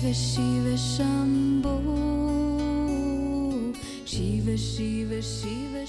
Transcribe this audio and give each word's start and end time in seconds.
Shiva 0.00 0.14
Shiva 0.14 0.76
Shiva 4.06 4.56
Shiva 4.56 5.20
Shiva 5.20 5.84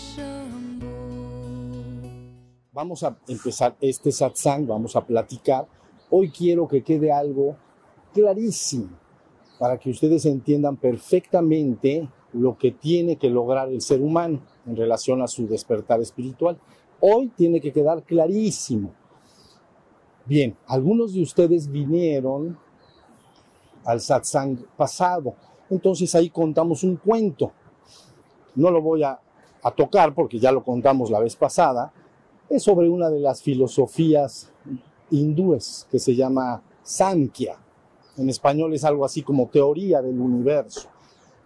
Vamos 2.74 3.04
a 3.04 3.18
empezar 3.30 3.78
este 3.80 4.12
satsang, 4.12 4.68
vamos 4.68 4.98
a 4.98 5.06
platicar. 5.06 5.66
Hoy 6.10 6.30
quiero 6.30 6.68
que 6.68 6.84
quede 6.84 7.10
algo 7.10 7.56
clarísimo 8.14 8.90
para 9.58 9.80
que 9.80 9.92
ustedes 9.92 10.26
entiendan 10.26 10.76
perfectamente 10.76 12.10
lo 12.34 12.58
que 12.58 12.72
tiene 12.72 13.16
que 13.16 13.30
lograr 13.30 13.70
el 13.70 13.80
ser 13.80 14.02
humano 14.02 14.42
en 14.66 14.76
relación 14.76 15.22
a 15.22 15.28
su 15.28 15.48
despertar 15.48 16.02
espiritual. 16.02 16.60
Hoy 17.00 17.30
tiene 17.30 17.62
que 17.62 17.72
quedar 17.72 18.04
clarísimo. 18.04 18.94
Bien, 20.26 20.58
algunos 20.68 21.14
de 21.14 21.22
ustedes 21.22 21.72
vinieron 21.72 22.58
al 23.86 24.02
satsang 24.02 24.58
pasado, 24.78 25.36
entonces 25.72 26.14
ahí 26.16 26.30
contamos 26.30 26.84
un 26.84 26.98
cuento. 26.98 27.54
No 28.56 28.70
lo 28.70 28.82
voy 28.82 29.04
a, 29.04 29.20
tocar 29.76 30.14
porque 30.16 30.40
ya 30.40 30.52
lo 30.52 30.64
contamos 30.64 31.10
la 31.12 31.20
vez 31.20 31.36
pasada. 31.36 31.94
Es 32.50 32.64
sobre 32.64 32.90
una 32.90 33.10
de 33.10 33.20
las 33.20 33.42
filosofías 33.42 34.52
hindúes 35.12 35.88
que 35.90 36.00
se 36.00 36.16
llama 36.16 36.62
Sankhya. 36.84 37.58
En 38.18 38.30
español 38.30 38.74
es 38.74 38.84
algo 38.84 39.06
así 39.06 39.22
como 39.22 39.48
teoría 39.48 40.02
del 40.02 40.20
universo, 40.20 40.90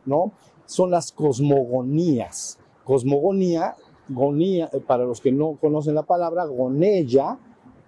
¿no? 0.05 0.31
Son 0.65 0.89
las 0.89 1.11
cosmogonías. 1.11 2.57
Cosmogonía, 2.83 3.75
gonía, 4.07 4.69
eh, 4.71 4.79
para 4.79 5.03
los 5.03 5.21
que 5.21 5.31
no 5.31 5.57
conocen 5.59 5.95
la 5.95 6.03
palabra, 6.03 6.45
gonella 6.45 7.37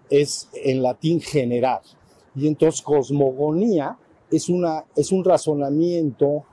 es 0.09 0.49
en 0.53 0.83
latín 0.83 1.21
generar. 1.21 1.81
Y 2.35 2.47
entonces 2.47 2.81
cosmogonía 2.81 3.97
es, 4.31 4.49
una, 4.49 4.85
es 4.95 5.11
un 5.11 5.23
razonamiento 5.23 6.43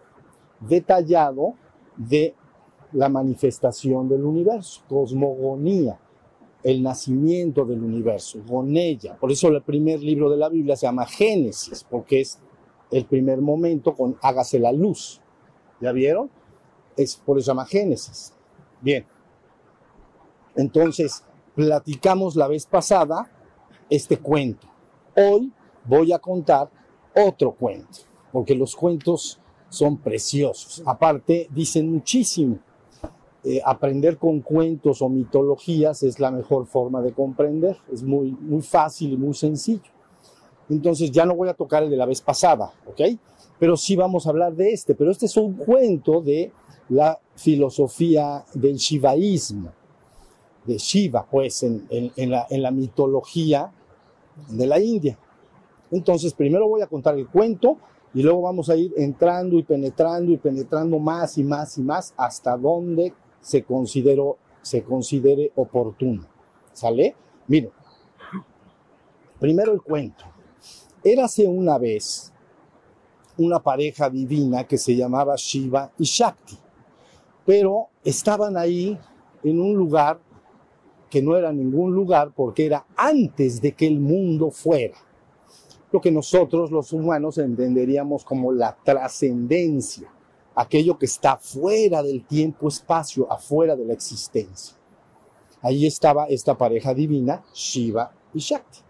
detallado 0.60 1.54
de 1.96 2.34
la 2.92 3.08
manifestación 3.08 4.08
del 4.08 4.24
universo, 4.24 4.82
cosmogonía, 4.88 5.98
el 6.62 6.82
nacimiento 6.82 7.64
del 7.64 7.82
universo, 7.82 8.40
gonella. 8.46 9.16
Por 9.16 9.30
eso 9.30 9.48
el 9.48 9.62
primer 9.62 10.02
libro 10.02 10.30
de 10.30 10.36
la 10.36 10.48
Biblia 10.48 10.76
se 10.76 10.86
llama 10.86 11.06
Génesis, 11.06 11.84
porque 11.88 12.20
es 12.20 12.38
el 12.90 13.04
primer 13.04 13.40
momento 13.40 13.94
con 13.94 14.16
hágase 14.22 14.58
la 14.58 14.72
luz. 14.72 15.20
¿Ya 15.80 15.92
vieron? 15.92 16.30
Es 16.96 17.16
por 17.16 17.36
eso 17.36 17.46
se 17.46 17.50
llama 17.50 17.66
Génesis. 17.66 18.32
Bien. 18.80 19.04
Entonces, 20.56 21.24
platicamos 21.54 22.36
la 22.36 22.48
vez 22.48 22.64
pasada 22.66 23.30
este 23.90 24.18
cuento. 24.18 24.68
Hoy 25.16 25.52
voy 25.84 26.12
a 26.12 26.18
contar 26.18 26.70
otro 27.14 27.52
cuento, 27.52 28.00
porque 28.32 28.54
los 28.54 28.74
cuentos 28.76 29.38
son 29.68 29.96
preciosos. 29.98 30.82
Aparte, 30.86 31.48
dicen 31.50 31.90
muchísimo. 31.92 32.58
Eh, 33.46 33.60
aprender 33.64 34.16
con 34.16 34.40
cuentos 34.40 35.02
o 35.02 35.08
mitologías 35.10 36.02
es 36.02 36.18
la 36.18 36.30
mejor 36.30 36.66
forma 36.66 37.02
de 37.02 37.12
comprender. 37.12 37.76
Es 37.92 38.02
muy, 38.02 38.30
muy 38.32 38.62
fácil 38.62 39.12
y 39.12 39.16
muy 39.16 39.34
sencillo. 39.34 39.82
Entonces 40.70 41.10
ya 41.10 41.26
no 41.26 41.34
voy 41.34 41.48
a 41.50 41.54
tocar 41.54 41.82
el 41.82 41.90
de 41.90 41.96
la 41.96 42.06
vez 42.06 42.22
pasada, 42.22 42.72
¿ok? 42.86 43.02
Pero 43.58 43.76
sí 43.76 43.96
vamos 43.96 44.26
a 44.26 44.30
hablar 44.30 44.54
de 44.54 44.72
este. 44.72 44.94
Pero 44.94 45.10
este 45.10 45.26
es 45.26 45.36
un 45.36 45.54
cuento 45.54 46.22
de 46.22 46.52
la 46.88 47.18
filosofía 47.36 48.44
del 48.54 48.76
shivaísmo, 48.76 49.70
de 50.64 50.78
Shiva, 50.78 51.26
pues, 51.30 51.62
en, 51.64 51.86
en- 51.90 52.12
en 52.16 52.30
la, 52.30 52.46
en 52.48 52.62
la 52.62 52.70
mitología 52.70 53.70
de 54.48 54.66
la 54.66 54.80
India. 54.80 55.18
Entonces, 55.94 56.34
primero 56.34 56.66
voy 56.66 56.82
a 56.82 56.88
contar 56.88 57.16
el 57.16 57.28
cuento 57.28 57.78
y 58.12 58.22
luego 58.22 58.42
vamos 58.42 58.68
a 58.68 58.74
ir 58.74 58.92
entrando 58.96 59.56
y 59.56 59.62
penetrando 59.62 60.32
y 60.32 60.36
penetrando 60.36 60.98
más 60.98 61.38
y 61.38 61.44
más 61.44 61.78
y 61.78 61.82
más 61.82 62.12
hasta 62.16 62.56
donde 62.56 63.12
se, 63.40 63.62
consideró, 63.62 64.36
se 64.60 64.82
considere 64.82 65.52
oportuno. 65.54 66.26
¿Sale? 66.72 67.14
Miren, 67.46 67.70
primero 69.38 69.72
el 69.72 69.82
cuento. 69.82 70.24
Érase 71.04 71.46
una 71.46 71.78
vez 71.78 72.32
una 73.38 73.60
pareja 73.62 74.10
divina 74.10 74.64
que 74.64 74.78
se 74.78 74.96
llamaba 74.96 75.36
Shiva 75.36 75.92
y 75.96 76.04
Shakti, 76.04 76.58
pero 77.46 77.90
estaban 78.02 78.56
ahí 78.56 78.98
en 79.44 79.60
un 79.60 79.76
lugar 79.76 80.18
que 81.08 81.22
no 81.22 81.36
era 81.36 81.52
ningún 81.52 81.94
lugar 81.94 82.32
porque 82.34 82.66
era 82.66 82.84
antes 82.96 83.60
de 83.60 83.70
que 83.70 83.86
el 83.86 84.00
mundo 84.00 84.50
fuera 84.50 84.96
lo 85.94 86.00
que 86.00 86.10
nosotros 86.10 86.72
los 86.72 86.92
humanos 86.92 87.38
entenderíamos 87.38 88.24
como 88.24 88.50
la 88.50 88.76
trascendencia, 88.82 90.12
aquello 90.56 90.98
que 90.98 91.06
está 91.06 91.36
fuera 91.36 92.02
del 92.02 92.24
tiempo-espacio, 92.24 93.30
afuera 93.30 93.76
de 93.76 93.84
la 93.84 93.92
existencia. 93.92 94.76
Ahí 95.62 95.86
estaba 95.86 96.24
esta 96.24 96.58
pareja 96.58 96.92
divina, 96.94 97.44
Shiva 97.54 98.12
y 98.34 98.40
Shakti. 98.40 98.80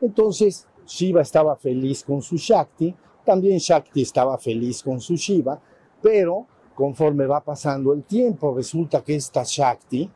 Entonces, 0.00 0.66
Shiva 0.86 1.20
estaba 1.20 1.54
feliz 1.54 2.02
con 2.02 2.22
su 2.22 2.36
Shakti, 2.38 2.94
también 3.26 3.58
Shakti 3.58 4.00
estaba 4.00 4.38
feliz 4.38 4.82
con 4.82 5.02
su 5.02 5.16
Shiva, 5.16 5.60
pero 6.00 6.46
conforme 6.74 7.26
va 7.26 7.44
pasando 7.44 7.92
el 7.92 8.04
tiempo, 8.04 8.54
resulta 8.56 9.04
que 9.04 9.16
esta 9.16 9.42
Shakti 9.44 10.10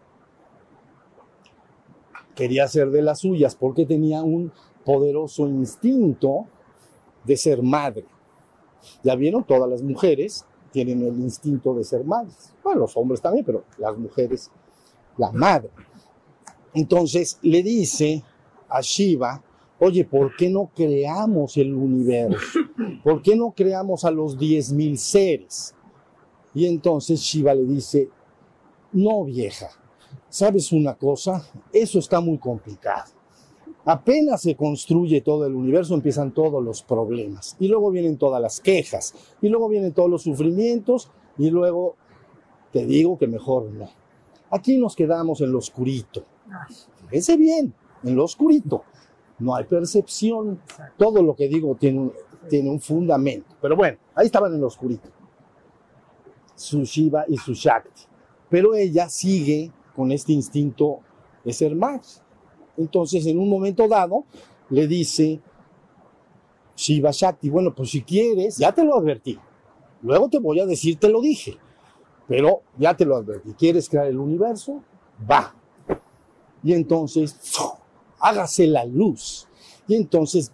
quería 2.34 2.66
ser 2.68 2.88
de 2.90 3.02
las 3.02 3.18
suyas 3.18 3.54
porque 3.54 3.84
tenía 3.84 4.22
un 4.22 4.50
poderoso 4.84 5.46
instinto 5.46 6.46
de 7.24 7.36
ser 7.36 7.62
madre. 7.62 8.04
Ya 9.02 9.14
vieron, 9.14 9.44
todas 9.44 9.68
las 9.68 9.82
mujeres 9.82 10.44
tienen 10.72 11.02
el 11.02 11.18
instinto 11.20 11.74
de 11.74 11.84
ser 11.84 12.04
madres. 12.04 12.52
Bueno, 12.64 12.80
los 12.80 12.96
hombres 12.96 13.20
también, 13.20 13.44
pero 13.44 13.64
las 13.78 13.96
mujeres, 13.96 14.50
la 15.18 15.30
madre. 15.30 15.70
Entonces 16.74 17.38
le 17.42 17.62
dice 17.62 18.22
a 18.68 18.80
Shiva, 18.80 19.42
oye, 19.78 20.04
¿por 20.04 20.34
qué 20.36 20.48
no 20.48 20.70
creamos 20.74 21.56
el 21.56 21.74
universo? 21.74 22.60
¿Por 23.04 23.20
qué 23.20 23.36
no 23.36 23.52
creamos 23.52 24.04
a 24.04 24.10
los 24.10 24.38
10.000 24.38 24.96
seres? 24.96 25.74
Y 26.54 26.66
entonces 26.66 27.20
Shiva 27.20 27.54
le 27.54 27.64
dice, 27.64 28.08
no 28.92 29.24
vieja, 29.24 29.68
¿sabes 30.28 30.72
una 30.72 30.94
cosa? 30.94 31.46
Eso 31.72 31.98
está 31.98 32.20
muy 32.20 32.38
complicado. 32.38 33.10
Apenas 33.84 34.42
se 34.42 34.54
construye 34.54 35.22
todo 35.22 35.44
el 35.46 35.54
universo, 35.54 35.94
empiezan 35.94 36.32
todos 36.32 36.62
los 36.62 36.82
problemas. 36.82 37.56
Y 37.58 37.68
luego 37.68 37.90
vienen 37.90 38.16
todas 38.16 38.40
las 38.40 38.60
quejas. 38.60 39.14
Y 39.40 39.48
luego 39.48 39.68
vienen 39.68 39.92
todos 39.92 40.08
los 40.08 40.22
sufrimientos. 40.22 41.10
Y 41.36 41.50
luego 41.50 41.96
te 42.72 42.86
digo 42.86 43.18
que 43.18 43.26
mejor 43.26 43.70
no. 43.72 43.88
Aquí 44.50 44.76
nos 44.76 44.94
quedamos 44.94 45.40
en 45.40 45.50
lo 45.50 45.58
oscurito. 45.58 46.24
Fíjense 47.08 47.36
bien, 47.36 47.74
en 48.04 48.14
lo 48.14 48.24
oscurito. 48.24 48.84
No 49.38 49.56
hay 49.56 49.64
percepción. 49.64 50.60
Todo 50.96 51.22
lo 51.22 51.34
que 51.34 51.48
digo 51.48 51.74
tiene 51.74 51.98
un, 51.98 52.12
tiene 52.48 52.70
un 52.70 52.80
fundamento. 52.80 53.56
Pero 53.60 53.76
bueno, 53.76 53.98
ahí 54.14 54.26
estaban 54.26 54.54
en 54.54 54.60
lo 54.60 54.68
oscurito. 54.68 55.08
Su 56.54 56.84
Shiva 56.84 57.24
y 57.26 57.36
su 57.36 57.54
Shakti. 57.54 58.02
Pero 58.48 58.74
ella 58.74 59.08
sigue 59.08 59.72
con 59.96 60.12
este 60.12 60.32
instinto 60.32 61.00
de 61.44 61.52
ser 61.52 61.74
más. 61.74 62.21
Entonces, 62.82 63.24
en 63.26 63.38
un 63.38 63.48
momento 63.48 63.86
dado, 63.88 64.24
le 64.70 64.86
dice 64.86 65.40
Shiva 66.76 67.10
Shakti, 67.12 67.48
bueno, 67.48 67.74
pues 67.74 67.90
si 67.90 68.02
quieres, 68.02 68.58
ya 68.58 68.72
te 68.72 68.84
lo 68.84 68.96
advertí. 68.96 69.38
Luego 70.02 70.28
te 70.28 70.38
voy 70.38 70.60
a 70.60 70.66
decir, 70.66 70.98
te 70.98 71.08
lo 71.08 71.20
dije. 71.20 71.56
Pero 72.26 72.62
ya 72.76 72.96
te 72.96 73.04
lo 73.04 73.16
advertí. 73.16 73.52
¿Quieres 73.52 73.88
crear 73.88 74.06
el 74.06 74.18
universo? 74.18 74.82
Va. 75.30 75.54
Y 76.62 76.72
entonces, 76.72 77.36
hágase 78.18 78.66
la 78.66 78.84
luz. 78.84 79.46
Y 79.86 79.94
entonces 79.94 80.52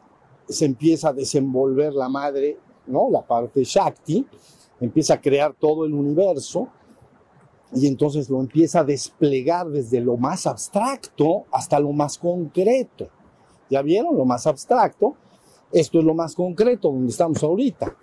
se 0.49 0.65
empieza 0.65 1.11
a 1.11 1.13
desenvolver 1.13 1.93
la 1.95 2.09
madre, 2.09 2.59
¿no? 2.87 3.09
La 3.11 3.27
parte 3.27 3.65
Shakti, 3.65 4.27
empieza 4.81 5.15
a 5.15 5.21
crear 5.21 5.55
todo 5.55 5.85
el 5.85 5.95
universo 5.95 6.69
y 7.73 7.87
entonces 7.87 8.31
lo 8.31 8.41
empieza 8.41 8.81
a 8.81 8.85
desplegar 8.85 9.69
desde 9.69 10.01
lo 10.01 10.17
más 10.17 10.47
abstracto 10.47 11.45
hasta 11.53 11.79
lo 11.79 11.93
más 11.93 12.19
concreto. 12.19 13.09
¿Ya 13.71 13.83
vieron? 13.83 14.17
Lo 14.17 14.25
más 14.25 14.47
abstracto. 14.47 15.15
Esto 15.71 15.99
es 15.99 16.05
lo 16.05 16.15
más 16.15 16.35
concreto, 16.35 16.89
donde 16.89 17.11
estamos 17.11 17.43
ahorita. 17.43 17.95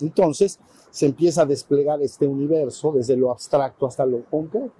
Entonces 0.00 0.58
se 0.90 1.06
empieza 1.06 1.42
a 1.42 1.46
desplegar 1.46 2.00
este 2.02 2.26
universo 2.26 2.92
desde 2.92 3.16
lo 3.16 3.30
abstracto 3.30 3.86
hasta 3.86 4.06
lo 4.06 4.24
concreto. 4.24 4.72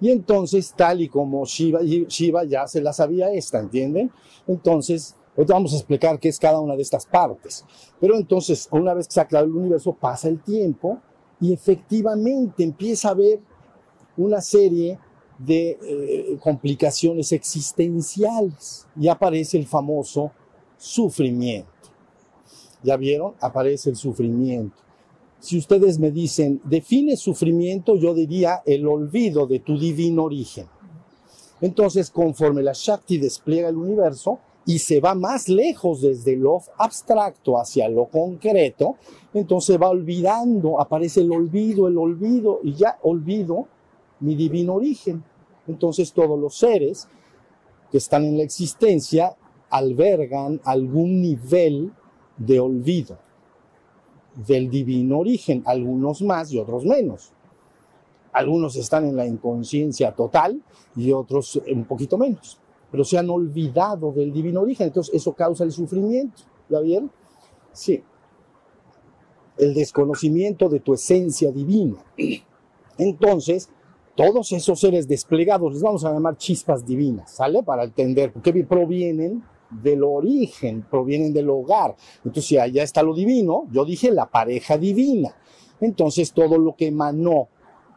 Y 0.00 0.10
entonces, 0.10 0.72
tal 0.76 1.00
y 1.00 1.08
como 1.08 1.44
Shiva, 1.44 1.80
Shiva 1.82 2.44
ya 2.44 2.68
se 2.68 2.80
la 2.80 2.92
sabía 2.92 3.32
esta, 3.32 3.58
¿entienden? 3.58 4.12
Entonces, 4.46 5.16
vamos 5.36 5.72
a 5.72 5.76
explicar 5.76 6.20
qué 6.20 6.28
es 6.28 6.38
cada 6.38 6.60
una 6.60 6.76
de 6.76 6.82
estas 6.82 7.04
partes. 7.06 7.64
Pero 8.00 8.14
entonces, 8.16 8.68
una 8.70 8.94
vez 8.94 9.08
que 9.08 9.14
se 9.14 9.20
aclara 9.20 9.44
el 9.44 9.52
universo, 9.52 9.92
pasa 9.92 10.28
el 10.28 10.40
tiempo 10.40 11.00
y 11.40 11.52
efectivamente 11.52 12.62
empieza 12.62 13.08
a 13.08 13.12
haber 13.12 13.40
una 14.18 14.40
serie 14.42 14.98
de 15.38 15.78
eh, 15.80 16.38
complicaciones 16.42 17.32
existenciales 17.32 18.86
y 19.00 19.08
aparece 19.08 19.56
el 19.56 19.66
famoso 19.66 20.32
sufrimiento. 20.76 21.70
¿Ya 22.82 22.96
vieron? 22.96 23.34
Aparece 23.40 23.90
el 23.90 23.96
sufrimiento. 23.96 24.76
Si 25.40 25.56
ustedes 25.56 25.98
me 25.98 26.10
dicen, 26.10 26.60
define 26.64 27.16
sufrimiento, 27.16 27.96
yo 27.96 28.12
diría 28.12 28.62
el 28.66 28.86
olvido 28.86 29.46
de 29.46 29.60
tu 29.60 29.78
divino 29.78 30.24
origen. 30.24 30.66
Entonces, 31.60 32.10
conforme 32.10 32.62
la 32.62 32.72
Shakti 32.72 33.18
despliega 33.18 33.68
el 33.68 33.76
universo 33.76 34.38
y 34.66 34.80
se 34.80 35.00
va 35.00 35.14
más 35.14 35.48
lejos 35.48 36.02
desde 36.02 36.36
lo 36.36 36.60
abstracto 36.76 37.58
hacia 37.60 37.88
lo 37.88 38.06
concreto, 38.06 38.96
entonces 39.32 39.80
va 39.80 39.88
olvidando, 39.88 40.80
aparece 40.80 41.20
el 41.20 41.32
olvido, 41.32 41.88
el 41.88 41.96
olvido, 41.96 42.60
y 42.62 42.74
ya 42.74 42.98
olvido 43.02 43.66
mi 44.20 44.34
divino 44.34 44.74
origen. 44.74 45.22
Entonces 45.66 46.12
todos 46.12 46.38
los 46.38 46.56
seres 46.56 47.08
que 47.90 47.98
están 47.98 48.24
en 48.24 48.36
la 48.36 48.44
existencia 48.44 49.36
albergan 49.70 50.60
algún 50.64 51.20
nivel 51.20 51.92
de 52.36 52.60
olvido 52.60 53.18
del 54.46 54.70
divino 54.70 55.18
origen, 55.18 55.62
algunos 55.66 56.22
más 56.22 56.52
y 56.52 56.58
otros 56.58 56.84
menos. 56.84 57.32
Algunos 58.32 58.76
están 58.76 59.04
en 59.06 59.16
la 59.16 59.26
inconsciencia 59.26 60.14
total 60.14 60.62
y 60.94 61.12
otros 61.12 61.60
un 61.70 61.84
poquito 61.84 62.16
menos, 62.16 62.60
pero 62.90 63.04
se 63.04 63.18
han 63.18 63.28
olvidado 63.30 64.12
del 64.12 64.32
divino 64.32 64.60
origen, 64.60 64.88
entonces 64.88 65.14
eso 65.14 65.32
causa 65.32 65.64
el 65.64 65.72
sufrimiento, 65.72 66.42
¿ya 66.68 66.80
vieron? 66.80 67.10
Sí. 67.72 68.02
El 69.56 69.74
desconocimiento 69.74 70.68
de 70.68 70.80
tu 70.80 70.94
esencia 70.94 71.50
divina. 71.50 71.96
Entonces, 72.96 73.70
todos 74.18 74.50
esos 74.50 74.80
seres 74.80 75.06
desplegados, 75.06 75.74
les 75.74 75.80
vamos 75.80 76.04
a 76.04 76.12
llamar 76.12 76.36
chispas 76.36 76.84
divinas, 76.84 77.30
¿sale? 77.36 77.62
Para 77.62 77.84
entender, 77.84 78.32
porque 78.32 78.52
provienen 78.64 79.44
del 79.70 80.02
origen, 80.02 80.84
provienen 80.90 81.32
del 81.32 81.48
hogar. 81.48 81.94
Entonces, 82.24 82.46
si 82.46 82.58
allá 82.58 82.82
está 82.82 83.04
lo 83.04 83.14
divino, 83.14 83.68
yo 83.70 83.84
dije 83.84 84.10
la 84.10 84.26
pareja 84.26 84.76
divina. 84.76 85.36
Entonces, 85.80 86.32
todo 86.32 86.58
lo 86.58 86.74
que 86.74 86.88
emanó 86.88 87.46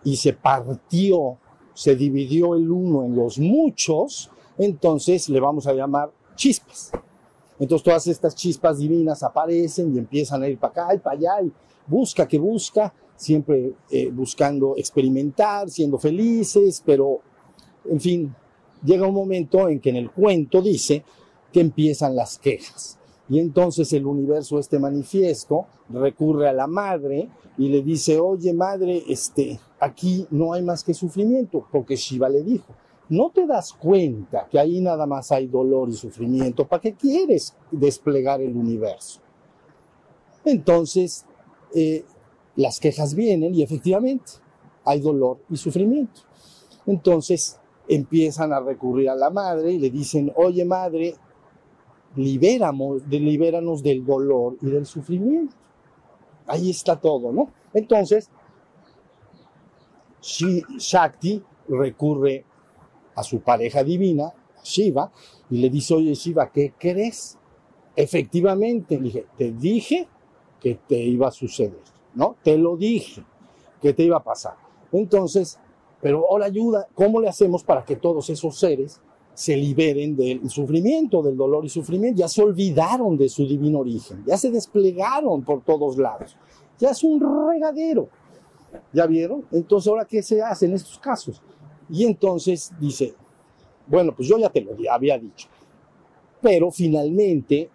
y 0.03 0.15
se 0.15 0.33
partió, 0.33 1.39
se 1.73 1.95
dividió 1.95 2.53
el 2.53 2.69
uno 2.69 3.03
en 3.03 3.15
los 3.15 3.39
muchos, 3.39 4.29
entonces 4.59 5.27
le 5.27 5.39
vamos 5.39 5.65
a 5.65 5.73
llamar 5.73 6.11
chispas. 6.35 6.91
Entonces, 7.57 7.83
todas 7.83 8.05
estas 8.05 8.35
chispas 8.35 8.77
divinas 8.77 9.23
aparecen 9.23 9.95
y 9.95 9.97
empiezan 9.97 10.43
a 10.43 10.47
ir 10.47 10.59
para 10.59 10.83
acá 10.83 10.93
y 10.93 10.99
para 10.99 11.17
allá 11.17 11.41
y 11.47 11.51
busca 11.87 12.27
que 12.27 12.37
busca, 12.37 12.93
siempre 13.21 13.75
eh, 13.91 14.09
buscando 14.11 14.73
experimentar, 14.77 15.69
siendo 15.69 15.99
felices, 15.99 16.81
pero, 16.83 17.19
en 17.85 18.01
fin, 18.01 18.35
llega 18.83 19.07
un 19.07 19.13
momento 19.13 19.69
en 19.69 19.79
que 19.79 19.91
en 19.91 19.97
el 19.97 20.09
cuento 20.09 20.59
dice 20.59 21.03
que 21.53 21.59
empiezan 21.59 22.15
las 22.15 22.39
quejas. 22.39 22.97
Y 23.29 23.37
entonces 23.37 23.93
el 23.93 24.07
universo 24.07 24.57
este 24.57 24.79
manifiesto 24.79 25.67
recurre 25.89 26.49
a 26.49 26.53
la 26.53 26.65
madre 26.65 27.29
y 27.59 27.69
le 27.69 27.83
dice, 27.83 28.19
oye 28.19 28.53
madre, 28.53 29.03
este, 29.07 29.59
aquí 29.79 30.25
no 30.31 30.53
hay 30.53 30.63
más 30.63 30.83
que 30.83 30.95
sufrimiento, 30.95 31.67
porque 31.71 31.97
Shiva 31.97 32.27
le 32.27 32.41
dijo, 32.41 32.73
no 33.09 33.29
te 33.29 33.45
das 33.45 33.71
cuenta 33.73 34.47
que 34.49 34.57
ahí 34.57 34.81
nada 34.81 35.05
más 35.05 35.31
hay 35.31 35.45
dolor 35.45 35.89
y 35.89 35.93
sufrimiento, 35.93 36.67
¿para 36.67 36.81
qué 36.81 36.93
quieres 36.95 37.55
desplegar 37.69 38.41
el 38.41 38.57
universo? 38.57 39.21
Entonces, 40.43 41.25
eh, 41.75 42.03
las 42.55 42.79
quejas 42.79 43.15
vienen 43.15 43.55
y 43.55 43.63
efectivamente 43.63 44.33
hay 44.83 44.99
dolor 44.99 45.39
y 45.49 45.57
sufrimiento. 45.57 46.21
Entonces 46.85 47.59
empiezan 47.87 48.53
a 48.53 48.59
recurrir 48.59 49.09
a 49.09 49.15
la 49.15 49.29
madre 49.29 49.71
y 49.71 49.79
le 49.79 49.89
dicen, 49.89 50.31
oye 50.35 50.65
madre, 50.65 51.15
libéranos 52.15 53.83
del 53.83 54.05
dolor 54.05 54.57
y 54.61 54.67
del 54.67 54.85
sufrimiento. 54.85 55.55
Ahí 56.47 56.69
está 56.69 56.99
todo, 56.99 57.31
¿no? 57.31 57.51
Entonces, 57.73 58.29
Shakti 60.21 61.41
recurre 61.69 62.45
a 63.15 63.23
su 63.23 63.41
pareja 63.41 63.83
divina, 63.83 64.33
Shiva, 64.63 65.11
y 65.49 65.57
le 65.57 65.69
dice, 65.69 65.93
oye 65.93 66.13
Shiva, 66.13 66.51
¿qué 66.51 66.73
crees? 66.77 67.37
Efectivamente, 67.95 68.97
le 68.97 69.03
dije, 69.03 69.25
te 69.37 69.51
dije 69.51 70.07
que 70.59 70.75
te 70.75 70.97
iba 70.97 71.27
a 71.27 71.31
suceder, 71.31 71.81
¿no? 72.13 72.35
Te 72.43 72.57
lo 72.57 72.77
dije, 72.77 73.23
que 73.81 73.93
te 73.93 74.03
iba 74.03 74.17
a 74.17 74.23
pasar. 74.23 74.55
Entonces, 74.91 75.59
pero 76.01 76.25
ahora 76.29 76.45
ayuda, 76.45 76.87
¿cómo 76.93 77.21
le 77.21 77.29
hacemos 77.29 77.63
para 77.63 77.85
que 77.85 77.95
todos 77.95 78.29
esos 78.29 78.57
seres 78.57 79.01
se 79.33 79.55
liberen 79.55 80.15
del 80.15 80.49
sufrimiento, 80.49 81.21
del 81.21 81.37
dolor 81.37 81.65
y 81.65 81.69
sufrimiento. 81.69 82.19
Ya 82.19 82.27
se 82.27 82.43
olvidaron 82.43 83.17
de 83.17 83.29
su 83.29 83.47
divino 83.47 83.79
origen, 83.79 84.23
ya 84.25 84.37
se 84.37 84.51
desplegaron 84.51 85.43
por 85.43 85.63
todos 85.63 85.97
lados. 85.97 86.35
Ya 86.79 86.91
es 86.91 87.03
un 87.03 87.19
regadero. 87.19 88.09
¿Ya 88.93 89.05
vieron? 89.05 89.45
Entonces, 89.51 89.89
¿ahora 89.89 90.05
qué 90.05 90.23
se 90.23 90.41
hace 90.41 90.65
en 90.65 90.73
estos 90.73 90.97
casos? 90.99 91.41
Y 91.89 92.05
entonces 92.05 92.71
dice, 92.79 93.13
bueno, 93.85 94.15
pues 94.15 94.27
yo 94.27 94.37
ya 94.37 94.49
te 94.49 94.61
lo 94.61 94.71
había 94.89 95.17
dicho. 95.17 95.47
Pero 96.41 96.71
finalmente 96.71 97.69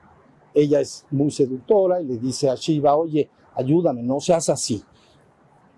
ella 0.54 0.80
es 0.80 1.04
muy 1.10 1.30
seductora 1.30 2.00
y 2.00 2.06
le 2.06 2.16
dice 2.16 2.48
a 2.48 2.54
Shiva, 2.54 2.96
oye, 2.96 3.28
ayúdame, 3.56 4.02
no 4.02 4.20
seas 4.20 4.48
así. 4.48 4.84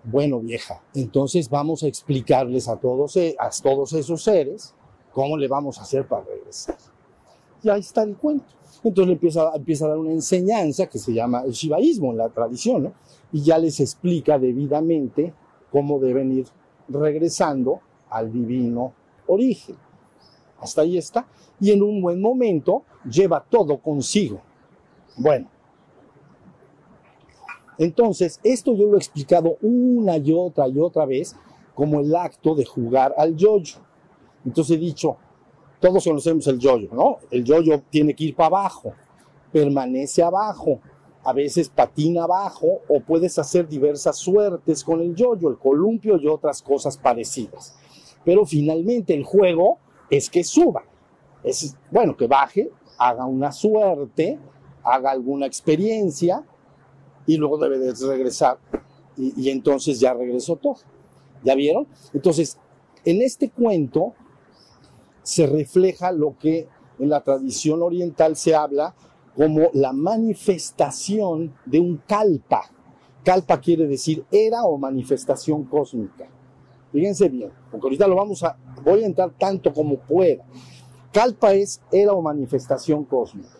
Bueno, 0.03 0.39
vieja, 0.39 0.81
entonces 0.93 1.49
vamos 1.49 1.83
a 1.83 1.87
explicarles 1.87 2.67
a 2.67 2.77
todos, 2.77 3.17
e, 3.17 3.35
a 3.39 3.49
todos 3.49 3.93
esos 3.93 4.23
seres 4.23 4.75
¿Cómo 5.13 5.37
le 5.37 5.47
vamos 5.47 5.79
a 5.79 5.81
hacer 5.81 6.07
para 6.07 6.23
regresar? 6.23 6.77
Y 7.63 7.69
ahí 7.69 7.79
está 7.79 8.03
el 8.03 8.15
cuento. 8.15 8.53
Entonces 8.83 9.07
le 9.07 9.13
empieza, 9.13 9.51
empieza 9.53 9.85
a 9.85 9.89
dar 9.89 9.97
una 9.97 10.11
enseñanza 10.11 10.87
que 10.87 10.99
se 10.99 11.13
llama 11.13 11.43
el 11.45 11.51
shivaísmo 11.51 12.11
en 12.11 12.17
la 12.17 12.29
tradición, 12.29 12.83
¿no? 12.83 12.93
Y 13.31 13.41
ya 13.41 13.57
les 13.57 13.79
explica 13.79 14.39
debidamente 14.39 15.33
cómo 15.71 15.99
deben 15.99 16.31
ir 16.31 16.47
regresando 16.87 17.81
al 18.09 18.31
divino 18.31 18.93
origen. 19.27 19.75
Hasta 20.61 20.81
ahí 20.81 20.97
está. 20.97 21.27
Y 21.59 21.71
en 21.71 21.83
un 21.83 22.01
buen 22.01 22.21
momento 22.21 22.83
lleva 23.03 23.43
todo 23.47 23.79
consigo. 23.79 24.39
Bueno. 25.17 25.49
Entonces, 27.79 28.41
esto 28.43 28.75
yo 28.75 28.87
lo 28.87 28.95
he 28.95 28.97
explicado 28.97 29.57
una 29.61 30.17
y 30.17 30.33
otra 30.33 30.67
y 30.67 30.77
otra 30.79 31.05
vez 31.05 31.35
como 31.73 32.01
el 32.01 32.13
acto 32.13 32.53
de 32.53 32.65
jugar 32.65 33.15
al 33.17 33.37
yoyo. 33.37 33.77
Entonces 34.45 34.75
he 34.75 34.79
dicho, 34.79 35.15
todos 35.79 36.03
conocemos 36.03 36.45
el 36.47 36.59
yoyo, 36.59 36.89
¿no? 36.91 37.19
El 37.31 37.45
yoyo 37.45 37.81
tiene 37.89 38.13
que 38.13 38.25
ir 38.25 38.35
para 38.35 38.47
abajo, 38.47 38.91
permanece 39.53 40.21
abajo, 40.21 40.81
a 41.23 41.31
veces 41.31 41.69
patina 41.69 42.25
abajo 42.25 42.81
o 42.89 42.99
puedes 42.99 43.39
hacer 43.39 43.65
diversas 43.65 44.17
suertes 44.17 44.83
con 44.83 44.99
el 44.99 45.15
yoyo, 45.15 45.49
el 45.49 45.57
columpio 45.57 46.17
y 46.17 46.27
otras 46.27 46.61
cosas 46.61 46.97
parecidas. 46.97 47.77
Pero 48.25 48.45
finalmente 48.45 49.13
el 49.13 49.23
juego 49.23 49.77
es 50.09 50.29
que 50.29 50.43
suba. 50.43 50.83
Es 51.45 51.77
bueno, 51.89 52.17
que 52.17 52.27
baje, 52.27 52.69
haga 52.97 53.25
una 53.25 53.53
suerte, 53.53 54.37
haga 54.83 55.11
alguna 55.11 55.45
experiencia 55.45 56.43
y 57.29 57.37
luego 57.37 57.59
debe 57.59 57.77
de 57.77 57.93
regresar. 57.93 58.57
Y, 59.15 59.39
y 59.39 59.49
entonces 59.51 59.99
ya 59.99 60.15
regresó 60.15 60.55
todo. 60.55 60.77
¿Ya 61.43 61.53
vieron? 61.53 61.87
Entonces, 62.11 62.57
en 63.05 63.21
este 63.21 63.51
cuento 63.51 64.13
se 65.21 65.45
refleja 65.45 66.11
lo 66.11 66.35
que 66.39 66.67
en 66.97 67.09
la 67.09 67.21
tradición 67.21 67.83
oriental 67.83 68.35
se 68.35 68.55
habla 68.55 68.95
como 69.35 69.69
la 69.73 69.93
manifestación 69.93 71.53
de 71.67 71.79
un 71.79 72.01
kalpa. 72.07 72.63
Kalpa 73.23 73.59
quiere 73.61 73.85
decir 73.85 74.25
era 74.31 74.63
o 74.63 74.79
manifestación 74.79 75.65
cósmica. 75.65 76.27
Fíjense 76.91 77.29
bien, 77.29 77.51
porque 77.69 77.85
ahorita 77.85 78.07
lo 78.07 78.15
vamos 78.15 78.41
a, 78.41 78.57
voy 78.83 79.03
a 79.03 79.05
entrar 79.05 79.31
tanto 79.37 79.71
como 79.71 79.99
pueda. 79.99 80.43
Kalpa 81.13 81.53
es 81.53 81.79
era 81.91 82.13
o 82.13 82.23
manifestación 82.23 83.05
cósmica. 83.05 83.59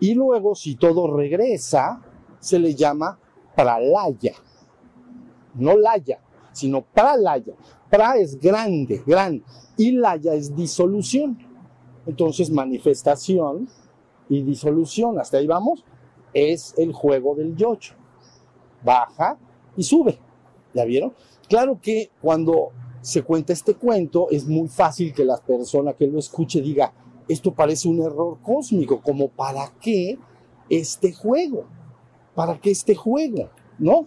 Y 0.00 0.14
luego, 0.14 0.54
si 0.54 0.74
todo 0.74 1.14
regresa, 1.14 2.00
se 2.44 2.58
le 2.58 2.74
llama 2.74 3.18
pralaya. 3.56 4.34
No 5.54 5.76
laya, 5.76 6.20
sino 6.52 6.82
pralaya. 6.82 7.54
Pra 7.88 8.16
es 8.16 8.38
grande, 8.38 9.02
grande 9.06 9.42
y 9.78 9.92
laya 9.92 10.34
es 10.34 10.54
disolución. 10.54 11.38
Entonces, 12.06 12.50
manifestación 12.50 13.66
y 14.28 14.42
disolución, 14.42 15.18
hasta 15.18 15.38
ahí 15.38 15.46
vamos, 15.46 15.84
es 16.34 16.74
el 16.76 16.92
juego 16.92 17.34
del 17.34 17.56
yocho. 17.56 17.94
Baja 18.84 19.38
y 19.74 19.82
sube. 19.82 20.18
¿Ya 20.74 20.84
vieron? 20.84 21.14
Claro 21.48 21.78
que 21.80 22.10
cuando 22.20 22.72
se 23.00 23.22
cuenta 23.22 23.54
este 23.54 23.74
cuento, 23.74 24.28
es 24.30 24.46
muy 24.46 24.68
fácil 24.68 25.14
que 25.14 25.24
la 25.24 25.38
persona 25.38 25.94
que 25.94 26.06
lo 26.06 26.18
escuche 26.18 26.60
diga, 26.60 26.92
esto 27.26 27.54
parece 27.54 27.88
un 27.88 28.02
error 28.02 28.38
cósmico, 28.42 29.00
como 29.00 29.28
para 29.28 29.72
qué 29.80 30.18
este 30.68 31.12
juego, 31.12 31.64
para 32.34 32.58
qué 32.58 32.70
este 32.70 32.94
juego, 32.94 33.48
¿no? 33.78 34.06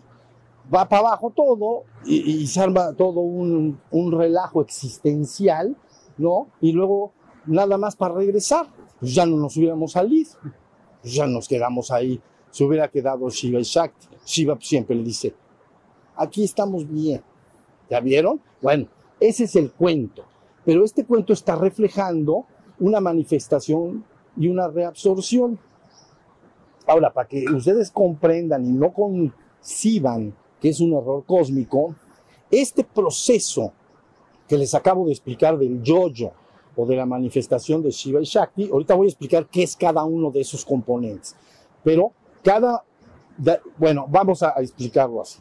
va 0.73 0.89
para 0.89 1.07
abajo 1.07 1.31
todo 1.33 1.83
y, 2.05 2.45
se 2.47 2.59
arma 2.59 2.91
todo 2.93 3.21
un, 3.21 3.79
relajo 4.11 4.61
existencial, 4.61 5.77
¿no? 6.17 6.47
Y 6.59 6.73
luego 6.73 7.13
nada 7.45 7.77
más 7.77 7.95
para 7.95 8.15
regresar, 8.15 8.67
pues 8.99 9.15
ya 9.15 9.25
no 9.25 9.37
nos 9.37 9.55
hubiéramos 9.55 9.93
salido, 9.93 10.31
pues 11.01 11.13
ya 11.13 11.25
nos 11.25 11.47
quedamos 11.47 11.89
ahí 11.89 12.21
se 12.57 12.63
hubiera 12.63 12.87
quedado 12.87 13.29
Shiva 13.29 13.59
y 13.59 13.63
Shakti. 13.63 14.07
Shiva 14.25 14.57
siempre 14.59 14.95
le 14.95 15.03
dice, 15.03 15.33
aquí 16.15 16.43
estamos 16.43 16.89
bien. 16.89 17.21
¿Ya 17.89 17.99
vieron? 17.99 18.41
Bueno, 18.61 18.87
ese 19.19 19.43
es 19.43 19.55
el 19.55 19.71
cuento. 19.71 20.23
Pero 20.65 20.83
este 20.83 21.05
cuento 21.05 21.33
está 21.33 21.55
reflejando 21.55 22.45
una 22.79 22.99
manifestación 22.99 24.03
y 24.35 24.47
una 24.47 24.67
reabsorción. 24.67 25.59
Ahora, 26.87 27.11
para 27.11 27.27
que 27.27 27.45
ustedes 27.51 27.91
comprendan 27.91 28.65
y 28.65 28.71
no 28.71 28.93
conciban 28.93 30.33
que 30.61 30.69
es 30.69 30.79
un 30.79 30.93
error 30.93 31.23
cósmico, 31.25 31.95
este 32.49 32.83
proceso 32.83 33.73
que 34.47 34.57
les 34.57 34.73
acabo 34.73 35.05
de 35.05 35.11
explicar 35.11 35.57
del 35.57 35.83
yo-yo 35.83 36.31
o 36.75 36.85
de 36.85 36.95
la 36.95 37.05
manifestación 37.05 37.83
de 37.83 37.91
Shiva 37.91 38.21
y 38.21 38.23
Shakti, 38.23 38.69
ahorita 38.71 38.95
voy 38.95 39.07
a 39.07 39.09
explicar 39.09 39.47
qué 39.47 39.63
es 39.63 39.75
cada 39.75 40.03
uno 40.05 40.31
de 40.31 40.41
esos 40.41 40.63
componentes. 40.63 41.35
Pero 41.83 42.13
cada, 42.43 42.83
bueno, 43.77 44.05
vamos 44.09 44.41
a, 44.43 44.51
explicarlo 44.61 45.21
así. 45.21 45.39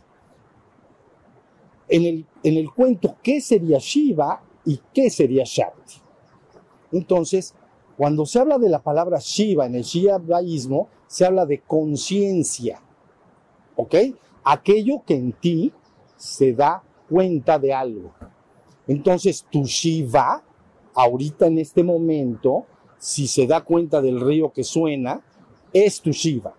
En 1.89 2.05
el, 2.05 2.27
en 2.43 2.57
el 2.57 2.73
cuento, 2.73 3.17
¿qué 3.23 3.41
sería 3.41 3.79
Shiva 3.79 4.43
y 4.65 4.81
qué 4.93 5.09
sería 5.09 5.45
Shakti? 5.47 6.01
Entonces, 6.91 7.55
cuando 7.97 8.27
se 8.27 8.41
habla 8.41 8.59
de 8.59 8.69
la 8.69 8.83
palabra 8.83 9.19
Shiva 9.21 9.67
en 9.67 9.77
el 9.77 9.83
Shivaísmo, 9.83 10.89
se 11.07 11.25
habla 11.25 11.47
de 11.47 11.61
conciencia, 11.61 12.81
¿ok? 13.77 13.95
Aquello 14.45 15.03
que 15.07 15.15
en 15.15 15.33
ti 15.33 15.73
se 16.17 16.53
da 16.53 16.83
cuenta 17.09 17.59
de 17.59 17.73
algo. 17.73 18.13
Entonces, 18.87 19.47
tu 19.51 19.65
Shiva, 19.65 20.43
ahorita 20.95 21.47
en 21.47 21.59
este 21.59 21.83
momento, 21.83 22.67
si 22.99 23.27
se 23.27 23.47
da 23.47 23.63
cuenta 23.63 24.01
del 24.01 24.21
río 24.21 24.53
que 24.53 24.65
suena, 24.65 25.21
es 25.73 26.01
tu 26.01 26.11
Shiva, 26.11 26.55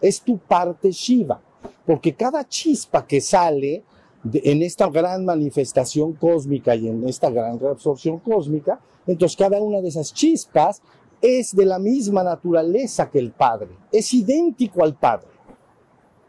es 0.00 0.20
tu 0.20 0.38
parte 0.38 0.90
Shiva, 0.90 1.40
porque 1.84 2.14
cada 2.14 2.46
chispa 2.48 3.06
que 3.06 3.20
sale 3.20 3.84
en 4.32 4.62
esta 4.62 4.88
gran 4.88 5.24
manifestación 5.24 6.12
cósmica 6.12 6.76
y 6.76 6.88
en 6.88 7.08
esta 7.08 7.28
gran 7.30 7.58
reabsorción 7.58 8.20
cósmica, 8.20 8.80
entonces 9.06 9.36
cada 9.36 9.60
una 9.60 9.80
de 9.80 9.88
esas 9.88 10.14
chispas 10.14 10.80
es 11.22 11.54
de 11.54 11.64
la 11.64 11.78
misma 11.78 12.24
naturaleza 12.24 13.08
que 13.08 13.20
el 13.20 13.30
Padre, 13.30 13.70
es 13.92 14.12
idéntico 14.12 14.82
al 14.82 14.96
Padre. 14.96 15.28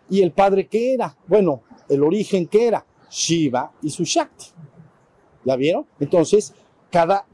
¿Y 0.10 0.22
el 0.22 0.32
Padre 0.32 0.68
qué 0.68 0.94
era? 0.94 1.18
Bueno, 1.28 1.64
el 1.90 2.04
origen 2.04 2.48
que 2.48 2.68
era 2.68 2.86
Shiva 3.10 3.72
y 3.82 3.90
su 3.90 4.04
Shakti. 4.04 4.46
¿Ya 5.46 5.56
vieron? 5.56 5.88
Entonces, 6.00 6.54
cada 6.92 7.26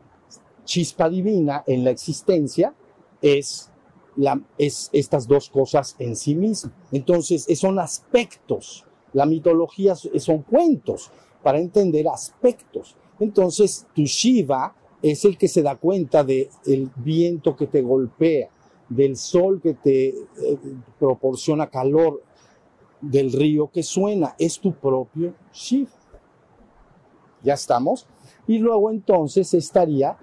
chispa 0.64 1.10
divina 1.10 1.64
en 1.68 1.84
la 1.84 1.92
existencia 1.92 2.74
es, 3.22 3.70
es 4.58 4.90
estas 4.94 5.28
dos 5.28 5.50
cosas 5.50 5.96
en 6.00 6.16
sí 6.16 6.36
mismas. 6.36 6.74
Entonces, 6.92 7.46
son 7.60 7.78
aspectos. 7.80 8.86
La 9.12 9.26
mitología 9.26 9.96
son 9.96 10.44
cuentos 10.44 11.12
para 11.44 11.60
entender 11.60 12.08
aspectos. 12.08 12.96
Entonces, 13.20 13.86
tu 13.94 14.04
Shiva 14.04 14.74
es 15.02 15.26
el 15.26 15.38
que 15.38 15.48
se 15.48 15.62
da 15.62 15.76
cuenta 15.76 16.24
del 16.24 16.50
viento 16.96 17.56
que 17.56 17.68
te 17.68 17.82
golpea, 17.82 18.50
del 18.90 19.16
sol 19.16 19.62
que 19.62 19.74
te 19.76 20.08
eh, 20.10 20.16
proporciona 20.98 21.70
calor, 21.70 22.22
del 23.02 23.32
río 23.32 23.70
que 23.72 23.84
suena. 23.84 24.36
Es 24.38 24.60
tu 24.60 24.74
propio 24.74 25.34
Shiva. 25.54 25.92
¿Ya 27.44 27.54
estamos? 27.54 28.08
Y 28.48 28.58
luego 28.58 28.92
entonces 28.92 29.54
estaría 29.54 30.18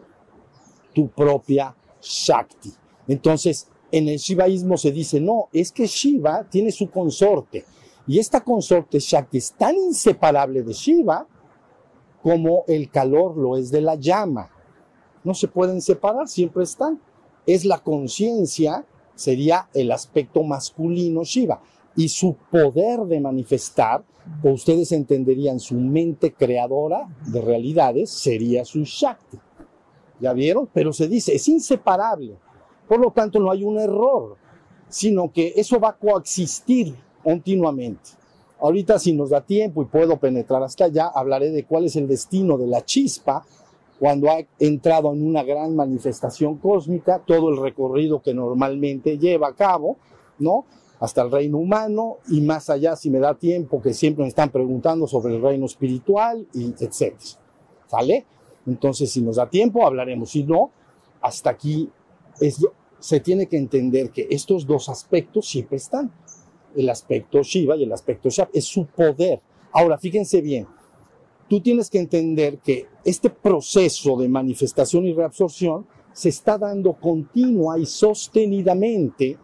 tu 0.95 1.09
propia 1.09 1.75
Shakti. 2.03 2.73
Entonces, 3.09 3.69
en 3.91 4.09
el 4.09 4.19
Shivaísmo 4.19 4.77
se 4.77 4.93
dice, 4.93 5.21
no, 5.21 5.49
es 5.53 5.73
que 5.73 5.87
Shiva 5.87 6.45
tiene 6.45 6.73
su 6.73 6.91
consorte. 6.91 7.65
Y 8.07 8.19
esta 8.19 8.43
consorte 8.43 8.99
Shakti 8.99 9.39
es 9.39 9.53
tan 9.53 9.75
inseparable 9.77 10.63
de 10.63 10.73
Shiva 10.73 11.27
como 12.23 12.65
el 12.67 12.91
calor 12.91 13.37
lo 13.37 13.57
es 13.57 13.71
de 13.71 13.81
la 13.81 13.95
llama. 13.95 14.51
No 15.27 15.35
se 15.35 15.49
pueden 15.49 15.83
separar, 15.83 16.29
siempre 16.29 16.63
están. 16.63 17.01
Es 17.49 17.65
la 17.65 17.79
conciencia, 17.81 18.87
sería 19.17 19.69
el 19.75 19.91
aspecto 19.91 20.45
masculino 20.45 21.25
Shiva 21.25 21.61
y 21.97 22.11
su 22.11 22.37
poder 22.49 23.01
de 23.01 23.19
manifestar, 23.19 24.05
o 24.45 24.51
ustedes 24.51 24.93
entenderían 24.93 25.59
su 25.59 25.75
mente 25.75 26.33
creadora 26.33 27.09
de 27.27 27.41
realidades, 27.41 28.09
sería 28.09 28.65
su 28.65 28.85
Shakti. 28.85 29.37
¿Ya 30.21 30.33
vieron? 30.33 30.69
Pero 30.73 30.93
se 30.93 31.09
dice, 31.09 31.35
es 31.35 31.49
inseparable. 31.49 32.37
Por 32.87 33.01
lo 33.01 33.11
tanto, 33.11 33.41
no 33.41 33.51
hay 33.51 33.65
un 33.65 33.81
error, 33.81 34.37
sino 34.89 35.33
que 35.33 35.55
eso 35.57 35.81
va 35.81 35.89
a 35.89 35.97
coexistir 35.97 36.95
continuamente. 37.25 38.11
Ahorita, 38.61 39.01
si 39.01 39.13
nos 39.13 39.31
da 39.31 39.41
tiempo 39.41 39.83
y 39.83 39.87
puedo 39.87 40.19
penetrar 40.21 40.63
hasta 40.63 40.85
allá, 40.85 41.09
hablaré 41.13 41.51
de 41.51 41.65
cuál 41.65 41.87
es 41.87 41.97
el 41.97 42.07
destino 42.07 42.57
de 42.57 42.69
la 42.69 42.85
chispa 42.85 43.45
cuando 43.99 44.31
ha 44.31 44.39
entrado 44.59 45.13
en 45.13 45.27
una 45.27 45.43
gran 45.43 45.75
manifestación 45.75 46.59
cósmica, 46.59 47.23
todo 47.25 47.51
el 47.51 47.61
recorrido 47.61 48.21
que 48.21 48.35
normalmente 48.35 49.19
lleva 49.19 49.49
a 49.49 49.55
cabo, 49.55 49.97
¿no? 50.39 50.67
hasta 51.01 51.23
el 51.23 51.31
reino 51.31 51.59
humano 51.59 52.19
y 52.29 52.41
más 52.41 52.71
allá 52.71 52.97
si 52.97 53.11
me 53.11 53.19
da 53.19 53.35
tiempo, 53.35 53.83
que 53.83 53.93
siempre 53.93 54.23
me 54.23 54.29
están 54.29 54.51
preguntando 54.51 55.07
sobre 55.07 55.35
el 55.35 55.43
reino 55.43 55.67
espiritual 55.67 56.47
y 56.55 56.73
etcétera. 56.79 57.41
¿Sale? 57.87 58.25
Entonces, 58.67 59.13
si 59.13 59.21
nos 59.23 59.37
da 59.37 59.49
tiempo, 59.49 59.87
hablaremos. 59.87 60.31
Si 60.31 60.43
no, 60.43 60.71
hasta 61.21 61.51
aquí 61.51 61.91
es, 62.41 62.67
se 62.99 63.21
tiene 63.21 63.47
que 63.47 63.57
entender 63.57 64.11
que 64.11 64.27
estos 64.31 64.67
dos 64.67 64.89
aspectos 64.89 65.49
siempre 65.49 65.77
están. 65.77 66.11
El 66.75 66.91
aspecto 66.91 67.43
Shiva 67.43 67.77
y 67.77 67.85
el 67.85 67.93
aspecto 67.93 68.29
Shab 68.29 68.49
es 68.53 68.65
su 68.65 68.87
poder. 68.87 69.41
Ahora, 69.73 69.99
fíjense 69.99 70.41
bien, 70.41 70.67
tú 71.49 71.61
tienes 71.61 71.91
que 71.91 71.99
entender 71.99 72.59
que 72.59 72.87
este 73.05 73.31
proceso 73.31 74.17
de 74.17 74.29
manifestación 74.29 75.07
y 75.07 75.13
reabsorción 75.13 75.87
se 76.13 76.29
está 76.29 76.59
dando 76.59 76.95
continua 76.95 77.79
y 77.79 77.87
sostenidamente 77.87 79.39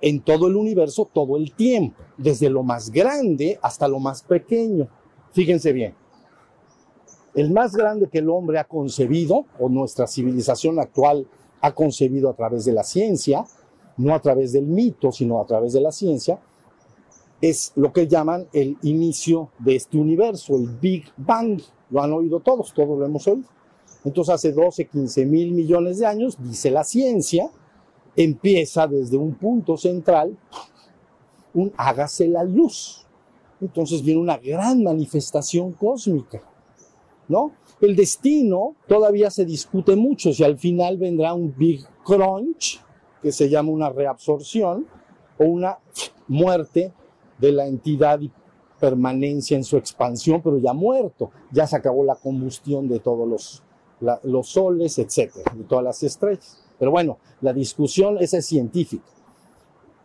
en 0.00 0.20
todo 0.20 0.48
el 0.48 0.56
universo 0.56 1.08
todo 1.12 1.36
el 1.36 1.52
tiempo, 1.52 2.02
desde 2.16 2.50
lo 2.50 2.62
más 2.62 2.90
grande 2.90 3.58
hasta 3.62 3.88
lo 3.88 3.98
más 3.98 4.22
pequeño. 4.22 4.88
Fíjense 5.32 5.72
bien, 5.72 5.94
el 7.34 7.50
más 7.50 7.74
grande 7.74 8.08
que 8.08 8.18
el 8.18 8.30
hombre 8.30 8.58
ha 8.58 8.64
concebido, 8.64 9.44
o 9.58 9.68
nuestra 9.68 10.06
civilización 10.06 10.78
actual 10.78 11.26
ha 11.60 11.74
concebido 11.74 12.30
a 12.30 12.34
través 12.34 12.64
de 12.64 12.72
la 12.72 12.82
ciencia, 12.82 13.44
no 13.98 14.14
a 14.14 14.20
través 14.20 14.52
del 14.52 14.66
mito, 14.66 15.12
sino 15.12 15.40
a 15.40 15.46
través 15.46 15.74
de 15.74 15.80
la 15.80 15.92
ciencia, 15.92 16.40
es 17.40 17.72
lo 17.76 17.92
que 17.92 18.06
llaman 18.06 18.46
el 18.52 18.76
inicio 18.82 19.50
de 19.58 19.76
este 19.76 19.98
universo, 19.98 20.56
el 20.56 20.68
Big 20.68 21.04
Bang. 21.16 21.60
Lo 21.90 22.02
han 22.02 22.12
oído 22.12 22.40
todos, 22.40 22.72
todos 22.72 22.98
lo 22.98 23.04
hemos 23.04 23.26
oído. 23.28 23.48
Entonces 24.04 24.34
hace 24.34 24.52
12, 24.52 24.86
15 24.86 25.26
mil 25.26 25.52
millones 25.52 25.98
de 25.98 26.06
años, 26.06 26.36
dice 26.38 26.70
la 26.70 26.84
ciencia, 26.84 27.50
empieza 28.14 28.86
desde 28.86 29.16
un 29.16 29.34
punto 29.34 29.76
central, 29.76 30.36
un 31.54 31.72
hágase 31.76 32.28
la 32.28 32.44
luz. 32.44 33.04
Entonces 33.60 34.02
viene 34.02 34.20
una 34.20 34.38
gran 34.38 34.82
manifestación 34.82 35.72
cósmica, 35.72 36.42
¿no? 37.28 37.52
El 37.80 37.96
destino 37.96 38.76
todavía 38.86 39.30
se 39.30 39.44
discute 39.44 39.96
mucho, 39.96 40.32
si 40.32 40.44
al 40.44 40.56
final 40.56 40.96
vendrá 40.96 41.34
un 41.34 41.54
Big 41.56 41.84
Crunch, 42.04 42.80
que 43.20 43.32
se 43.32 43.48
llama 43.48 43.70
una 43.70 43.90
reabsorción, 43.90 44.86
o 45.38 45.44
una 45.44 45.78
muerte 46.28 46.92
de 47.38 47.52
la 47.52 47.66
entidad 47.66 48.20
y 48.20 48.30
permanencia 48.80 49.56
en 49.56 49.64
su 49.64 49.76
expansión, 49.76 50.42
pero 50.42 50.58
ya 50.58 50.72
muerto, 50.72 51.30
ya 51.50 51.66
se 51.66 51.76
acabó 51.76 52.04
la 52.04 52.16
combustión 52.16 52.88
de 52.88 53.00
todos 53.00 53.28
los, 53.28 53.62
los 54.24 54.48
soles, 54.48 54.98
etcétera, 54.98 55.52
de 55.54 55.64
todas 55.64 55.84
las 55.84 56.02
estrellas. 56.02 56.62
Pero 56.78 56.90
bueno, 56.90 57.18
la 57.40 57.52
discusión 57.52 58.18
esa 58.18 58.38
es 58.38 58.46
científica. 58.46 59.04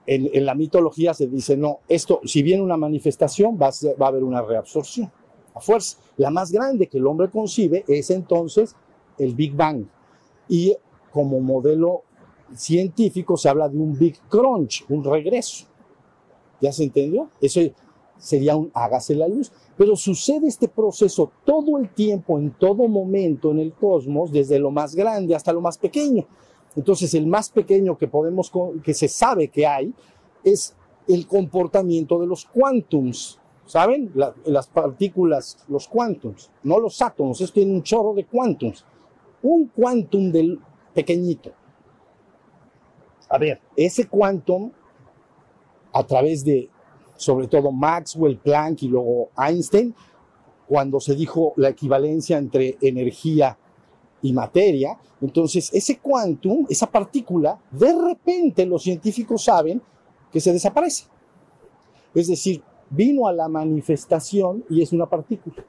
En, 0.08 0.46
la 0.46 0.56
mitología 0.56 1.14
se 1.14 1.28
dice, 1.28 1.56
no, 1.56 1.80
esto, 1.88 2.22
si 2.26 2.42
viene 2.44 2.64
una 2.64 2.78
manifestación, 2.78 3.58
va 3.62 3.68
a, 3.68 4.08
haber 4.08 4.24
una 4.24 4.42
reabsorción. 4.42 5.12
A 5.54 5.60
fuerza. 5.60 5.98
La 6.18 6.32
más 6.32 6.52
grande 6.52 6.88
que 6.88 6.98
el 6.98 7.06
hombre 7.08 7.30
concibe 7.30 7.84
es 7.88 8.10
entonces 8.10 8.76
el 9.18 9.36
Big 9.36 9.54
Bang. 9.54 9.86
Y 10.48 10.76
como 11.12 11.40
modelo 11.42 12.04
científico 12.56 13.38
se 13.38 13.50
habla 13.50 13.68
de 13.70 13.78
un 13.78 13.98
Big 13.98 14.18
Crunch, 14.30 14.86
un 14.90 15.04
regreso. 15.04 15.68
¿Ya 16.62 16.72
se 16.72 16.84
entendió? 16.84 17.30
Eso 17.42 17.60
sería 18.18 18.56
un 18.56 18.72
hágase 18.74 19.16
la 19.16 19.28
luz. 19.28 19.52
Pero 19.78 19.96
sucede 19.96 20.48
este 20.48 20.68
proceso 20.68 21.32
todo 21.44 21.78
el 21.78 21.90
tiempo, 21.90 22.38
en 22.38 22.52
todo 22.52 22.88
momento 22.88 23.52
en 23.52 23.60
el 23.60 23.74
cosmos, 23.74 24.32
desde 24.32 24.60
lo 24.60 24.72
más 24.72 24.96
grande 24.96 25.36
hasta 25.36 25.52
lo 25.52 25.62
más 25.62 25.78
pequeño. 25.78 26.26
Entonces, 26.76 27.14
el 27.16 27.28
más 27.28 27.50
pequeño 27.50 27.98
que 27.98 28.08
podemos, 28.08 28.52
que 28.84 28.94
se 28.94 29.08
sabe 29.08 29.50
que 29.50 29.66
hay, 29.68 29.94
es 30.44 30.76
el 31.08 31.28
comportamiento 31.28 32.20
de 32.20 32.28
los 32.28 32.46
quantums. 32.46 33.40
¿Saben? 33.66 34.12
las 34.46 34.68
partículas, 34.68 35.64
los 35.70 35.88
quantums, 35.88 36.52
no 36.64 36.78
los 36.78 37.02
átomos, 37.02 37.40
esto 37.40 37.54
tiene 37.54 37.72
un 37.72 37.84
chorro 37.84 38.14
de 38.14 38.26
quantums. 38.26 38.86
Un 39.44 39.68
quantum 39.68 40.30
del 40.32 40.60
pequeñito. 40.94 41.52
A 43.30 43.38
ver, 43.38 43.62
ese 43.78 44.08
quantum 44.08 44.72
a 45.94 46.04
través 46.04 46.44
de, 46.44 46.70
sobre 47.16 47.48
todo, 47.48 47.72
Maxwell, 47.72 48.38
Planck 48.38 48.84
y 48.84 48.88
luego 48.88 49.30
Einstein, 49.38 49.94
cuando 50.68 51.00
se 51.00 51.16
dijo 51.16 51.54
la 51.58 51.70
equivalencia 51.70 52.38
entre 52.38 52.78
energía 52.82 53.58
y 54.22 54.34
materia. 54.34 54.98
Entonces, 55.20 55.70
ese 55.74 56.00
quantum, 56.00 56.66
esa 56.70 56.90
partícula, 56.90 57.60
de 57.72 57.94
repente 57.94 58.66
los 58.66 58.84
científicos 58.84 59.44
saben 59.44 59.82
que 60.32 60.40
se 60.40 60.54
desaparece. 60.54 61.06
Es 62.14 62.28
decir, 62.28 62.64
vino 62.90 63.28
a 63.28 63.34
la 63.34 63.48
manifestación 63.48 64.64
y 64.70 64.82
es 64.82 64.92
una 64.92 65.08
partícula. 65.08 65.64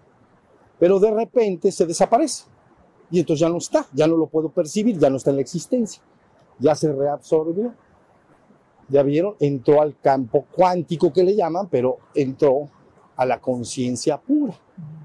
Pero 0.79 0.99
de 0.99 1.11
repente 1.11 1.71
se 1.73 1.87
desaparece. 1.87 2.45
Y 3.11 3.21
entonces 3.21 3.41
ya 3.41 3.49
no 3.49 3.59
está, 3.59 3.87
ya 3.93 4.07
no 4.07 4.17
lo 4.17 4.27
puedo 4.27 4.49
percibir, 4.51 4.99
ya 4.99 5.11
no 5.11 5.17
está 5.17 5.31
en 5.31 5.37
la 5.37 5.43
existencia. 5.43 6.03
Ya 6.59 6.75
se 6.75 6.93
reabsorbió. 6.93 7.75
Ya 8.89 9.03
vieron, 9.03 9.35
entró 9.41 9.81
al 9.81 9.99
campo 9.99 10.45
cuántico 10.55 11.13
que 11.13 11.25
le 11.25 11.35
llaman, 11.35 11.69
pero 11.71 11.99
entró 12.15 12.69
a 13.17 13.25
la 13.25 13.41
conciencia 13.41 14.19
pura. 14.21 14.55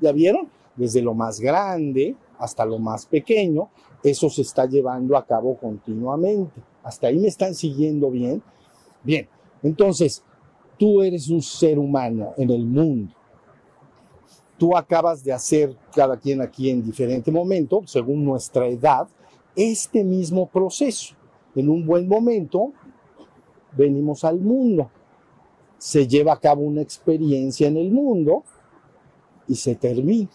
¿Ya 0.01 0.11
vieron? 0.11 0.49
Desde 0.75 1.01
lo 1.01 1.13
más 1.13 1.39
grande 1.39 2.15
hasta 2.39 2.65
lo 2.65 2.79
más 2.79 3.05
pequeño, 3.05 3.69
eso 4.03 4.29
se 4.29 4.43
está 4.43 4.65
llevando 4.65 5.17
a 5.17 5.25
cabo 5.25 5.57
continuamente. 5.57 6.61
Hasta 6.83 7.07
ahí 7.07 7.17
me 7.17 7.27
están 7.27 7.55
siguiendo 7.55 8.11
bien. 8.11 8.41
Bien, 9.03 9.27
entonces, 9.63 10.23
tú 10.77 11.01
eres 11.01 11.29
un 11.29 11.41
ser 11.41 11.79
humano 11.79 12.33
en 12.37 12.49
el 12.49 12.65
mundo. 12.65 13.13
Tú 14.57 14.75
acabas 14.75 15.23
de 15.23 15.33
hacer, 15.33 15.75
cada 15.93 16.17
quien 16.17 16.41
aquí 16.41 16.69
en 16.69 16.83
diferente 16.83 17.31
momento, 17.31 17.81
según 17.85 18.23
nuestra 18.23 18.67
edad, 18.67 19.07
este 19.55 20.03
mismo 20.03 20.47
proceso. 20.47 21.15
En 21.55 21.69
un 21.69 21.85
buen 21.85 22.07
momento, 22.07 22.73
venimos 23.77 24.23
al 24.23 24.39
mundo. 24.39 24.89
Se 25.77 26.07
lleva 26.07 26.33
a 26.33 26.39
cabo 26.39 26.63
una 26.63 26.81
experiencia 26.81 27.67
en 27.67 27.77
el 27.77 27.91
mundo 27.91 28.43
y 29.47 29.55
se 29.55 29.75
termina. 29.75 30.29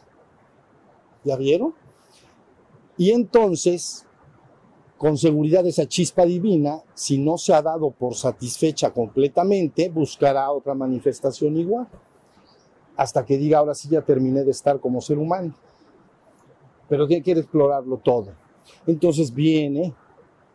¿Ya 1.25 1.37
vieron? 1.37 1.75
Y 2.97 3.11
entonces, 3.11 4.07
con 4.99 5.19
seguridad 5.19 5.67
esa 5.67 5.87
chispa 5.87 6.25
divina, 6.25 6.83
si 6.95 7.19
no 7.19 7.39
se 7.39 7.53
ha 7.53 7.63
dado 7.63 7.91
por 7.91 8.15
satisfecha 8.15 8.91
completamente, 8.91 9.89
buscará 9.89 10.51
otra 10.51 10.75
manifestación 10.75 11.57
igual, 11.57 11.89
hasta 12.97 13.25
que 13.25 13.39
diga, 13.39 13.59
ahora 13.59 13.75
sí 13.75 13.89
ya 13.89 14.03
terminé 14.03 14.45
de 14.45 14.51
estar 14.51 14.79
como 14.79 15.01
ser 15.01 15.19
humano. 15.19 15.55
Pero 16.89 17.09
quiere 17.09 17.41
explorarlo 17.41 17.97
todo. 17.97 18.33
Entonces 18.87 19.33
viene 19.33 19.95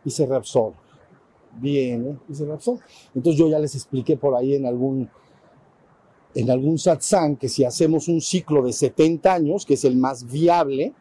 y 0.04 0.10
se 0.10 0.26
reabsorbe. 0.26 0.87
Viene 1.54 2.16
y 2.28 2.34
se. 2.34 2.44
Entonces 2.44 3.36
yo 3.36 3.48
ya 3.48 3.58
les 3.58 3.74
expliqué 3.74 4.16
por 4.16 4.36
ahí 4.36 4.54
en 4.54 4.66
algún 4.66 5.08
en 6.34 6.50
algún 6.50 6.78
satsang 6.78 7.36
que 7.36 7.48
si 7.48 7.64
hacemos 7.64 8.06
un 8.06 8.20
ciclo 8.20 8.62
de 8.62 8.72
70 8.72 9.32
años, 9.32 9.66
que 9.66 9.74
es 9.74 9.84
el 9.84 9.96
más 9.96 10.30
viable, 10.30 10.92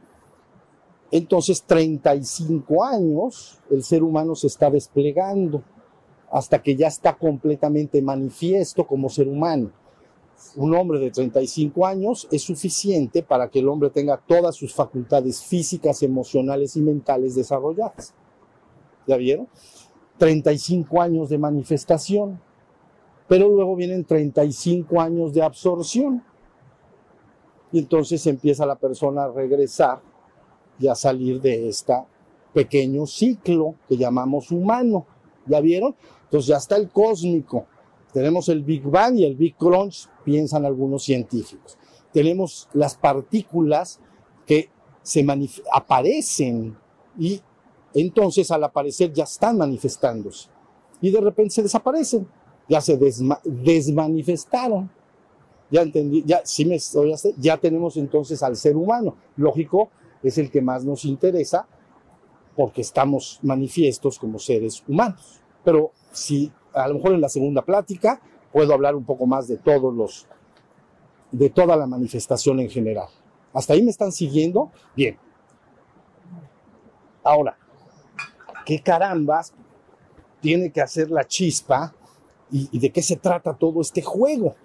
entonces 1.12 1.64
35 1.64 2.84
años 2.84 3.60
el 3.70 3.84
ser 3.84 4.04
humano 4.04 4.36
se 4.36 4.48
está 4.48 4.70
desplegando 4.70 5.64
hasta 6.32 6.62
que 6.62 6.76
ya 6.76 6.88
está 6.88 7.18
completamente 7.18 8.02
manifiesto 8.02 8.86
como 8.86 9.10
ser 9.10 9.28
humano. 9.28 9.72
Un 10.56 10.76
hombre 10.76 11.00
de 11.00 11.12
35 11.12 11.86
años 11.86 12.28
es 12.32 12.44
suficiente 12.44 13.24
para 13.24 13.50
que 13.50 13.60
el 13.60 13.70
hombre 13.70 13.90
tenga 13.90 14.18
todas 14.18 14.56
sus 14.56 14.74
facultades 14.74 15.44
físicas, 15.44 16.04
emocionales 16.04 16.76
y 16.76 16.82
mentales 16.82 17.36
desarrolladas. 17.36 18.14
¿Ya 19.08 19.18
vieron? 19.18 19.48
35 20.18 21.02
años 21.02 21.30
de 21.30 21.38
manifestación 21.38 22.40
pero 23.28 23.50
luego 23.50 23.76
vienen 23.76 24.06
35 24.06 25.02
años 25.02 25.34
de 25.34 25.44
absorción. 25.44 26.24
Y 27.72 27.80
entonces 27.80 28.26
empieza 28.26 28.66
la 28.66 28.76
persona 28.76 29.26
a 29.26 29.32
regresar 29.32 30.02
y 30.80 30.88
a 30.88 30.96
salir 30.96 31.42
de 31.42 31.68
este 31.68 31.94
pequeño 32.54 33.06
ciclo 33.06 33.76
que 33.90 33.98
llamamos 33.98 34.52
humano. 34.52 35.06
¿Ya 35.46 35.60
vieron? 35.60 35.96
Entonces 36.24 36.48
ya 36.48 36.58
está 36.58 36.78
el 36.78 36.90
cósmico. 36.90 37.66
Tenemos 38.14 38.48
el 38.48 38.64
Big 38.64 38.84
Bang 38.84 39.18
y 39.18 39.26
el 39.26 39.36
Big 39.36 39.58
Crunch, 39.58 40.08
piensan 40.24 40.66
algunos 40.66 41.04
científicos. 41.04 41.78
Tenemos 42.14 42.70
las 42.74 42.96
partículas 42.96 44.00
que 44.46 44.70
se 45.04 45.26
aparecen 45.74 46.78
y 47.20 47.42
entonces 47.94 48.52
al 48.52 48.64
aparecer 48.64 49.12
ya 49.14 49.24
están 49.24 49.58
manifestándose 49.58 50.50
y 51.02 51.12
de 51.12 51.22
repente 51.22 51.56
se 51.56 51.64
desaparecen 51.64 52.28
ya 52.68 52.82
se 52.82 52.98
desmanifestaron. 53.44 54.90
Ya 55.70 55.82
entendí, 55.82 56.24
ya, 56.26 56.42
sí 56.46 56.66
me 56.66 56.76
estoy, 56.76 57.14
ya 57.38 57.58
tenemos 57.58 57.98
entonces 57.98 58.42
al 58.42 58.56
ser 58.56 58.78
humano. 58.78 59.18
Lógico, 59.36 59.90
es 60.24 60.38
el 60.38 60.50
que 60.50 60.62
más 60.62 60.86
nos 60.86 61.04
interesa 61.06 61.68
porque 62.56 62.82
estamos 62.82 63.40
manifiestos 63.44 64.18
como 64.18 64.40
seres 64.40 64.84
humanos. 64.88 65.42
Pero 65.64 65.92
si 66.12 66.52
a 66.74 66.88
lo 66.88 66.96
mejor 66.96 67.14
en 67.14 67.22
la 67.22 67.30
segunda 67.30 67.64
plática 67.64 68.22
puedo 68.52 68.74
hablar 68.74 68.96
un 68.96 69.04
poco 69.04 69.26
más 69.26 69.48
de 69.48 69.58
todos 69.58 69.94
los, 69.94 70.28
de 71.32 71.50
toda 71.50 71.76
la 71.76 71.86
manifestación 71.86 72.62
en 72.62 72.70
general. 72.70 73.10
¿Hasta 73.54 73.74
ahí 73.74 73.82
me 73.82 73.92
están 73.92 74.14
siguiendo? 74.14 74.72
Bien. 74.96 75.18
Ahora, 77.24 77.58
¿qué 78.68 78.82
carambas 78.82 79.54
tiene 80.42 80.72
que 80.72 80.82
hacer 80.82 81.10
la 81.10 81.26
chispa 81.26 81.96
¿Y, 82.52 82.78
de 82.80 82.90
qué 82.92 83.02
se 83.02 83.16
trata 83.16 83.54
todo 83.54 83.80
este 83.80 84.02
juego? 84.02 84.56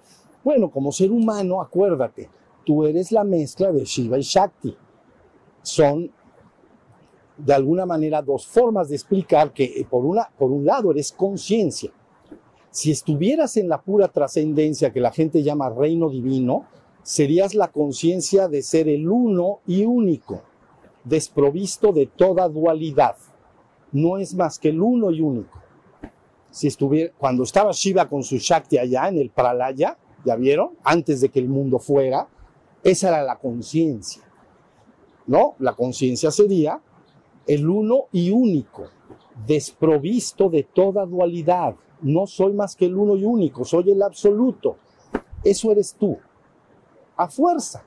Bueno, 0.42 0.70
como 0.70 0.90
ser 0.90 1.12
humano, 1.12 1.60
acuérdate, 1.60 2.28
tú 2.66 2.84
eres 2.84 3.12
la 3.12 3.22
mezcla 3.22 3.70
de 3.70 3.84
Shiva 3.84 4.18
y 4.18 4.22
Shakti. 4.22 4.76
Son, 5.62 6.10
de 7.36 7.54
alguna 7.54 7.86
manera, 7.86 8.22
dos 8.22 8.44
formas 8.44 8.88
de 8.88 8.96
explicar 8.96 9.52
que 9.52 9.64
eh, 9.64 9.86
por, 9.88 10.04
por 10.36 10.50
un 10.50 10.64
lado 10.64 10.90
eres 10.90 11.12
conciencia. 11.12 11.92
Si 12.70 12.90
estuvieras 12.90 13.56
en 13.56 13.68
la 13.68 13.80
pura 13.80 14.08
trascendencia 14.08 14.92
que 14.92 15.00
la 15.00 15.12
gente 15.12 15.44
llama 15.44 15.70
reino 15.70 16.08
divino, 16.08 16.66
serías 17.04 17.54
la 17.54 17.68
conciencia 17.68 18.48
de 18.48 18.62
ser 18.62 18.88
el 18.88 19.08
uno 19.08 19.60
y 19.66 19.84
único, 19.84 20.42
desprovisto 21.04 21.92
de 21.92 22.06
toda 22.06 22.48
dualidad. 22.48 23.16
No 23.92 24.18
es 24.18 24.34
más 24.34 24.58
que 24.58 24.70
el 24.70 24.80
uno 24.80 25.10
y 25.10 25.20
único 25.20 25.62
si 26.52 26.66
estuviera, 26.66 27.12
cuando 27.18 27.42
estaba 27.42 27.72
Shiva 27.72 28.08
con 28.08 28.22
su 28.22 28.36
Shakti 28.36 28.78
allá 28.78 29.08
en 29.08 29.16
el 29.18 29.30
Pralaya, 29.30 29.96
¿ya 30.24 30.36
vieron? 30.36 30.72
Antes 30.84 31.22
de 31.22 31.30
que 31.30 31.40
el 31.40 31.48
mundo 31.48 31.78
fuera, 31.78 32.28
esa 32.84 33.08
era 33.08 33.22
la 33.22 33.38
conciencia. 33.38 34.22
¿No? 35.26 35.54
La 35.58 35.74
conciencia 35.74 36.30
sería 36.30 36.80
el 37.46 37.68
uno 37.68 38.04
y 38.12 38.30
único, 38.30 38.84
desprovisto 39.46 40.50
de 40.50 40.62
toda 40.62 41.06
dualidad. 41.06 41.74
No 42.02 42.26
soy 42.26 42.52
más 42.52 42.76
que 42.76 42.84
el 42.84 42.96
uno 42.96 43.16
y 43.16 43.24
único, 43.24 43.64
soy 43.64 43.90
el 43.90 44.02
absoluto. 44.02 44.76
Eso 45.42 45.72
eres 45.72 45.94
tú. 45.94 46.18
A 47.16 47.28
fuerza. 47.28 47.82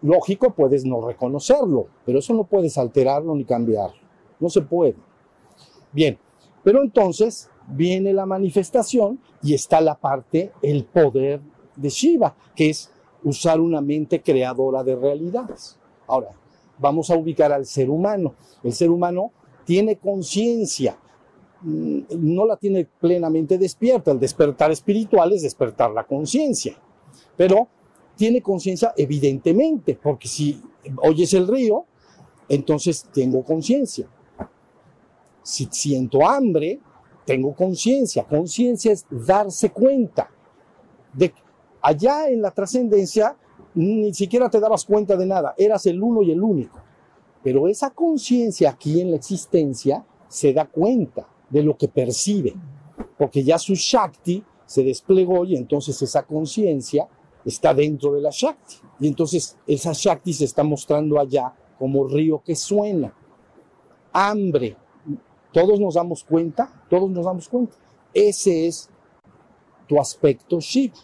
Lógico, 0.00 0.52
puedes 0.52 0.84
no 0.84 1.06
reconocerlo, 1.06 1.86
pero 2.04 2.18
eso 2.18 2.34
no 2.34 2.44
puedes 2.44 2.76
alterarlo 2.78 3.34
ni 3.36 3.44
cambiarlo. 3.44 4.01
No 4.42 4.50
se 4.50 4.60
puede. 4.60 4.96
Bien, 5.92 6.18
pero 6.64 6.82
entonces 6.82 7.48
viene 7.68 8.12
la 8.12 8.26
manifestación 8.26 9.20
y 9.40 9.54
está 9.54 9.80
la 9.80 9.94
parte, 9.94 10.50
el 10.62 10.84
poder 10.84 11.40
de 11.76 11.88
Shiva, 11.88 12.34
que 12.56 12.70
es 12.70 12.90
usar 13.22 13.60
una 13.60 13.80
mente 13.80 14.20
creadora 14.20 14.82
de 14.82 14.96
realidades. 14.96 15.78
Ahora, 16.08 16.30
vamos 16.76 17.08
a 17.10 17.16
ubicar 17.16 17.52
al 17.52 17.66
ser 17.66 17.88
humano. 17.88 18.34
El 18.64 18.72
ser 18.72 18.90
humano 18.90 19.30
tiene 19.64 19.96
conciencia, 19.96 20.96
mm, 21.60 22.00
no 22.18 22.44
la 22.44 22.56
tiene 22.56 22.84
plenamente 22.84 23.58
despierta. 23.58 24.10
El 24.10 24.18
despertar 24.18 24.72
espiritual 24.72 25.32
es 25.32 25.42
despertar 25.42 25.92
la 25.92 26.02
conciencia, 26.02 26.76
pero 27.36 27.68
tiene 28.16 28.42
conciencia 28.42 28.92
evidentemente, 28.96 29.96
porque 30.02 30.26
si 30.26 30.60
oyes 30.96 31.32
el 31.32 31.46
río, 31.46 31.86
entonces 32.48 33.06
tengo 33.12 33.44
conciencia. 33.44 34.08
Si 35.42 35.68
siento 35.70 36.26
hambre, 36.26 36.80
tengo 37.24 37.54
conciencia. 37.54 38.24
Conciencia 38.24 38.92
es 38.92 39.06
darse 39.10 39.70
cuenta. 39.70 40.30
De, 41.12 41.32
allá 41.80 42.28
en 42.28 42.42
la 42.42 42.50
trascendencia 42.50 43.36
ni 43.74 44.12
siquiera 44.12 44.50
te 44.50 44.60
dabas 44.60 44.84
cuenta 44.84 45.16
de 45.16 45.26
nada, 45.26 45.54
eras 45.56 45.86
el 45.86 46.02
uno 46.02 46.22
y 46.22 46.30
el 46.30 46.42
único. 46.42 46.78
Pero 47.42 47.68
esa 47.68 47.90
conciencia 47.90 48.70
aquí 48.70 49.00
en 49.00 49.10
la 49.10 49.16
existencia 49.16 50.04
se 50.28 50.52
da 50.52 50.66
cuenta 50.66 51.26
de 51.50 51.62
lo 51.62 51.76
que 51.76 51.88
percibe, 51.88 52.54
porque 53.18 53.42
ya 53.42 53.58
su 53.58 53.74
Shakti 53.74 54.42
se 54.64 54.84
desplegó 54.84 55.44
y 55.44 55.56
entonces 55.56 56.00
esa 56.00 56.22
conciencia 56.22 57.08
está 57.44 57.74
dentro 57.74 58.12
de 58.12 58.20
la 58.20 58.30
Shakti. 58.30 58.76
Y 59.00 59.08
entonces 59.08 59.56
esa 59.66 59.92
Shakti 59.92 60.32
se 60.32 60.44
está 60.44 60.62
mostrando 60.62 61.18
allá 61.18 61.52
como 61.78 62.06
río 62.06 62.42
que 62.44 62.54
suena. 62.54 63.12
Hambre, 64.12 64.76
todos 65.52 65.78
nos 65.80 65.94
damos 65.94 66.24
cuenta, 66.24 66.84
todos 66.88 67.10
nos 67.10 67.24
damos 67.24 67.48
cuenta. 67.48 67.76
Ese 68.14 68.66
es 68.66 68.90
tu 69.86 70.00
aspecto 70.00 70.60
Shiva. 70.60 70.96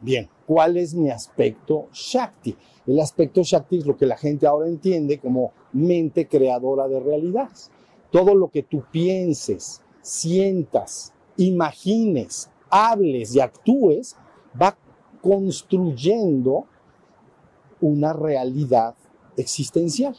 Bien, 0.00 0.28
¿cuál 0.46 0.76
es 0.76 0.94
mi 0.94 1.10
aspecto 1.10 1.88
Shakti? 1.92 2.56
El 2.86 3.00
aspecto 3.00 3.42
Shakti 3.42 3.78
es 3.78 3.86
lo 3.86 3.96
que 3.96 4.06
la 4.06 4.16
gente 4.16 4.46
ahora 4.46 4.68
entiende 4.68 5.18
como 5.18 5.52
mente 5.72 6.28
creadora 6.28 6.86
de 6.86 7.00
realidades. 7.00 7.70
Todo 8.10 8.34
lo 8.34 8.48
que 8.48 8.62
tú 8.62 8.84
pienses, 8.90 9.80
sientas, 10.02 11.12
imagines, 11.36 12.50
hables 12.70 13.34
y 13.34 13.40
actúes 13.40 14.16
va 14.60 14.76
construyendo 15.22 16.66
una 17.80 18.12
realidad 18.12 18.94
existencial. 19.36 20.16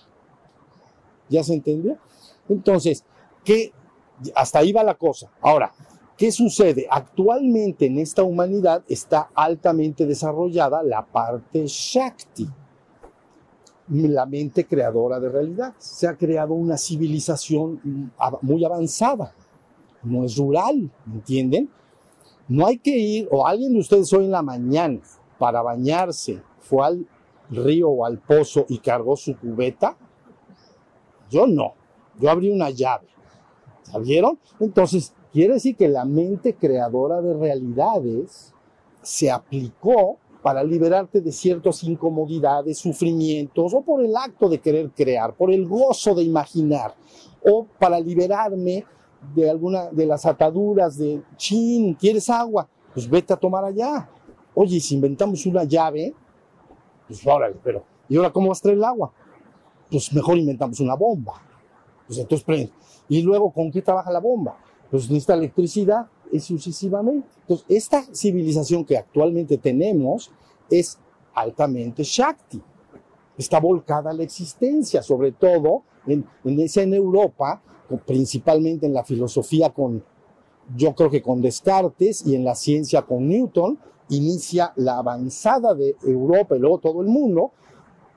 ¿Ya 1.30 1.44
se 1.44 1.54
entendió? 1.54 1.98
Entonces, 2.50 3.04
¿qué? 3.44 3.72
Hasta 4.36 4.60
ahí 4.60 4.72
va 4.72 4.84
la 4.84 4.96
cosa. 4.96 5.30
Ahora, 5.42 5.72
¿qué 6.18 6.32
sucede? 6.32 6.88
Actualmente 6.90 7.86
en 7.86 8.00
esta 8.00 8.24
humanidad 8.24 8.84
está 8.88 9.30
altamente 9.36 10.06
desarrollada 10.06 10.82
la 10.84 11.06
parte 11.06 11.66
Shakti, 11.68 12.48
la 13.90 14.26
mente 14.26 14.66
creadora 14.66 15.20
de 15.20 15.30
realidad. 15.30 15.74
Se 15.78 16.08
ha 16.08 16.16
creado 16.16 16.54
una 16.54 16.78
civilización 16.78 18.12
muy 18.42 18.66
avanzada. 18.66 19.34
No 20.04 20.24
es 20.24 20.38
rural, 20.38 20.90
¿entienden? 21.06 21.70
No 22.48 22.66
hay 22.66 22.78
que 22.78 22.98
ir, 22.98 23.28
o 23.30 23.46
alguien 23.46 23.74
de 23.74 23.80
ustedes 23.80 24.12
hoy 24.14 24.26
en 24.26 24.32
la 24.32 24.42
mañana 24.42 25.02
para 25.38 25.62
bañarse 25.62 26.42
fue 26.60 26.86
al 26.86 27.08
río 27.50 27.90
o 27.90 28.06
al 28.06 28.20
pozo 28.20 28.66
y 28.70 28.80
cargó 28.80 29.16
su 29.16 29.38
cubeta. 29.38 29.98
Yo 31.30 31.46
no, 31.46 31.74
yo 32.20 32.30
abrí 32.30 32.50
una 32.50 32.70
llave. 32.70 33.08
¿Sabieron? 33.84 34.38
Entonces, 34.60 35.14
quiere 35.32 35.56
decir 35.56 35.76
que 35.76 35.88
la 35.88 36.06
mente 36.06 36.56
creadora 36.56 37.22
de 37.22 37.34
realidades 37.34 38.54
se 39.02 39.32
aplicó 39.32 40.18
para 40.42 40.64
liberarte 40.64 41.22
de 41.22 41.32
ciertas 41.32 41.84
incomodidades, 41.84 42.78
sufrimientos, 42.78 43.74
o 43.74 43.82
por 43.82 44.04
el 44.04 44.16
acto 44.16 44.50
de 44.50 44.60
querer 44.60 44.92
crear, 44.92 45.34
por 45.34 45.52
el 45.52 45.68
gozo 45.68 46.16
de 46.16 46.24
imaginar, 46.24 46.96
o 47.44 47.66
para 47.80 48.00
liberarme 48.00 48.86
de 49.36 49.50
alguna 49.50 49.90
de 49.92 50.06
las 50.06 50.26
ataduras 50.26 50.98
de, 50.98 51.22
chin, 51.38 51.94
¿quieres 51.96 52.30
agua? 52.30 52.68
Pues 52.94 53.10
vete 53.10 53.34
a 53.34 53.38
tomar 53.38 53.64
allá. 53.64 54.10
Oye, 54.54 54.80
si 54.80 54.96
inventamos 54.96 55.46
una 55.46 55.64
llave, 55.64 56.14
pues 57.08 57.26
órale, 57.26 57.56
pero 57.64 57.84
¿y 58.10 58.18
ahora 58.18 58.32
cómo 58.32 58.50
vas 58.50 58.60
a 58.60 58.64
traer 58.64 58.78
el 58.78 58.84
agua? 58.84 59.12
Pues 59.90 60.12
mejor 60.14 60.38
inventamos 60.38 60.80
una 60.80 60.96
bomba. 60.96 61.42
Pues 62.08 62.20
entonces, 62.20 62.70
¿y 63.10 63.22
luego 63.22 63.52
con 63.52 63.72
qué 63.72 63.82
trabaja 63.82 64.12
la 64.12 64.20
bomba? 64.20 64.58
Pues 64.90 65.10
necesita 65.10 65.34
electricidad 65.34 66.08
y 66.32 66.40
sucesivamente. 66.40 67.28
Entonces, 67.42 67.66
esta 67.70 68.04
civilización 68.14 68.86
que 68.86 68.98
actualmente 68.98 69.58
tenemos 69.58 70.32
es 70.70 70.98
altamente 71.34 72.04
Shakti. 72.04 72.62
Está 73.38 73.60
volcada 73.60 74.12
a 74.12 74.14
la 74.14 74.24
existencia, 74.24 75.04
sobre 75.04 75.34
todo 75.34 75.84
en, 76.08 76.26
en, 76.44 76.60
esa 76.60 76.82
en 76.82 76.94
Europa, 76.94 77.62
principalmente 78.06 78.86
en 78.86 78.94
la 78.94 79.04
filosofía 79.04 79.70
con, 79.70 80.04
yo 80.76 80.96
creo 80.96 81.10
que 81.10 81.22
con 81.22 81.42
Descartes 81.42 82.26
y 82.26 82.36
en 82.36 82.44
la 82.44 82.56
ciencia 82.56 83.04
con 83.04 83.28
Newton, 83.28 83.78
inicia 84.10 84.72
la 84.78 84.98
avanzada 84.98 85.74
de 85.74 85.96
Europa 86.04 86.56
y 86.56 86.60
luego 86.60 86.80
todo 86.80 87.02
el 87.02 87.08
mundo 87.08 87.52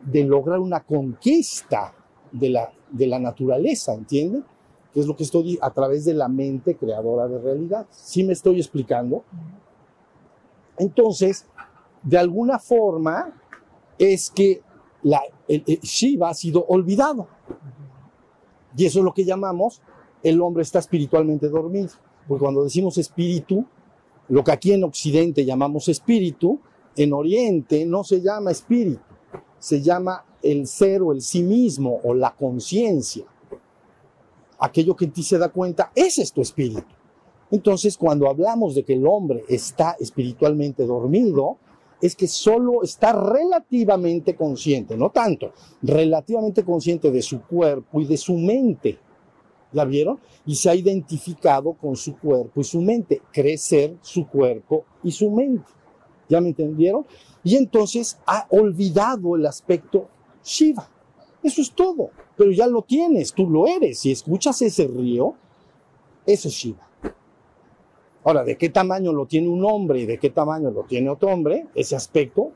de 0.00 0.24
lograr 0.24 0.60
una 0.60 0.80
conquista 0.80 1.92
de 2.32 2.50
la, 2.50 2.72
de 2.90 3.06
la 3.06 3.18
naturaleza, 3.18 3.94
¿entienden? 3.94 4.44
Que 4.92 5.00
es 5.00 5.06
lo 5.06 5.16
que 5.16 5.22
estoy 5.22 5.58
a 5.62 5.70
través 5.70 6.04
de 6.04 6.14
la 6.14 6.28
mente 6.28 6.76
creadora 6.76 7.28
de 7.28 7.38
realidad. 7.38 7.86
¿Sí 7.90 8.24
me 8.24 8.32
estoy 8.32 8.58
explicando? 8.58 9.24
Entonces, 10.78 11.46
de 12.02 12.18
alguna 12.18 12.58
forma, 12.58 13.32
es 13.98 14.30
que 14.30 14.62
la, 15.02 15.20
el, 15.46 15.62
Shiva 15.64 16.30
ha 16.30 16.34
sido 16.34 16.64
olvidado. 16.66 17.28
Y 18.76 18.86
eso 18.86 19.00
es 19.00 19.04
lo 19.04 19.12
que 19.12 19.24
llamamos 19.24 19.82
el 20.22 20.40
hombre 20.40 20.62
está 20.62 20.78
espiritualmente 20.78 21.48
dormido. 21.48 21.90
Porque 22.28 22.42
cuando 22.42 22.64
decimos 22.64 22.98
espíritu, 22.98 23.64
lo 24.28 24.44
que 24.44 24.52
aquí 24.52 24.72
en 24.72 24.84
Occidente 24.84 25.44
llamamos 25.44 25.88
espíritu, 25.88 26.60
en 26.96 27.12
Oriente 27.12 27.84
no 27.86 28.04
se 28.04 28.20
llama 28.20 28.50
espíritu, 28.50 29.00
se 29.58 29.80
llama 29.80 30.24
el 30.42 30.66
ser 30.66 31.02
o 31.02 31.12
el 31.12 31.22
sí 31.22 31.42
mismo 31.42 32.00
o 32.04 32.14
la 32.14 32.34
conciencia. 32.34 33.24
Aquello 34.58 34.94
que 34.94 35.06
en 35.06 35.12
ti 35.12 35.22
se 35.22 35.38
da 35.38 35.48
cuenta, 35.48 35.90
es 35.94 36.32
tu 36.32 36.40
espíritu. 36.40 36.84
Entonces, 37.50 37.96
cuando 37.96 38.28
hablamos 38.28 38.74
de 38.74 38.84
que 38.84 38.92
el 38.92 39.06
hombre 39.06 39.44
está 39.48 39.96
espiritualmente 39.98 40.86
dormido, 40.86 41.56
es 42.00 42.16
que 42.16 42.28
solo 42.28 42.82
está 42.82 43.12
relativamente 43.12 44.34
consciente, 44.34 44.96
no 44.96 45.10
tanto, 45.10 45.52
relativamente 45.82 46.64
consciente 46.64 47.10
de 47.10 47.22
su 47.22 47.42
cuerpo 47.42 48.00
y 48.00 48.06
de 48.06 48.16
su 48.16 48.34
mente. 48.34 48.98
¿La 49.72 49.84
vieron? 49.84 50.18
Y 50.46 50.56
se 50.56 50.70
ha 50.70 50.74
identificado 50.74 51.74
con 51.74 51.96
su 51.96 52.16
cuerpo 52.18 52.60
y 52.60 52.64
su 52.64 52.80
mente, 52.80 53.22
crecer 53.32 53.96
su 54.00 54.26
cuerpo 54.26 54.84
y 55.02 55.12
su 55.12 55.30
mente. 55.30 55.70
¿Ya 56.28 56.40
me 56.40 56.48
entendieron? 56.48 57.06
Y 57.44 57.56
entonces 57.56 58.18
ha 58.26 58.46
olvidado 58.50 59.36
el 59.36 59.46
aspecto 59.46 60.08
Shiva. 60.44 60.88
Eso 61.42 61.62
es 61.62 61.72
todo. 61.72 62.10
Pero 62.36 62.50
ya 62.52 62.66
lo 62.66 62.82
tienes, 62.82 63.32
tú 63.32 63.48
lo 63.48 63.66
eres. 63.66 63.98
Si 63.98 64.12
escuchas 64.12 64.60
ese 64.62 64.86
río, 64.86 65.34
eso 66.26 66.48
es 66.48 66.54
Shiva. 66.54 66.88
Ahora, 68.22 68.44
¿de 68.44 68.56
qué 68.56 68.68
tamaño 68.68 69.12
lo 69.12 69.26
tiene 69.26 69.48
un 69.48 69.64
hombre 69.64 70.00
y 70.00 70.06
de 70.06 70.18
qué 70.18 70.30
tamaño 70.30 70.70
lo 70.70 70.82
tiene 70.84 71.08
otro 71.08 71.30
hombre? 71.30 71.66
Ese 71.74 71.96
aspecto 71.96 72.52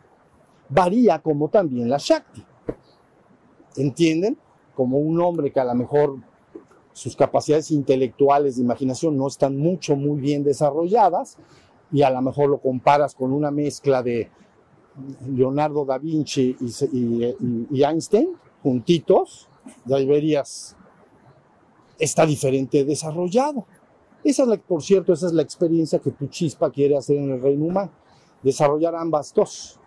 varía 0.69 1.21
como 1.21 1.49
también 1.49 1.89
la 1.89 1.97
Shakti. 1.99 2.45
¿Entienden? 3.77 4.37
Como 4.75 4.99
un 4.99 5.21
hombre 5.21 5.53
que 5.53 5.61
a 5.61 5.65
lo 5.65 5.75
mejor 5.75 6.19
sus 6.93 7.17
capacidades 7.17 7.71
intelectuales 7.71 8.57
de 8.57 8.63
imaginación 8.63 9.17
no 9.17 9.27
están 9.27 9.57
mucho, 9.57 9.97
muy 9.97 10.21
bien 10.21 10.45
desarrolladas 10.45 11.39
y 11.91 12.03
a 12.03 12.11
lo 12.11 12.23
mejor 12.23 12.51
lo 12.51 12.59
comparas 12.59 13.15
con 13.15 13.33
una 13.33 13.51
mezcla 13.51 14.03
de 14.03 14.31
Leonardo 15.27 15.85
da 15.85 15.99
Vinci 15.99 16.57
y, 16.93 17.83
Einstein 17.83 18.37
juntitos, 18.63 19.49
ya 19.85 19.97
verías, 19.97 20.77
está 21.99 22.25
diferente 22.25 22.85
desarrollado. 22.85 23.67
Esa 24.23 24.43
es 24.45 24.49
la, 24.49 24.57
por 24.57 24.83
cierto, 24.83 25.13
esa 25.13 25.27
es 25.27 25.33
la 25.33 25.43
experiencia 25.43 25.99
que 25.99 26.11
tu 26.11 26.29
chispa 26.29 26.71
quiere 26.71 26.97
hacer 26.97 27.19
en 27.19 27.31
el 27.31 27.43
reino 27.43 27.67
humano, 27.67 27.91
desarrollar 28.43 28.95
ambas 28.95 29.35
dos. 29.35 29.79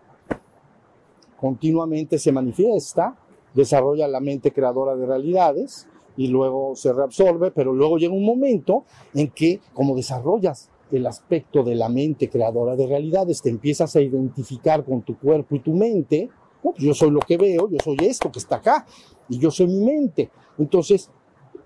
Continuamente 1.40 2.20
se 2.20 2.32
manifiesta, 2.32 3.18
desarrolla 3.54 4.08
la 4.08 4.20
mente 4.20 4.52
creadora 4.52 4.96
de 4.96 5.06
realidades 5.06 5.88
y 6.16 6.28
luego 6.28 6.76
se 6.76 6.94
reabsorbe, 6.94 7.52
pero 7.52 7.74
luego 7.74 7.98
llega 7.98 8.14
un 8.14 8.26
momento 8.26 8.86
en 9.14 9.30
que 9.30 9.60
como 9.74 9.96
desarrollas 9.96 10.70
el 10.92 11.06
aspecto 11.08 11.64
de 11.64 11.76
la 11.76 11.90
mente 11.90 12.30
creadora 12.30 12.76
de 12.76 12.88
realidades, 12.88 13.42
te 13.42 13.50
empiezas 13.50 13.96
a 13.96 14.02
identificar 14.02 14.84
con 14.84 15.02
tu 15.02 15.18
cuerpo 15.18 15.56
y 15.56 15.60
tu 15.60 15.74
mente, 15.74 16.30
¿no? 16.64 16.74
yo 16.78 16.94
soy 16.94 17.12
lo 17.12 17.20
que 17.20 17.38
veo, 17.38 17.70
yo 17.70 17.78
soy 17.84 17.98
esto 18.02 18.32
que 18.32 18.40
está 18.40 18.58
acá, 18.58 18.86
y 19.30 19.40
yo 19.40 19.52
soy 19.52 19.68
mi 19.68 19.82
mente. 19.82 20.30
Entonces, 20.58 21.10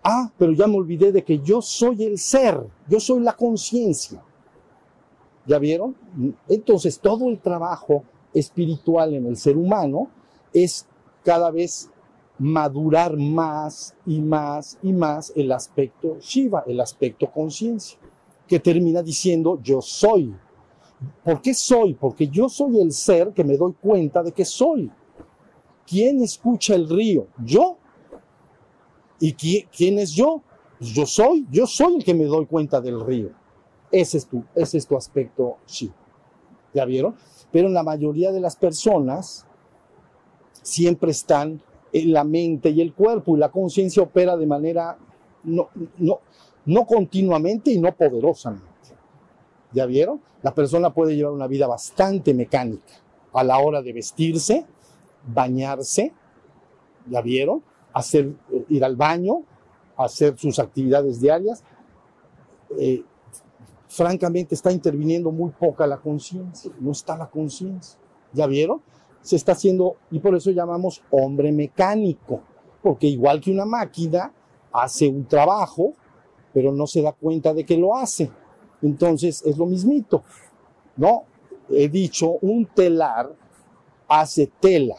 ah, 0.03 0.31
pero 0.37 0.53
ya 0.53 0.67
me 0.67 0.77
olvidé 0.77 1.11
de 1.11 1.23
que 1.23 1.39
yo 1.39 1.61
soy 1.61 2.03
el 2.03 2.17
ser, 2.17 2.59
yo 2.87 2.99
soy 2.99 3.21
la 3.21 3.33
conciencia. 3.33 4.23
¿Ya 5.45 5.57
vieron? 5.57 5.95
Entonces, 6.47 6.99
todo 6.99 7.29
el 7.29 7.39
trabajo 7.39 8.03
espiritual 8.33 9.13
en 9.13 9.25
el 9.25 9.37
ser 9.37 9.57
humano 9.57 10.09
es 10.53 10.87
cada 11.23 11.51
vez 11.51 11.89
madurar 12.37 13.17
más 13.17 13.95
y 14.05 14.19
más 14.19 14.79
y 14.81 14.93
más 14.93 15.31
el 15.35 15.51
aspecto 15.51 16.17
Shiva, 16.19 16.63
el 16.65 16.79
aspecto 16.79 17.31
conciencia, 17.31 17.99
que 18.51 18.59
termina 18.59 19.01
diciendo 19.01 19.61
yo 19.63 19.81
soy. 19.81 20.35
¿Por 21.23 21.41
qué 21.41 21.53
soy? 21.53 21.93
Porque 21.93 22.27
yo 22.27 22.49
soy 22.49 22.81
el 22.81 22.91
ser 22.91 23.31
que 23.31 23.45
me 23.45 23.55
doy 23.55 23.73
cuenta 23.81 24.21
de 24.21 24.33
que 24.33 24.43
soy. 24.43 24.91
¿Quién 25.87 26.21
escucha 26.21 26.75
el 26.75 26.89
río? 26.89 27.27
Yo. 27.45 27.77
¿Y 29.21 29.31
quién, 29.31 29.99
es 29.99 30.11
yo? 30.11 30.41
Pues 30.77 30.91
yo 30.91 31.05
soy, 31.05 31.47
yo 31.49 31.65
soy 31.65 31.95
el 31.95 32.03
que 32.03 32.13
me 32.13 32.25
doy 32.25 32.45
cuenta 32.45 32.81
del 32.81 32.99
río. 32.99 33.29
Ese 33.89 34.17
es 34.17 34.25
tu, 34.25 34.43
ese 34.53 34.79
es 34.79 34.85
tu 34.85 34.97
aspecto 34.97 35.59
Shiva. 35.65 35.95
¿Ya 36.73 36.83
vieron? 36.83 37.15
Pero 37.53 37.69
en 37.69 37.73
la 37.73 37.83
mayoría 37.83 38.33
de 38.33 38.41
las 38.41 38.57
personas 38.57 39.45
siempre 40.61 41.11
están 41.11 41.61
la 41.93 42.25
mente 42.25 42.71
y 42.71 42.81
el 42.81 42.93
cuerpo 42.93 43.37
y 43.37 43.39
la 43.39 43.49
conciencia 43.49 44.03
opera 44.03 44.35
de 44.35 44.45
manera 44.45 44.97
no, 45.45 45.69
no, 45.99 46.19
no 46.65 46.85
continuamente 46.85 47.71
y 47.71 47.79
no 47.79 47.93
poderosamente. 47.93 48.65
¿Ya 49.73 49.85
vieron? 49.85 50.21
La 50.41 50.53
persona 50.53 50.93
puede 50.93 51.15
llevar 51.15 51.33
una 51.33 51.47
vida 51.47 51.67
bastante 51.67 52.33
mecánica 52.33 52.93
a 53.33 53.43
la 53.43 53.59
hora 53.59 53.81
de 53.81 53.93
vestirse, 53.93 54.65
bañarse, 55.25 56.13
¿ya 57.07 57.21
vieron? 57.21 57.63
Hacer, 57.93 58.33
eh, 58.51 58.65
ir 58.69 58.83
al 58.83 58.95
baño, 58.95 59.43
hacer 59.97 60.37
sus 60.37 60.59
actividades 60.59 61.21
diarias, 61.21 61.63
eh, 62.77 63.03
francamente 63.87 64.55
está 64.55 64.71
interviniendo 64.71 65.31
muy 65.31 65.51
poca 65.51 65.85
la 65.85 65.97
conciencia, 65.97 66.71
no 66.79 66.91
está 66.91 67.17
la 67.17 67.29
conciencia. 67.29 67.99
¿Ya 68.33 68.47
vieron? 68.47 68.81
Se 69.21 69.35
está 69.35 69.51
haciendo, 69.51 69.97
y 70.09 70.19
por 70.19 70.33
eso 70.35 70.51
llamamos 70.51 71.03
hombre 71.11 71.51
mecánico, 71.51 72.41
porque 72.81 73.07
igual 73.07 73.41
que 73.41 73.51
una 73.51 73.65
máquina, 73.65 74.33
hace 74.71 75.07
un 75.07 75.25
trabajo, 75.25 75.93
pero 76.53 76.71
no 76.71 76.87
se 76.87 77.01
da 77.01 77.13
cuenta 77.13 77.53
de 77.53 77.65
que 77.65 77.77
lo 77.77 77.95
hace. 77.95 78.29
Entonces 78.81 79.43
es 79.45 79.57
lo 79.57 79.65
mismito, 79.65 80.23
¿no? 80.97 81.23
He 81.69 81.87
dicho, 81.87 82.37
un 82.41 82.65
telar 82.65 83.33
hace 84.07 84.47
tela, 84.59 84.95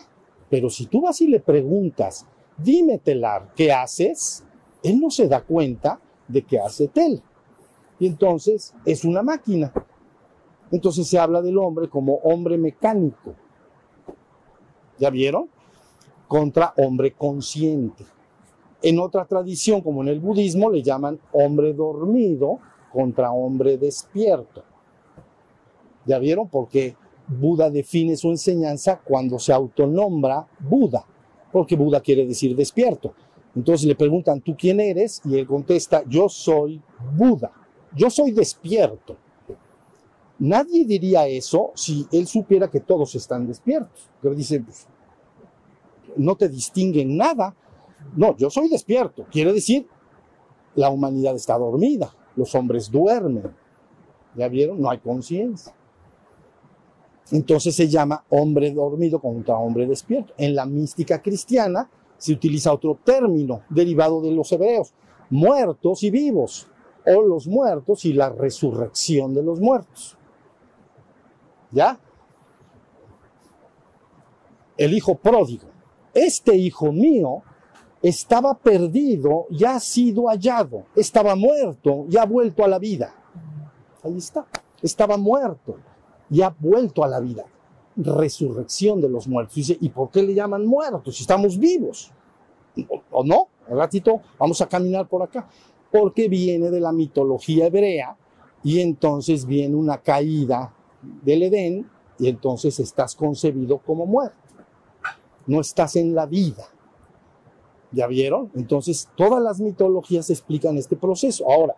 pero 0.48 0.70
si 0.70 0.86
tú 0.86 1.02
vas 1.02 1.20
y 1.20 1.26
le 1.26 1.40
preguntas, 1.40 2.26
dime 2.56 2.98
telar, 2.98 3.52
¿qué 3.54 3.72
haces? 3.72 4.44
Él 4.82 5.00
no 5.00 5.10
se 5.10 5.28
da 5.28 5.42
cuenta 5.42 6.00
de 6.28 6.42
que 6.42 6.58
hace 6.58 6.88
tela. 6.88 7.20
Y 7.98 8.06
entonces 8.06 8.74
es 8.84 9.04
una 9.04 9.22
máquina. 9.22 9.72
Entonces 10.70 11.06
se 11.06 11.18
habla 11.18 11.42
del 11.42 11.58
hombre 11.58 11.88
como 11.88 12.14
hombre 12.16 12.56
mecánico. 12.56 13.34
¿Ya 14.98 15.10
vieron? 15.10 15.48
Contra 16.26 16.72
hombre 16.78 17.12
consciente. 17.12 18.04
En 18.82 18.98
otra 18.98 19.24
tradición, 19.24 19.80
como 19.80 20.02
en 20.02 20.08
el 20.08 20.20
budismo, 20.20 20.70
le 20.70 20.82
llaman 20.82 21.20
hombre 21.32 21.72
dormido 21.72 22.58
contra 22.92 23.32
hombre 23.32 23.78
despierto. 23.78 24.64
¿Ya 26.04 26.18
vieron? 26.18 26.48
Porque 26.48 26.96
Buda 27.28 27.70
define 27.70 28.16
su 28.16 28.28
enseñanza 28.30 29.00
cuando 29.02 29.38
se 29.38 29.52
autonombra 29.52 30.46
Buda, 30.58 31.04
porque 31.52 31.76
Buda 31.76 32.00
quiere 32.00 32.26
decir 32.26 32.56
despierto. 32.56 33.14
Entonces 33.54 33.86
le 33.86 33.94
preguntan, 33.94 34.40
¿tú 34.40 34.56
quién 34.56 34.80
eres? 34.80 35.20
Y 35.24 35.38
él 35.38 35.46
contesta, 35.46 36.02
yo 36.08 36.28
soy 36.28 36.82
Buda, 37.16 37.52
yo 37.94 38.10
soy 38.10 38.32
despierto. 38.32 39.16
Nadie 40.38 40.84
diría 40.84 41.26
eso 41.28 41.70
si 41.74 42.06
él 42.10 42.26
supiera 42.26 42.68
que 42.68 42.80
todos 42.80 43.14
están 43.14 43.46
despiertos. 43.46 44.08
Pero 44.20 44.34
dice, 44.34 44.60
pues, 44.60 44.88
no 46.16 46.34
te 46.34 46.48
distinguen 46.48 47.16
nada. 47.16 47.54
No, 48.16 48.36
yo 48.36 48.50
soy 48.50 48.68
despierto. 48.68 49.26
Quiere 49.30 49.52
decir, 49.52 49.86
la 50.74 50.90
humanidad 50.90 51.34
está 51.34 51.58
dormida, 51.58 52.14
los 52.36 52.54
hombres 52.54 52.90
duermen. 52.90 53.54
¿Ya 54.34 54.48
vieron? 54.48 54.80
No 54.80 54.90
hay 54.90 54.98
conciencia. 54.98 55.74
Entonces 57.30 57.74
se 57.74 57.88
llama 57.88 58.24
hombre 58.28 58.70
dormido 58.72 59.20
contra 59.20 59.56
hombre 59.56 59.86
despierto. 59.86 60.34
En 60.36 60.54
la 60.54 60.66
mística 60.66 61.22
cristiana 61.22 61.88
se 62.18 62.32
utiliza 62.32 62.72
otro 62.72 62.98
término 63.02 63.62
derivado 63.70 64.20
de 64.20 64.32
los 64.32 64.52
hebreos, 64.52 64.92
muertos 65.30 66.02
y 66.02 66.10
vivos, 66.10 66.68
o 67.06 67.22
los 67.22 67.46
muertos 67.46 68.04
y 68.04 68.12
la 68.12 68.28
resurrección 68.28 69.34
de 69.34 69.42
los 69.42 69.60
muertos. 69.60 70.16
¿Ya? 71.70 71.98
El 74.76 74.94
hijo 74.94 75.16
pródigo. 75.16 75.68
Este 76.14 76.54
hijo 76.54 76.92
mío 76.92 77.42
estaba 78.02 78.54
perdido 78.54 79.46
y 79.48 79.64
ha 79.64 79.78
sido 79.78 80.26
hallado. 80.26 80.84
Estaba 80.96 81.36
muerto 81.36 82.06
y 82.10 82.16
ha 82.16 82.24
vuelto 82.24 82.64
a 82.64 82.68
la 82.68 82.78
vida. 82.78 83.14
Ahí 84.02 84.18
está. 84.18 84.44
Estaba 84.82 85.16
muerto 85.16 85.76
y 86.28 86.42
ha 86.42 86.54
vuelto 86.58 87.04
a 87.04 87.08
la 87.08 87.20
vida. 87.20 87.44
Resurrección 87.96 89.00
de 89.00 89.08
los 89.08 89.28
muertos. 89.28 89.54
Dice, 89.54 89.78
¿y 89.80 89.88
por 89.90 90.10
qué 90.10 90.22
le 90.22 90.34
llaman 90.34 90.66
muertos 90.66 91.16
si 91.16 91.22
estamos 91.22 91.56
vivos? 91.56 92.10
¿O, 92.88 93.02
o 93.12 93.24
no? 93.24 93.48
Un 93.68 93.78
ratito 93.78 94.20
vamos 94.38 94.60
a 94.60 94.68
caminar 94.68 95.08
por 95.08 95.22
acá. 95.22 95.48
Porque 95.92 96.28
viene 96.28 96.70
de 96.70 96.80
la 96.80 96.90
mitología 96.90 97.66
hebrea 97.66 98.16
y 98.64 98.80
entonces 98.80 99.46
viene 99.46 99.76
una 99.76 99.98
caída 99.98 100.74
del 101.22 101.44
Edén 101.44 101.88
y 102.18 102.28
entonces 102.28 102.80
estás 102.80 103.14
concebido 103.14 103.78
como 103.78 104.06
muerto. 104.06 104.36
No 105.46 105.60
estás 105.60 105.96
en 105.96 106.14
la 106.14 106.26
vida. 106.26 106.66
¿Ya 107.92 108.06
vieron? 108.06 108.50
Entonces, 108.54 109.08
todas 109.16 109.42
las 109.42 109.60
mitologías 109.60 110.30
explican 110.30 110.78
este 110.78 110.96
proceso. 110.96 111.50
Ahora, 111.50 111.74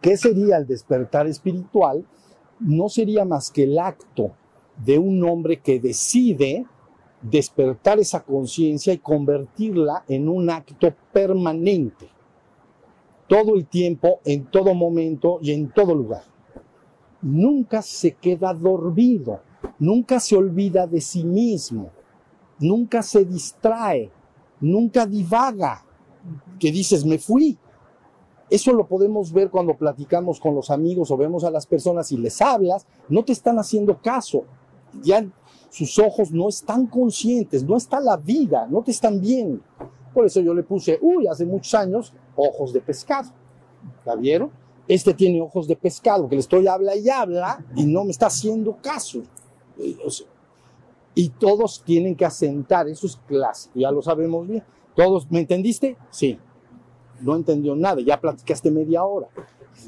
¿qué 0.00 0.16
sería 0.16 0.58
el 0.58 0.66
despertar 0.66 1.26
espiritual? 1.26 2.04
No 2.60 2.88
sería 2.88 3.24
más 3.24 3.50
que 3.50 3.64
el 3.64 3.78
acto 3.78 4.32
de 4.84 4.98
un 4.98 5.24
hombre 5.24 5.60
que 5.60 5.80
decide 5.80 6.66
despertar 7.22 7.98
esa 7.98 8.22
conciencia 8.22 8.92
y 8.92 8.98
convertirla 8.98 10.04
en 10.06 10.28
un 10.28 10.50
acto 10.50 10.94
permanente, 11.12 12.08
todo 13.26 13.56
el 13.56 13.66
tiempo, 13.66 14.20
en 14.24 14.46
todo 14.46 14.74
momento 14.74 15.38
y 15.40 15.52
en 15.52 15.70
todo 15.70 15.94
lugar. 15.94 16.24
Nunca 17.22 17.82
se 17.82 18.12
queda 18.12 18.52
dormido, 18.54 19.40
nunca 19.78 20.20
se 20.20 20.36
olvida 20.36 20.86
de 20.86 21.00
sí 21.00 21.24
mismo, 21.24 21.90
nunca 22.58 23.02
se 23.02 23.24
distrae, 23.24 24.10
nunca 24.60 25.06
divaga, 25.06 25.84
que 26.58 26.70
dices, 26.72 27.04
me 27.04 27.18
fui. 27.18 27.58
Eso 28.48 28.72
lo 28.72 28.86
podemos 28.86 29.32
ver 29.32 29.50
cuando 29.50 29.76
platicamos 29.76 30.38
con 30.38 30.54
los 30.54 30.70
amigos 30.70 31.10
o 31.10 31.16
vemos 31.16 31.44
a 31.44 31.50
las 31.50 31.66
personas 31.66 32.12
y 32.12 32.16
les 32.16 32.40
hablas, 32.40 32.86
no 33.08 33.24
te 33.24 33.32
están 33.32 33.58
haciendo 33.58 34.00
caso. 34.00 34.44
Ya 35.02 35.26
sus 35.70 35.98
ojos 35.98 36.30
no 36.30 36.48
están 36.48 36.86
conscientes, 36.86 37.64
no 37.64 37.76
está 37.76 38.00
la 38.00 38.16
vida, 38.16 38.66
no 38.70 38.82
te 38.82 38.92
están 38.92 39.20
viendo. 39.20 39.60
Por 40.14 40.24
eso 40.24 40.40
yo 40.40 40.54
le 40.54 40.62
puse, 40.62 40.98
uy, 41.02 41.26
hace 41.26 41.44
muchos 41.44 41.74
años, 41.74 42.12
ojos 42.36 42.72
de 42.72 42.80
pescado. 42.80 43.30
¿La 44.04 44.14
vieron? 44.14 44.50
Este 44.88 45.12
tiene 45.12 45.40
ojos 45.42 45.66
de 45.66 45.76
pescado, 45.76 46.28
que 46.28 46.36
le 46.36 46.40
estoy 46.40 46.66
habla 46.68 46.96
y 46.96 47.08
habla 47.10 47.64
y 47.74 47.84
no 47.84 48.04
me 48.04 48.12
está 48.12 48.26
haciendo 48.26 48.76
caso. 48.76 49.22
Y 51.18 51.30
todos 51.30 51.82
tienen 51.82 52.14
que 52.14 52.26
asentar, 52.26 52.88
eso 52.88 53.06
es 53.06 53.16
clásico, 53.26 53.80
ya 53.80 53.90
lo 53.90 54.02
sabemos 54.02 54.46
bien. 54.46 54.62
Todos, 54.94 55.30
¿me 55.30 55.40
entendiste? 55.40 55.96
Sí. 56.10 56.38
No 57.22 57.34
entendió 57.34 57.74
nada, 57.74 58.02
ya 58.02 58.20
platicaste 58.20 58.70
media 58.70 59.02
hora. 59.02 59.28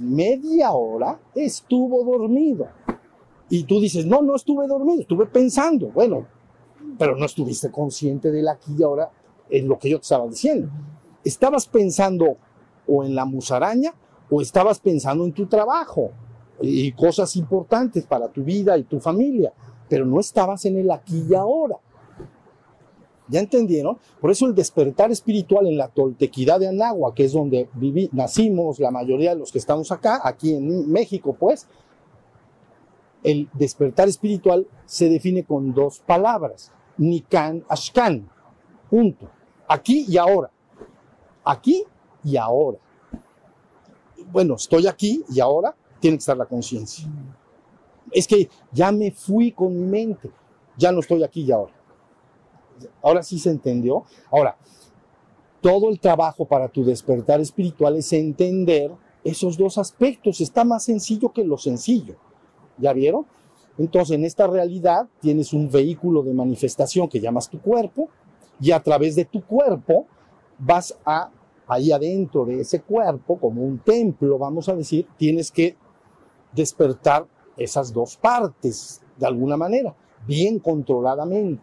Media 0.01 0.73
hora 0.73 1.21
estuvo 1.35 2.03
dormido. 2.03 2.69
Y 3.51 3.65
tú 3.65 3.79
dices, 3.79 4.07
no, 4.07 4.23
no 4.23 4.37
estuve 4.37 4.67
dormido, 4.67 5.03
estuve 5.03 5.27
pensando. 5.27 5.89
Bueno, 5.89 6.27
pero 6.99 7.15
no 7.15 7.27
estuviste 7.27 7.71
consciente 7.71 8.31
del 8.31 8.49
aquí 8.49 8.75
y 8.79 8.83
ahora 8.83 9.11
en 9.51 9.69
lo 9.69 9.79
que 9.79 9.91
yo 9.91 9.99
te 9.99 10.05
estaba 10.05 10.27
diciendo. 10.27 10.71
Estabas 11.25 11.67
pensando 11.67 12.39
o 12.87 13.05
en 13.05 13.15
la 13.15 13.27
musaraña 13.27 13.93
o 14.31 14.41
estabas 14.41 14.81
pensando 14.81 15.27
en 15.27 15.35
tu 15.35 15.47
trabajo 15.47 16.11
y 16.61 16.91
cosas 16.93 17.37
importantes 17.37 18.05
para 18.07 18.29
tu 18.29 18.43
vida 18.43 18.77
y 18.79 18.85
tu 18.85 18.99
familia, 18.99 19.53
pero 19.89 20.05
no 20.05 20.21
estabas 20.21 20.65
en 20.65 20.79
el 20.79 20.91
aquí 20.91 21.25
y 21.29 21.35
ahora. 21.35 21.77
¿Ya 23.29 23.41
entendieron? 23.41 23.99
Por 24.21 24.31
eso 24.31 24.47
el 24.47 24.55
despertar 24.55 25.11
espiritual 25.11 25.67
en 25.67 25.77
la 25.77 25.89
toltequidad 25.89 26.61
de 26.61 26.69
Anagua, 26.69 27.15
que 27.15 27.25
es 27.25 27.33
donde 27.33 27.69
viví, 27.75 28.09
nacimos 28.13 28.79
la 28.81 28.91
mayoría 28.91 29.31
de 29.31 29.41
los 29.41 29.53
que 29.53 29.59
estamos 29.59 29.93
acá, 29.93 30.21
aquí 30.25 30.55
en 30.55 30.91
México, 30.91 31.37
pues, 31.39 31.69
el 33.23 33.49
despertar 33.53 34.09
espiritual 34.09 34.67
se 34.87 35.09
define 35.09 35.45
con 35.45 35.75
dos 35.75 36.01
palabras, 36.01 36.73
Nikan 36.97 37.65
Ashkan, 37.69 38.29
punto. 38.89 39.29
Aquí 39.69 40.07
y 40.09 40.17
ahora. 40.17 40.51
Aquí 41.45 41.85
y 42.25 42.37
ahora. 42.37 42.79
Bueno, 44.33 44.55
estoy 44.55 44.87
aquí 44.87 45.25
y 45.29 45.41
ahora 45.41 45.75
tiene 46.01 46.17
que 46.17 46.21
estar 46.21 46.37
la 46.37 46.47
conciencia. 46.47 47.07
Es 48.13 48.27
que 48.27 48.49
ya 48.73 48.93
me 48.93 49.11
fui 49.11 49.53
con 49.53 49.79
mi 49.79 49.87
mente, 49.87 50.31
ya 50.77 50.93
no 50.93 51.01
estoy 51.01 51.23
aquí 51.23 51.43
y 51.43 51.53
ahora. 51.53 51.75
Ahora 53.03 53.23
sí 53.23 53.39
se 53.39 53.51
entendió. 53.51 54.05
Ahora, 54.31 54.57
todo 55.61 55.91
el 55.91 55.99
trabajo 55.99 56.45
para 56.45 56.69
tu 56.69 56.85
despertar 56.85 57.41
espiritual 57.41 57.97
es 57.97 58.13
entender 58.13 58.93
esos 59.25 59.57
dos 59.57 59.79
aspectos. 59.79 60.41
Está 60.41 60.65
más 60.65 60.85
sencillo 60.85 61.33
que 61.33 61.45
lo 61.45 61.59
sencillo. 61.59 62.17
¿Ya 62.79 62.93
vieron? 62.93 63.27
Entonces, 63.77 64.17
en 64.17 64.25
esta 64.25 64.47
realidad 64.47 65.09
tienes 65.21 65.53
un 65.53 65.71
vehículo 65.71 66.23
de 66.23 66.35
manifestación 66.35 67.09
que 67.09 67.21
llamas 67.21 67.49
tu 67.49 67.61
cuerpo 67.61 68.09
y 68.61 68.73
a 68.73 68.83
través 68.83 69.15
de 69.15 69.25
tu 69.25 69.45
cuerpo 69.45 70.07
vas 70.59 70.97
a, 71.05 71.31
ahí 71.67 71.93
adentro 71.93 72.45
de 72.45 72.61
ese 72.61 72.81
cuerpo, 72.81 73.39
como 73.39 73.63
un 73.63 73.79
templo, 73.79 74.39
vamos 74.39 74.69
a 74.69 74.75
decir, 74.75 75.07
tienes 75.17 75.53
que 75.53 75.77
despertar 76.53 77.27
esas 77.59 77.93
dos 77.93 78.17
partes 78.17 79.03
de 79.19 79.27
alguna 79.27 79.57
manera, 79.57 79.95
bien 80.27 80.59
controladamente. 80.59 81.63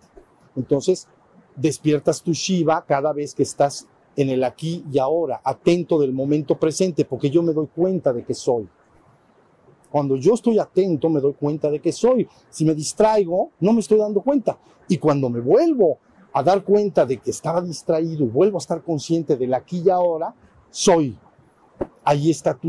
Entonces, 0.55 1.07
despiertas 1.55 2.21
tu 2.21 2.33
Shiva 2.33 2.83
cada 2.85 3.13
vez 3.13 3.33
que 3.33 3.43
estás 3.43 3.87
en 4.15 4.29
el 4.29 4.43
aquí 4.43 4.83
y 4.91 4.99
ahora, 4.99 5.41
atento 5.43 5.99
del 5.99 6.13
momento 6.13 6.57
presente, 6.57 7.05
porque 7.05 7.29
yo 7.29 7.41
me 7.43 7.53
doy 7.53 7.67
cuenta 7.67 8.13
de 8.13 8.23
que 8.23 8.33
soy. 8.33 8.67
Cuando 9.91 10.15
yo 10.17 10.33
estoy 10.33 10.59
atento, 10.59 11.09
me 11.09 11.21
doy 11.21 11.33
cuenta 11.33 11.69
de 11.69 11.79
que 11.79 11.91
soy. 11.91 12.27
Si 12.49 12.65
me 12.65 12.73
distraigo, 12.73 13.51
no 13.59 13.71
me 13.71 13.79
estoy 13.79 13.97
dando 13.97 14.21
cuenta. 14.21 14.57
Y 14.89 14.97
cuando 14.97 15.29
me 15.29 15.39
vuelvo 15.39 15.99
a 16.33 16.43
dar 16.43 16.63
cuenta 16.63 17.05
de 17.05 17.17
que 17.17 17.31
estaba 17.31 17.61
distraído 17.61 18.25
y 18.25 18.27
vuelvo 18.27 18.57
a 18.57 18.59
estar 18.59 18.83
consciente 18.83 19.37
del 19.37 19.53
aquí 19.53 19.83
y 19.85 19.89
ahora, 19.89 20.35
soy. 20.69 21.17
Ahí 22.03 22.29
está 22.29 22.53
tu, 22.53 22.67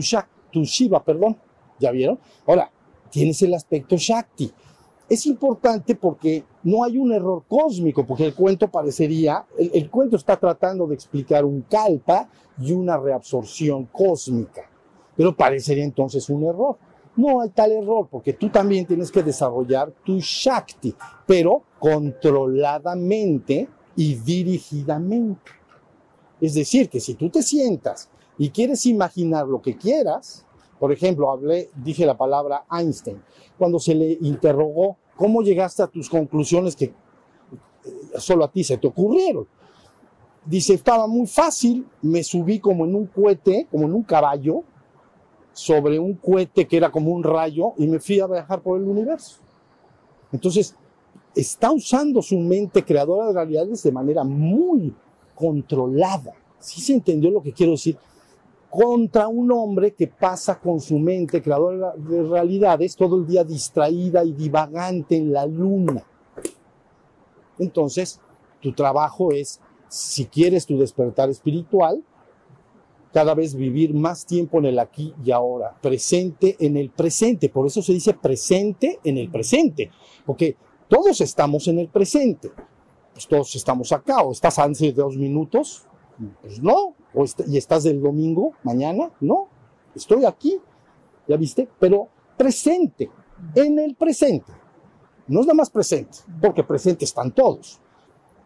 tu 0.53 0.63
Shiva, 0.63 1.03
perdón. 1.03 1.37
¿Ya 1.81 1.91
vieron? 1.91 2.19
Ahora, 2.47 2.71
tienes 3.11 3.41
el 3.43 3.55
aspecto 3.55 3.97
Shakti. 3.97 4.53
Es 5.09 5.27
importante 5.27 5.95
porque 5.95 6.45
no 6.65 6.83
hay 6.83 6.99
un 6.99 7.13
error 7.13 7.45
cósmico, 7.47 8.05
porque 8.05 8.27
el 8.27 8.35
cuento 8.35 8.69
parecería, 8.69 9.47
el, 9.57 9.89
cuento 9.89 10.17
está 10.17 10.37
tratando 10.37 10.87
de 10.87 10.95
explicar 10.95 11.45
un 11.45 11.63
kalpa 11.63 12.29
y 12.61 12.73
una 12.73 12.97
reabsorción 12.97 13.87
cósmica, 13.87 14.69
pero 15.17 15.37
parecería 15.37 15.85
entonces 15.85 16.29
un 16.29 16.45
error. 16.45 16.77
No 17.15 17.41
hay 17.41 17.51
tal 17.51 17.73
error, 17.73 18.09
porque 18.11 18.33
tú 18.33 18.51
también 18.51 18.85
tienes 18.85 19.11
que 19.11 19.23
desarrollar 19.23 19.93
tu 20.05 20.19
Shakti, 20.19 20.95
pero 21.25 21.63
controladamente 21.79 23.69
y 23.95 24.15
dirigidamente. 24.17 25.53
Es 26.41 26.55
decir, 26.55 26.89
que 26.91 27.01
si 27.01 27.15
tú 27.15 27.31
te 27.31 27.43
sientas 27.43 28.11
y 28.39 28.51
quieres 28.51 28.85
imaginar 28.87 29.47
lo 29.47 29.63
que 29.63 29.77
quieras, 29.77 30.46
por 30.79 30.93
ejemplo, 30.93 31.41
dije 31.75 32.05
la 32.05 32.17
palabra 32.17 32.65
Einstein, 32.71 33.23
cuando 33.59 33.79
se 33.79 33.95
le 33.95 34.19
interrogó 34.21 34.97
cómo 35.17 35.43
llegaste 35.43 35.83
a 35.83 35.87
tus 35.87 36.09
conclusiones 36.09 36.77
que 36.77 36.85
eh, 36.85 36.93
solo 38.19 38.45
a 38.45 38.51
ti 38.51 38.63
se 38.63 38.77
te 38.77 38.87
ocurrieron. 38.87 39.47
Dice, 40.45 40.75
estaba 40.75 41.07
muy 41.07 41.27
fácil, 41.27 41.87
me 42.03 42.23
subí 42.23 42.61
como 42.61 42.85
en 42.85 42.95
un 42.95 43.07
cohete, 43.07 43.67
como 43.71 43.87
en 43.87 43.95
un 43.95 44.03
caballo, 44.03 44.63
sobre 45.53 45.99
un 45.99 46.15
cohete 46.15 46.67
que 46.67 46.77
era 46.77 46.91
como 46.91 47.11
un 47.11 47.25
rayo 47.25 47.73
y 47.79 47.87
me 47.87 47.99
fui 47.99 48.21
a 48.21 48.27
viajar 48.27 48.61
por 48.61 48.79
el 48.79 48.87
universo. 48.87 49.39
Entonces, 50.31 50.77
está 51.35 51.73
usando 51.73 52.21
su 52.21 52.39
mente 52.39 52.85
creadora 52.85 53.29
de 53.29 53.33
realidades 53.33 53.83
de 53.83 53.91
manera 53.93 54.23
muy 54.23 54.95
controlada. 55.35 56.35
¿Sí 56.59 56.81
se 56.81 56.93
entendió 56.93 57.31
lo 57.31 57.43
que 57.43 57.53
quiero 57.53 57.73
decir? 57.73 57.97
Contra 58.77 59.27
un 59.27 59.51
hombre 59.53 59.95
que 59.95 60.07
pasa 60.07 60.61
con 60.61 60.81
su 60.81 60.99
mente 60.99 61.41
creadora 61.41 61.95
de 61.97 62.23
realidades 62.23 62.95
todo 62.95 63.17
el 63.17 63.27
día 63.27 63.43
distraída 63.43 64.23
y 64.23 64.33
divagante 64.33 65.17
en 65.17 65.33
la 65.33 65.47
luna. 65.47 66.05
Entonces, 67.59 68.21
tu 68.61 68.75
trabajo 68.75 69.33
es, 69.33 69.63
si 69.89 70.27
quieres 70.27 70.67
tu 70.67 70.79
despertar 70.79 71.31
espiritual, 71.31 72.05
cada 73.15 73.35
vez 73.35 73.55
vivir 73.55 73.95
más 73.95 74.27
tiempo 74.27 74.59
en 74.59 74.67
el 74.67 74.79
aquí 74.79 75.15
y 75.25 75.31
ahora, 75.31 75.75
presente 75.81 76.55
en 76.61 76.77
el 76.77 76.91
presente. 76.91 77.49
Por 77.49 77.67
eso 77.67 77.81
se 77.81 77.95
dice 77.95 78.13
presente 78.13 79.01
en 79.05 79.17
el 79.17 79.31
presente, 79.31 79.91
porque 80.27 80.55
todos 80.87 81.23
estamos 81.23 81.67
en 81.69 81.79
el 81.79 81.89
presente. 81.89 82.51
Pues 83.15 83.27
todos 83.27 83.57
estamos 83.57 83.91
acá, 83.93 84.21
o 84.21 84.33
estás 84.33 84.59
antes 84.59 84.81
de 84.81 84.93
dos 84.93 85.17
minutos, 85.17 85.87
pues 86.41 86.63
no, 86.63 86.95
o 87.15 87.25
est 87.25 87.43
y 87.47 87.57
estás 87.57 87.85
del 87.85 88.01
domingo, 88.01 88.53
mañana, 88.63 89.11
no, 89.21 89.49
estoy 89.95 90.25
aquí, 90.25 90.59
ya 91.29 91.37
viste, 91.37 91.69
pero 91.79 92.09
presente, 92.37 93.11
en 93.55 93.79
el 93.79 93.95
presente. 93.95 94.53
No 95.29 95.41
es 95.41 95.47
nada 95.47 95.57
más 95.57 95.71
presente, 95.71 96.19
porque 96.41 96.63
presente 96.63 97.05
están 97.05 97.33
todos, 97.33 97.81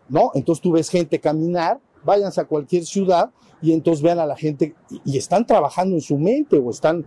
¿no? 0.08 0.30
Entonces 0.34 0.62
tú 0.62 0.72
ves 0.72 0.88
gente 0.88 1.20
caminar 1.20 1.80
váyanse 2.04 2.40
a 2.40 2.44
cualquier 2.44 2.84
ciudad 2.84 3.30
y 3.62 3.72
entonces 3.72 4.02
vean 4.02 4.18
a 4.18 4.26
la 4.26 4.36
gente 4.36 4.74
y 5.04 5.18
están 5.18 5.46
trabajando 5.46 5.94
en 5.94 6.00
su 6.00 6.18
mente 6.18 6.58
o 6.58 6.70
están 6.70 7.06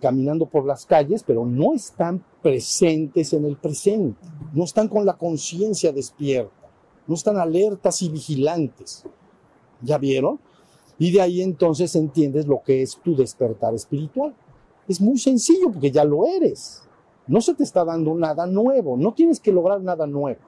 caminando 0.00 0.46
por 0.46 0.66
las 0.66 0.84
calles, 0.84 1.22
pero 1.22 1.46
no 1.46 1.74
están 1.74 2.24
presentes 2.42 3.32
en 3.32 3.44
el 3.44 3.56
presente, 3.56 4.20
no 4.52 4.64
están 4.64 4.88
con 4.88 5.06
la 5.06 5.14
conciencia 5.14 5.92
despierta, 5.92 6.70
no 7.06 7.14
están 7.14 7.38
alertas 7.38 8.02
y 8.02 8.10
vigilantes. 8.10 9.04
¿Ya 9.84 9.98
vieron? 9.98 10.40
Y 10.98 11.12
de 11.12 11.20
ahí 11.20 11.42
entonces 11.42 11.94
entiendes 11.96 12.46
lo 12.46 12.62
que 12.62 12.82
es 12.82 12.96
tu 12.96 13.16
despertar 13.16 13.74
espiritual. 13.74 14.34
Es 14.88 15.00
muy 15.00 15.18
sencillo 15.18 15.70
porque 15.72 15.90
ya 15.90 16.04
lo 16.04 16.26
eres. 16.26 16.82
No 17.26 17.40
se 17.40 17.54
te 17.54 17.62
está 17.62 17.84
dando 17.84 18.14
nada 18.14 18.46
nuevo, 18.46 18.96
no 18.96 19.12
tienes 19.12 19.40
que 19.40 19.52
lograr 19.52 19.80
nada 19.80 20.06
nuevo. 20.06 20.40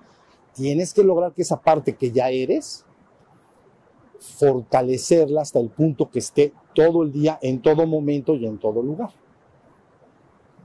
Tienes 0.55 0.93
que 0.93 1.03
lograr 1.03 1.33
que 1.33 1.43
esa 1.43 1.61
parte 1.61 1.97
que 1.97 2.11
ya 2.11 2.31
eres 2.31 2.85
fortalecerla 4.19 5.43
hasta 5.43 5.59
el 5.59 5.69
punto 5.69 6.11
que 6.11 6.19
esté 6.19 6.53
todo 6.75 7.03
el 7.03 7.13
día, 7.13 7.39
en 7.43 7.61
todo 7.61 7.87
momento 7.87 8.35
y 8.35 8.47
en 8.47 8.59
todo 8.59 8.83
lugar. 8.83 9.11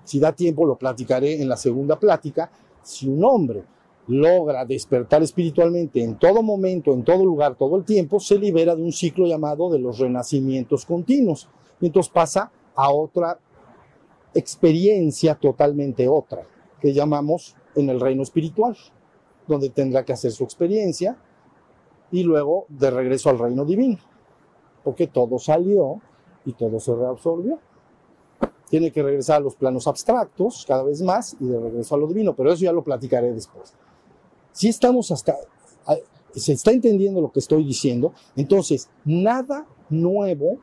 Si 0.03 0.19
da 0.19 0.33
tiempo, 0.33 0.65
lo 0.65 0.77
platicaré 0.77 1.41
en 1.41 1.47
la 1.47 1.57
segunda 1.57 1.99
plática. 1.99 2.51
Si 2.81 3.07
un 3.07 3.23
hombre 3.23 3.63
logra 4.07 4.65
despertar 4.65 5.23
espiritualmente 5.23 6.03
en 6.03 6.17
todo 6.17 6.41
momento, 6.41 6.93
en 6.93 7.03
todo 7.03 7.23
lugar, 7.23 7.55
todo 7.55 7.77
el 7.77 7.85
tiempo, 7.85 8.19
se 8.19 8.37
libera 8.37 8.75
de 8.75 8.81
un 8.81 8.91
ciclo 8.91 9.27
llamado 9.27 9.69
de 9.69 9.79
los 9.79 9.99
renacimientos 9.99 10.85
continuos. 10.85 11.47
Y 11.79 11.87
entonces 11.87 12.11
pasa 12.11 12.51
a 12.75 12.91
otra 12.91 13.39
experiencia 14.33 15.35
totalmente 15.35 16.07
otra, 16.07 16.43
que 16.79 16.93
llamamos 16.93 17.55
en 17.75 17.89
el 17.89 17.99
reino 17.99 18.23
espiritual, 18.23 18.75
donde 19.47 19.69
tendrá 19.69 20.03
que 20.03 20.13
hacer 20.13 20.31
su 20.31 20.43
experiencia 20.43 21.17
y 22.11 22.23
luego 22.23 22.65
de 22.69 22.91
regreso 22.91 23.29
al 23.29 23.39
reino 23.39 23.65
divino, 23.65 23.99
porque 24.83 25.07
todo 25.07 25.39
salió 25.39 26.01
y 26.45 26.53
todo 26.53 26.79
se 26.79 26.95
reabsorbió. 26.95 27.59
Tiene 28.69 28.91
que 28.91 29.03
regresar 29.03 29.37
a 29.37 29.41
los 29.41 29.55
planos 29.55 29.85
abstractos 29.87 30.65
cada 30.65 30.83
vez 30.83 31.01
más 31.01 31.35
y 31.39 31.45
de 31.45 31.59
regreso 31.59 31.95
a 31.95 31.97
lo 31.97 32.07
divino, 32.07 32.33
pero 32.33 32.51
eso 32.51 32.63
ya 32.63 32.71
lo 32.71 32.83
platicaré 32.83 33.33
después. 33.33 33.73
Si 34.51 34.67
estamos 34.67 35.11
hasta, 35.11 35.35
se 36.33 36.53
está 36.53 36.71
entendiendo 36.71 37.21
lo 37.21 37.31
que 37.31 37.39
estoy 37.39 37.63
diciendo, 37.63 38.13
entonces 38.35 38.89
nada 39.05 39.65
nuevo 39.89 40.59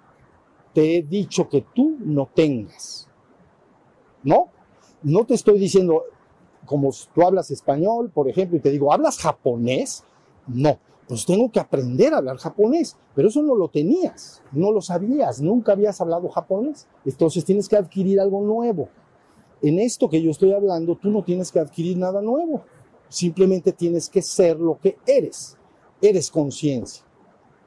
te 0.72 0.96
he 0.96 1.02
dicho 1.02 1.48
que 1.48 1.64
tú 1.74 1.96
no 2.00 2.28
tengas. 2.34 3.08
¿No? 4.22 4.48
No 5.02 5.24
te 5.24 5.34
estoy 5.34 5.58
diciendo, 5.58 6.02
como 6.66 6.90
tú 7.14 7.22
hablas 7.22 7.50
español, 7.50 8.10
por 8.10 8.28
ejemplo, 8.28 8.56
y 8.56 8.60
te 8.60 8.70
digo, 8.70 8.92
¿hablas 8.92 9.18
japonés? 9.18 10.04
No, 10.46 10.78
pues 11.08 11.24
tengo 11.24 11.50
que 11.50 11.60
aprender 11.60 12.12
a 12.12 12.18
hablar 12.18 12.36
japonés, 12.36 12.96
pero 13.14 13.28
eso 13.28 13.42
no 13.42 13.54
lo 13.54 13.68
tenías, 13.68 14.42
no 14.52 14.70
lo 14.70 14.82
sabías, 14.82 15.40
nunca 15.40 15.72
habías 15.72 16.00
hablado 16.00 16.28
japonés, 16.28 16.86
entonces 17.04 17.44
tienes 17.44 17.68
que 17.68 17.76
adquirir 17.76 18.20
algo 18.20 18.42
nuevo. 18.42 18.88
En 19.62 19.78
esto 19.78 20.08
que 20.08 20.22
yo 20.22 20.30
estoy 20.30 20.52
hablando, 20.52 20.96
tú 20.96 21.10
no 21.10 21.24
tienes 21.24 21.50
que 21.50 21.60
adquirir 21.60 21.96
nada 21.96 22.20
nuevo, 22.20 22.62
simplemente 23.08 23.72
tienes 23.72 24.08
que 24.08 24.22
ser 24.22 24.58
lo 24.58 24.78
que 24.78 24.96
eres, 25.06 25.56
eres 26.00 26.30
conciencia 26.30 27.04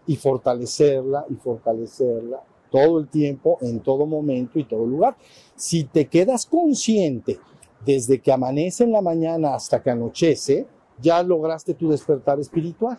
y 0.08 0.16
fortalecerla 0.16 1.26
y 1.30 1.36
fortalecerla 1.36 2.44
todo 2.70 3.00
el 3.00 3.10
tiempo, 3.10 3.58
en 3.62 3.82
todo 3.82 4.06
momento 4.06 4.58
y 4.58 4.64
todo 4.64 4.86
lugar. 4.86 5.18
Si 5.56 5.84
te 5.84 6.08
quedas 6.08 6.46
consciente 6.46 7.40
desde 7.86 8.22
que 8.22 8.32
amanece 8.32 8.86
en 8.86 8.94
la 8.94 9.02
mañana 9.02 9.54
hasta 9.54 9.84
que 9.84 9.90
anochece, 9.90 10.66
ya 11.02 11.22
lograste 11.22 11.74
tu 11.74 11.90
despertar 11.90 12.40
espiritual. 12.40 12.98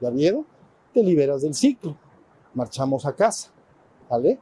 ¿Ya 0.00 0.10
vieron? 0.10 0.46
Te 0.92 1.02
liberas 1.02 1.42
del 1.42 1.54
ciclo. 1.54 1.96
Marchamos 2.54 3.04
a 3.04 3.14
casa, 3.14 3.50
¿vale? 4.08 4.38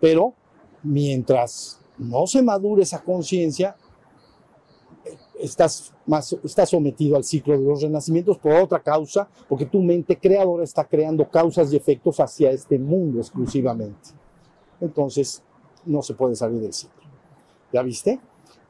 Pero 0.00 0.34
mientras 0.82 1.80
no 1.98 2.26
se 2.26 2.42
madure 2.42 2.82
esa 2.82 3.02
conciencia, 3.02 3.76
estás, 5.44 5.92
más, 6.06 6.36
estás 6.44 6.70
sometido 6.70 7.16
al 7.16 7.24
ciclo 7.24 7.58
de 7.58 7.64
los 7.64 7.82
renacimientos 7.82 8.38
por 8.38 8.52
otra 8.52 8.80
causa, 8.80 9.28
porque 9.48 9.66
tu 9.66 9.80
mente 9.80 10.18
creadora 10.18 10.64
está 10.64 10.84
creando 10.84 11.28
causas 11.28 11.72
y 11.72 11.76
efectos 11.76 12.20
hacia 12.20 12.50
este 12.50 12.78
mundo 12.78 13.20
exclusivamente. 13.20 14.10
Entonces, 14.80 15.42
no 15.84 16.02
se 16.02 16.14
puede 16.14 16.34
salir 16.36 16.60
del 16.60 16.72
ciclo. 16.72 17.02
¿Ya 17.72 17.82
viste? 17.82 18.20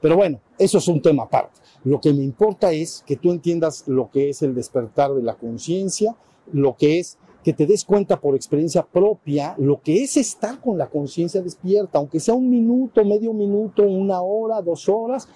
Pero 0.01 0.17
bueno, 0.17 0.41
eso 0.59 0.79
es 0.79 0.89
un 0.89 1.01
tema 1.01 1.25
aparte. 1.25 1.61
Lo 1.85 2.01
que 2.01 2.13
me 2.13 2.23
importa 2.23 2.73
es 2.73 3.03
que 3.07 3.17
tú 3.17 3.31
entiendas 3.31 3.85
lo 3.87 4.11
que 4.11 4.31
es 4.31 4.43
el 4.43 4.55
despertar 4.55 5.15
de 5.15 5.23
la 5.23 5.35
conciencia, 5.35 6.17
lo 6.53 6.77
que 6.77 6.99
es 6.99 7.19
que 7.45 7.53
te 7.53 7.67
des 7.67 7.85
cuenta 7.85 8.19
por 8.19 8.35
experiencia 8.35 8.83
propia 8.83 9.55
lo 9.59 9.81
que 9.83 10.03
es 10.03 10.17
estar 10.17 10.61
con 10.61 10.79
la 10.79 10.89
conciencia 10.89 11.43
despierta, 11.43 11.99
aunque 11.99 12.19
sea 12.19 12.35
un 12.35 12.49
minuto, 12.49 13.05
medio 13.05 13.35
minuto, 13.35 13.83
una 13.83 14.23
hora, 14.23 14.63
dos 14.63 14.89
horas, 14.89 15.29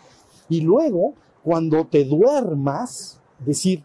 y 0.49 0.62
luego 0.62 1.12
cuando 1.43 1.86
te 1.86 2.05
duermas, 2.05 3.20
decir, 3.39 3.84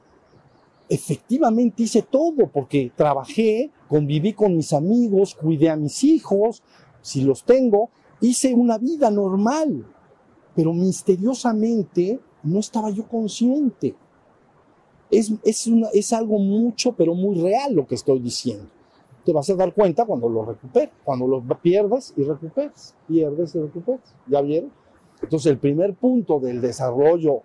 efectivamente 0.89 1.83
hice 1.83 2.01
todo, 2.01 2.47
porque 2.47 2.91
trabajé, 2.95 3.71
conviví 3.87 4.33
con 4.33 4.55
mis 4.55 4.73
amigos, 4.73 5.35
cuidé 5.35 5.69
a 5.69 5.75
mis 5.75 6.03
hijos, 6.03 6.61
si 7.01 7.21
los 7.21 7.43
tengo, 7.43 7.89
hice 8.21 8.53
una 8.53 8.77
vida 8.77 9.09
normal, 9.11 9.85
pero 10.55 10.73
misteriosamente 10.73 12.19
no 12.43 12.59
estaba 12.59 12.89
yo 12.89 13.07
consciente. 13.07 13.95
Es, 15.09 15.31
es, 15.43 15.69
es 15.93 16.13
algo 16.13 16.39
mucho, 16.39 16.93
pero 16.93 17.13
muy 17.13 17.39
real 17.39 17.73
lo 17.73 17.85
que 17.85 17.95
estoy 17.95 18.19
diciendo. 18.19 18.65
Te 19.25 19.31
vas 19.31 19.49
a 19.49 19.55
dar 19.55 19.73
cuenta 19.73 20.05
cuando 20.05 20.27
lo 20.27 20.43
recuperes, 20.43 20.89
cuando 21.03 21.27
lo 21.27 21.41
pierdes 21.61 22.13
y 22.17 22.23
recuperes, 22.23 22.93
pierdes 23.07 23.55
y 23.55 23.59
recuperes. 23.59 24.01
¿Ya 24.27 24.41
vieron? 24.41 24.71
Entonces, 25.23 25.51
el 25.51 25.57
primer 25.57 25.95
punto 25.95 26.39
del 26.39 26.61
desarrollo, 26.61 27.41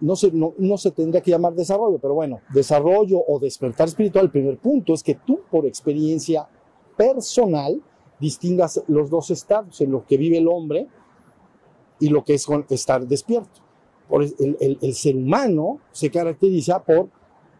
no 0.00 0.16
se, 0.16 0.32
no, 0.32 0.54
no 0.58 0.76
se 0.76 0.90
tendría 0.90 1.22
que 1.22 1.30
llamar 1.30 1.54
desarrollo, 1.54 1.98
pero 1.98 2.14
bueno, 2.14 2.40
desarrollo 2.52 3.20
o 3.26 3.38
despertar 3.38 3.88
espiritual, 3.88 4.26
el 4.26 4.30
primer 4.30 4.58
punto 4.58 4.94
es 4.94 5.02
que 5.02 5.14
tú, 5.14 5.40
por 5.50 5.66
experiencia 5.66 6.48
personal, 6.96 7.80
distingas 8.18 8.82
los 8.88 9.10
dos 9.10 9.30
estados, 9.30 9.80
en 9.80 9.90
lo 9.90 10.06
que 10.06 10.16
vive 10.16 10.38
el 10.38 10.48
hombre 10.48 10.88
y 12.00 12.08
lo 12.08 12.24
que 12.24 12.34
es 12.34 12.46
estar 12.70 13.06
despierto. 13.06 13.60
Por 14.08 14.22
el, 14.22 14.34
el, 14.38 14.78
el 14.80 14.94
ser 14.94 15.16
humano 15.16 15.80
se 15.92 16.10
caracteriza 16.10 16.82
por 16.82 17.08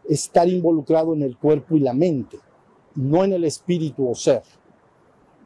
estar 0.08 0.48
involucrado 0.48 1.14
en 1.14 1.22
el 1.22 1.36
cuerpo 1.36 1.76
y 1.76 1.80
la 1.80 1.94
mente, 1.94 2.38
no 2.94 3.24
en 3.24 3.32
el 3.32 3.44
espíritu 3.44 4.08
o 4.08 4.14
ser. 4.14 4.42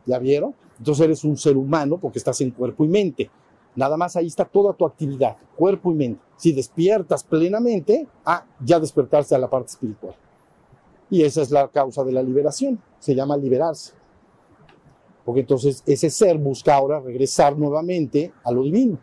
¿Ya 0.06 0.18
vieron? 0.18 0.54
Entonces 0.78 1.04
eres 1.04 1.24
un 1.24 1.36
ser 1.36 1.56
humano 1.56 1.98
porque 1.98 2.18
estás 2.18 2.40
en 2.40 2.50
cuerpo 2.50 2.84
y 2.84 2.88
mente. 2.88 3.30
Nada 3.78 3.96
más 3.96 4.16
ahí 4.16 4.26
está 4.26 4.44
toda 4.44 4.72
tu 4.72 4.84
actividad, 4.84 5.36
cuerpo 5.54 5.92
y 5.92 5.94
mente. 5.94 6.20
Si 6.36 6.50
despiertas 6.52 7.22
plenamente, 7.22 8.08
ah, 8.24 8.44
ya 8.58 8.80
despertarse 8.80 9.36
a 9.36 9.38
la 9.38 9.48
parte 9.48 9.70
espiritual. 9.70 10.16
Y 11.08 11.22
esa 11.22 11.42
es 11.42 11.52
la 11.52 11.68
causa 11.68 12.02
de 12.02 12.10
la 12.10 12.20
liberación. 12.20 12.82
Se 12.98 13.14
llama 13.14 13.36
liberarse. 13.36 13.92
Porque 15.24 15.42
entonces 15.42 15.84
ese 15.86 16.10
ser 16.10 16.38
busca 16.38 16.74
ahora 16.74 16.98
regresar 16.98 17.56
nuevamente 17.56 18.32
a 18.42 18.50
lo 18.50 18.64
divino. 18.64 18.98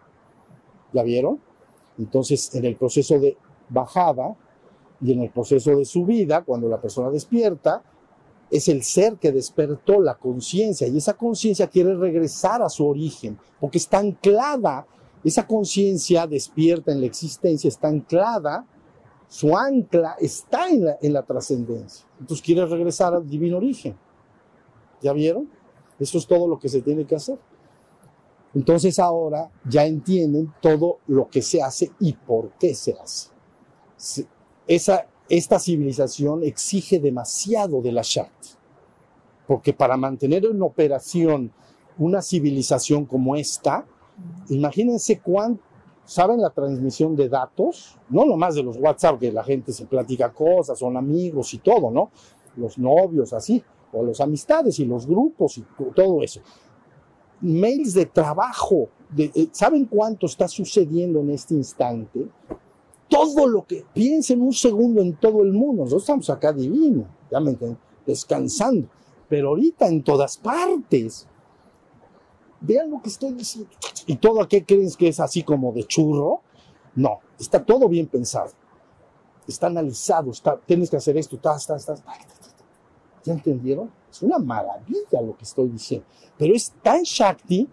¿Ya 0.92 1.04
vieron? 1.04 1.40
Entonces, 1.98 2.54
en 2.54 2.66
el 2.66 2.76
proceso 2.76 3.18
de 3.18 3.38
bajada 3.70 4.36
y 5.00 5.14
en 5.14 5.22
el 5.22 5.30
proceso 5.30 5.74
de 5.74 5.86
subida, 5.86 6.44
cuando 6.44 6.68
la 6.68 6.82
persona 6.82 7.10
despierta, 7.10 7.82
es 8.52 8.68
el 8.68 8.84
ser 8.84 9.18
que 9.18 9.32
despertó 9.32 10.00
la 10.02 10.16
conciencia 10.16 10.88
y 10.88 10.98
esa 10.98 11.16
conciencia 11.16 11.68
quiere 11.68 11.96
regresar 11.96 12.62
a 12.62 12.70
su 12.70 12.88
origen, 12.88 13.38
porque 13.60 13.78
está 13.78 14.00
anclada, 14.00 14.86
esa 15.24 15.48
conciencia 15.48 16.28
despierta 16.28 16.92
en 16.92 17.02
la 17.02 17.08
existencia, 17.08 17.68
está 17.68 17.88
anclada, 17.88 18.66
su 19.28 19.58
ancla 19.58 20.16
está 20.20 20.70
en 20.70 20.86
la, 20.86 20.98
en 21.02 21.14
la 21.14 21.24
trascendencia. 21.24 22.06
Entonces 22.20 22.46
quiere 22.46 22.66
regresar 22.66 23.14
al 23.14 23.28
divino 23.28 23.58
origen. 23.58 23.98
¿Ya 25.02 25.12
vieron? 25.14 25.50
Eso 26.00 26.18
es 26.18 26.28
todo 26.28 26.48
lo 26.48 26.60
que 26.60 26.70
se 26.70 26.82
tiene 26.82 27.06
que 27.06 27.16
hacer. 27.16 27.40
Entonces 28.54 29.00
ahora 29.00 29.50
ya 29.68 29.86
entienden 29.86 30.54
todo 30.62 31.00
lo 31.08 31.28
que 31.28 31.42
se 31.42 31.62
hace 31.62 31.92
y 32.00 32.14
por 32.14 32.52
qué 32.52 32.74
se 32.74 32.94
hace. 32.94 33.30
Esa, 34.68 35.08
esta 35.30 35.60
civilización 35.60 36.44
exige 36.44 37.00
demasiado 37.00 37.82
de 37.82 37.92
la 37.92 38.02
Shakti, 38.04 38.50
porque 39.48 39.74
para 39.74 39.98
mantener 39.98 40.46
en 40.46 40.62
operación 40.62 41.52
una 41.98 42.22
civilización 42.22 43.06
como 43.06 43.36
esta, 43.36 43.86
imagínense 44.50 45.20
cuánto, 45.20 45.64
¿saben 46.06 46.42
la 46.42 46.52
transmisión 46.52 47.16
de 47.16 47.30
datos? 47.30 47.98
No 48.10 48.26
nomás 48.26 48.56
de 48.56 48.64
los 48.64 48.78
WhatsApp, 48.78 49.20
que 49.20 49.32
la 49.32 49.44
gente 49.44 49.72
se 49.72 49.86
platica 49.86 50.32
cosas, 50.32 50.78
son 50.78 50.98
amigos 50.98 51.54
y 51.54 51.58
todo, 51.60 51.90
¿no? 51.90 52.12
Los 52.56 52.78
novios, 52.78 53.34
así, 53.34 53.64
o 53.92 54.04
las 54.04 54.22
amistades 54.22 54.80
y 54.80 54.86
los 54.86 55.08
grupos 55.08 55.58
y 55.58 55.66
todo 55.96 56.22
eso. 56.22 56.42
Mails 57.42 57.94
de 57.94 58.06
trabajo, 58.06 58.90
de, 59.10 59.32
eh, 59.34 59.50
¿saben 59.52 59.86
cuánto 59.86 60.26
está 60.26 60.48
sucediendo 60.48 61.20
en 61.20 61.32
este 61.32 61.54
instante? 61.54 62.28
Todo 63.08 63.48
lo 63.48 63.66
que 63.66 63.86
piensen 63.94 64.42
un 64.42 64.54
segundo 64.54 65.02
en 65.02 65.16
todo 65.16 65.44
el 65.44 65.54
mundo. 65.54 65.84
Nosotros 65.84 66.04
estamos 66.04 66.30
acá 66.30 66.52
divino, 66.52 67.06
ya 67.32 67.40
me 67.40 67.52
entienden, 67.52 67.80
descansando. 68.06 68.88
Pero 69.28 69.50
ahorita 69.50 69.88
en 69.88 70.04
todas 70.04 70.38
partes, 70.38 71.28
vean 72.62 72.90
lo 72.90 73.02
que 73.02 73.10
estoy 73.10 73.34
diciendo. 73.34 73.72
¿Y 74.06 74.16
todo 74.18 74.42
a 74.42 74.48
qué 74.48 74.64
creen 74.64 74.92
que 74.98 75.08
es 75.08 75.20
así 75.20 75.44
como 75.44 75.72
de 75.72 75.84
churro? 75.84 76.42
No, 76.96 77.20
está 77.40 77.64
todo 77.64 77.88
bien 77.88 78.08
pensado. 78.08 78.52
Está 79.48 79.68
analizado, 79.68 80.32
está, 80.32 80.58
tienes 80.58 80.90
que 80.90 80.98
hacer 80.98 81.18
esto, 81.18 81.38
ta, 81.38 81.58
ta, 81.66 81.78
ta, 81.78 81.96
¿Ya 83.24 83.34
entendieron? 83.34 83.92
Es 84.10 84.22
una 84.22 84.40
maravilla 84.40 85.22
lo 85.22 85.36
que 85.36 85.44
estoy 85.44 85.70
diciendo. 85.70 86.06
Pero 86.38 86.54
es 86.54 86.74
tan 86.82 87.04
Shakti 87.04 87.68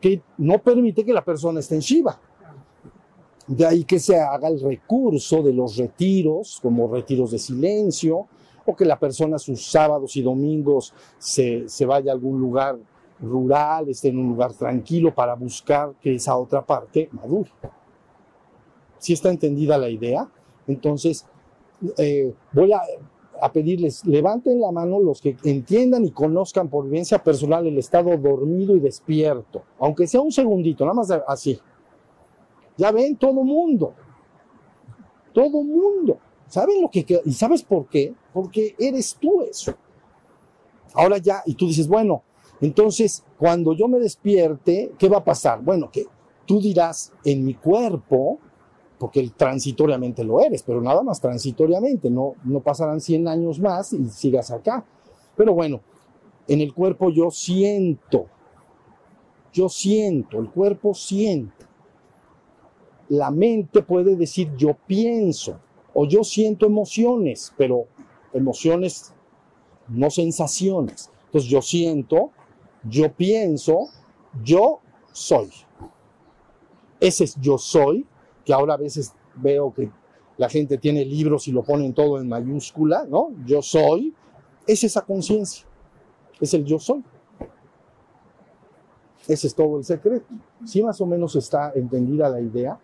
que 0.00 0.22
no 0.38 0.60
permite 0.60 1.04
que 1.04 1.12
la 1.12 1.24
persona 1.24 1.60
esté 1.60 1.76
en 1.76 1.80
Shiva. 1.80 2.20
De 3.46 3.66
ahí 3.66 3.84
que 3.84 3.98
se 3.98 4.18
haga 4.18 4.48
el 4.48 4.60
recurso 4.60 5.42
de 5.42 5.52
los 5.52 5.76
retiros, 5.76 6.58
como 6.62 6.88
retiros 6.88 7.32
de 7.32 7.38
silencio, 7.38 8.26
o 8.64 8.76
que 8.76 8.84
la 8.84 8.98
persona 8.98 9.38
sus 9.38 9.64
sábados 9.66 10.16
y 10.16 10.22
domingos 10.22 10.94
se, 11.18 11.68
se 11.68 11.84
vaya 11.84 12.12
a 12.12 12.14
algún 12.14 12.40
lugar 12.40 12.78
rural, 13.20 13.88
esté 13.88 14.08
en 14.08 14.18
un 14.18 14.28
lugar 14.28 14.52
tranquilo 14.52 15.14
para 15.14 15.34
buscar 15.34 15.94
que 16.00 16.14
esa 16.14 16.36
otra 16.36 16.64
parte 16.64 17.08
madure. 17.12 17.50
¿Sí 18.98 19.12
está 19.12 19.30
entendida 19.30 19.78
la 19.78 19.88
idea? 19.88 20.28
Entonces, 20.66 21.26
eh, 21.98 22.32
voy 22.52 22.72
a, 22.72 22.82
a, 23.40 23.52
pedirles, 23.52 24.04
levanten 24.04 24.60
la 24.60 24.70
mano 24.70 25.00
los 25.00 25.20
que 25.20 25.36
entiendan 25.44 26.04
y 26.04 26.12
conozcan 26.12 26.68
por 26.68 26.84
vivencia 26.84 27.22
personal 27.22 27.66
el 27.66 27.78
estado 27.78 28.16
dormido 28.16 28.76
y 28.76 28.80
despierto, 28.80 29.62
aunque 29.80 30.06
sea 30.06 30.20
un 30.20 30.30
segundito, 30.30 30.84
nada 30.84 30.94
más 30.94 31.10
así. 31.26 31.58
Ya 32.76 32.90
ven, 32.90 33.16
todo 33.16 33.44
mundo. 33.44 33.94
Todo 35.32 35.62
mundo. 35.62 36.18
¿Saben 36.46 36.82
lo 36.82 36.90
que 36.90 37.04
¿Y 37.24 37.32
sabes 37.32 37.62
por 37.62 37.86
qué? 37.86 38.14
Porque 38.32 38.74
eres 38.78 39.16
tú 39.18 39.42
eso. 39.42 39.74
Ahora 40.94 41.18
ya, 41.18 41.42
y 41.46 41.54
tú 41.54 41.66
dices, 41.66 41.88
bueno, 41.88 42.22
entonces 42.60 43.24
cuando 43.38 43.72
yo 43.72 43.88
me 43.88 43.98
despierte, 43.98 44.92
¿qué 44.98 45.08
va 45.08 45.18
a 45.18 45.24
pasar? 45.24 45.62
Bueno, 45.62 45.90
que 45.90 46.04
tú 46.44 46.60
dirás, 46.60 47.12
en 47.24 47.44
mi 47.44 47.54
cuerpo, 47.54 48.38
porque 48.98 49.28
transitoriamente 49.36 50.22
lo 50.22 50.40
eres, 50.40 50.62
pero 50.62 50.80
nada 50.80 51.02
más 51.02 51.20
transitoriamente, 51.20 52.10
no, 52.10 52.34
no 52.44 52.60
pasarán 52.60 53.00
100 53.00 53.26
años 53.28 53.58
más 53.58 53.92
y 53.94 54.04
sigas 54.10 54.50
acá. 54.50 54.84
Pero 55.34 55.54
bueno, 55.54 55.80
en 56.46 56.60
el 56.60 56.74
cuerpo 56.74 57.10
yo 57.10 57.30
siento, 57.30 58.26
yo 59.52 59.68
siento, 59.68 60.38
el 60.38 60.50
cuerpo 60.50 60.94
siente 60.94 61.71
la 63.08 63.30
mente 63.30 63.82
puede 63.82 64.16
decir 64.16 64.50
yo 64.56 64.76
pienso 64.86 65.58
o 65.94 66.06
yo 66.06 66.24
siento 66.24 66.66
emociones, 66.66 67.52
pero 67.56 67.86
emociones, 68.32 69.12
no 69.88 70.10
sensaciones. 70.10 71.10
Entonces 71.26 71.50
yo 71.50 71.62
siento, 71.62 72.30
yo 72.88 73.12
pienso, 73.12 73.88
yo 74.42 74.80
soy. 75.12 75.50
Ese 77.00 77.24
es 77.24 77.36
yo 77.40 77.58
soy, 77.58 78.06
que 78.44 78.52
ahora 78.52 78.74
a 78.74 78.78
veces 78.78 79.12
veo 79.36 79.72
que 79.72 79.90
la 80.38 80.48
gente 80.48 80.78
tiene 80.78 81.04
libros 81.04 81.46
y 81.48 81.52
lo 81.52 81.62
ponen 81.62 81.92
todo 81.92 82.20
en 82.20 82.28
mayúscula, 82.28 83.04
¿no? 83.08 83.30
Yo 83.44 83.62
soy, 83.62 84.14
es 84.66 84.82
esa 84.84 85.02
conciencia, 85.02 85.66
es 86.40 86.54
el 86.54 86.64
yo 86.64 86.78
soy. 86.78 87.04
Ese 89.28 89.46
es 89.46 89.54
todo 89.54 89.78
el 89.78 89.84
secreto. 89.84 90.26
Si 90.64 90.82
más 90.82 91.00
o 91.00 91.06
menos 91.06 91.36
está 91.36 91.72
entendida 91.74 92.28
la 92.28 92.40
idea, 92.40 92.80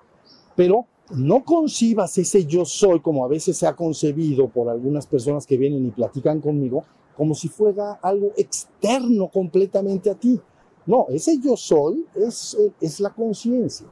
pero 0.59 0.87
no 1.11 1.45
concibas 1.45 2.19
ese 2.19 2.45
yo 2.45 2.65
soy 2.65 2.99
como 2.99 3.25
a 3.25 3.29
veces 3.29 3.57
se 3.57 3.65
ha 3.69 3.77
concebido 3.77 4.49
por 4.49 4.69
algunas 4.69 5.07
personas 5.07 5.47
que 5.47 5.57
vienen 5.57 5.87
y 5.87 5.93
platican 5.93 6.41
conmigo, 6.41 6.83
como 7.17 7.33
si 7.37 7.47
fuera 7.47 7.93
algo 8.03 8.33
externo 8.37 9.29
completamente 9.29 10.11
a 10.11 10.17
ti. 10.17 10.41
No, 10.85 11.07
ese 11.11 11.39
yo 11.39 11.57
soy 11.57 12.05
es, 12.17 12.59
es 12.81 12.99
la 12.99 13.11
conciencia. 13.11 13.87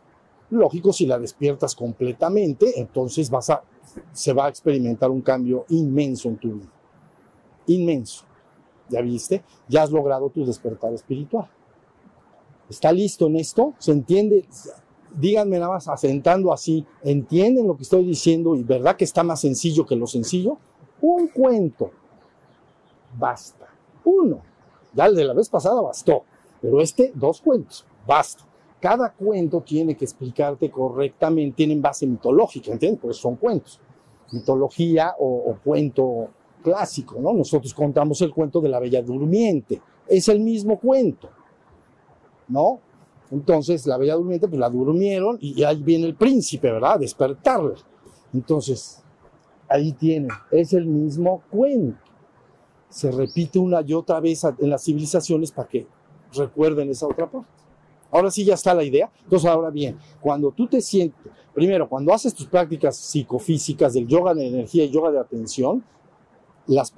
Lógico, 0.51 0.93
si 0.93 1.07
la 1.07 1.21
despiertas 1.21 1.77
completamente, 1.77 2.81
entonces 2.81 3.31
vas 3.31 3.49
a, 3.51 3.63
se 4.11 4.33
va 4.33 4.47
a 4.47 4.49
experimentar 4.49 5.09
un 5.09 5.21
cambio 5.21 5.67
inmenso 5.69 6.29
en 6.31 6.37
tu 6.37 6.53
vida. 6.53 6.73
Inmenso. 7.69 8.25
¿Ya 8.89 9.03
viste? 9.03 9.45
Ya 9.69 9.85
has 9.85 9.93
logrado 9.93 10.31
tu 10.31 10.45
despertar 10.45 10.93
espiritual. 10.93 11.49
¿Está 12.69 12.91
listo 12.91 13.29
en 13.29 13.37
esto? 13.37 13.75
¿Se 13.79 13.93
entiende? 13.93 14.49
Díganme 15.17 15.59
nada 15.59 15.73
más 15.73 15.89
asentando 15.89 16.53
así, 16.53 16.87
¿entienden 17.03 17.67
lo 17.67 17.77
que 17.77 17.83
estoy 17.83 18.05
diciendo 18.05 18.55
y 18.55 18.63
verdad 18.63 18.97
que 18.97 19.05
está 19.05 19.23
más 19.23 19.41
sencillo 19.41 19.87
que 19.87 19.97
lo 19.97 20.07
sencillo? 20.07 20.59
Un 21.01 21.29
cuento. 21.29 21.91
Basta. 23.19 23.67
Uno. 24.05 24.41
Ya 24.93 25.07
el 25.07 25.17
de 25.17 25.25
la 25.25 25.35
vez 25.35 25.49
pasada 25.49 25.81
bastó, 25.81 26.25
pero 26.61 26.81
este, 26.81 27.13
dos 27.15 27.41
cuentos. 27.41 27.87
Basta. 28.07 28.45
Cada 28.81 29.13
cuento 29.13 29.63
tiene 29.63 29.97
que 29.97 30.05
explicarte 30.05 30.71
correctamente, 30.71 31.57
tienen 31.57 31.83
base 31.83 32.07
mitológica, 32.07 32.73
¿entiendes? 32.73 33.01
Pues 33.01 33.17
son 33.17 33.37
cuentos. 33.37 33.81
Mitología 34.33 35.15
o, 35.19 35.51
o 35.51 35.59
cuento 35.65 36.29
clásico, 36.63 37.19
¿no? 37.21 37.33
Nosotros 37.33 37.73
contamos 37.73 38.21
el 38.21 38.33
cuento 38.33 38.61
de 38.61 38.69
la 38.69 38.79
Bella 38.79 39.03
Durmiente. 39.03 39.81
Es 40.07 40.29
el 40.29 40.41
mismo 40.41 40.79
cuento, 40.79 41.29
¿no? 42.49 42.81
Entonces 43.31 43.87
la 43.87 43.97
bella 43.97 44.15
durmiente, 44.15 44.49
pues 44.49 44.61
la 44.61 44.71
durmieron 44.71 45.39
y 45.41 45.63
ahí 45.65 45.83
viene 45.83 46.07
el 46.07 46.15
príncipe, 46.15 46.71
¿verdad? 46.71 47.01
despertarla. 47.01 47.75
Entonces, 48.33 49.03
ahí 49.69 49.93
tienen, 49.93 50.31
es 50.51 50.73
el 50.73 50.87
mismo 50.87 51.43
cuento. 51.51 51.99
Se 52.89 53.11
repite 53.11 53.59
una 53.59 53.81
y 53.83 53.95
otra 53.95 54.21
vez 54.21 54.45
en 54.45 54.71
las 54.71 54.85
civilizaciones 54.85 55.51
para 55.51 55.69
que 55.69 55.87
recuerden 56.33 56.91
esa 56.91 57.07
otra 57.07 57.31
parte. 57.31 57.49
Ahora 58.11 58.31
sí 58.31 58.45
ya 58.45 58.55
está 58.55 58.75
la 58.75 58.85
idea. 58.85 59.11
Entonces, 59.25 59.51
ahora 59.51 59.71
bien, 59.71 59.99
cuando 60.21 60.53
tú 60.53 60.67
te 60.67 60.81
sientes, 60.81 61.19
primero, 61.53 61.89
cuando 61.89 62.13
haces 62.13 62.35
tus 62.35 62.47
prácticas 62.47 62.97
psicofísicas 62.97 63.95
del 63.95 64.07
yoga 64.07 64.35
de 64.35 64.47
energía 64.47 64.85
y 64.85 64.91
yoga 64.91 65.11
de 65.11 65.19
atención, 65.19 65.85
las 66.67 66.91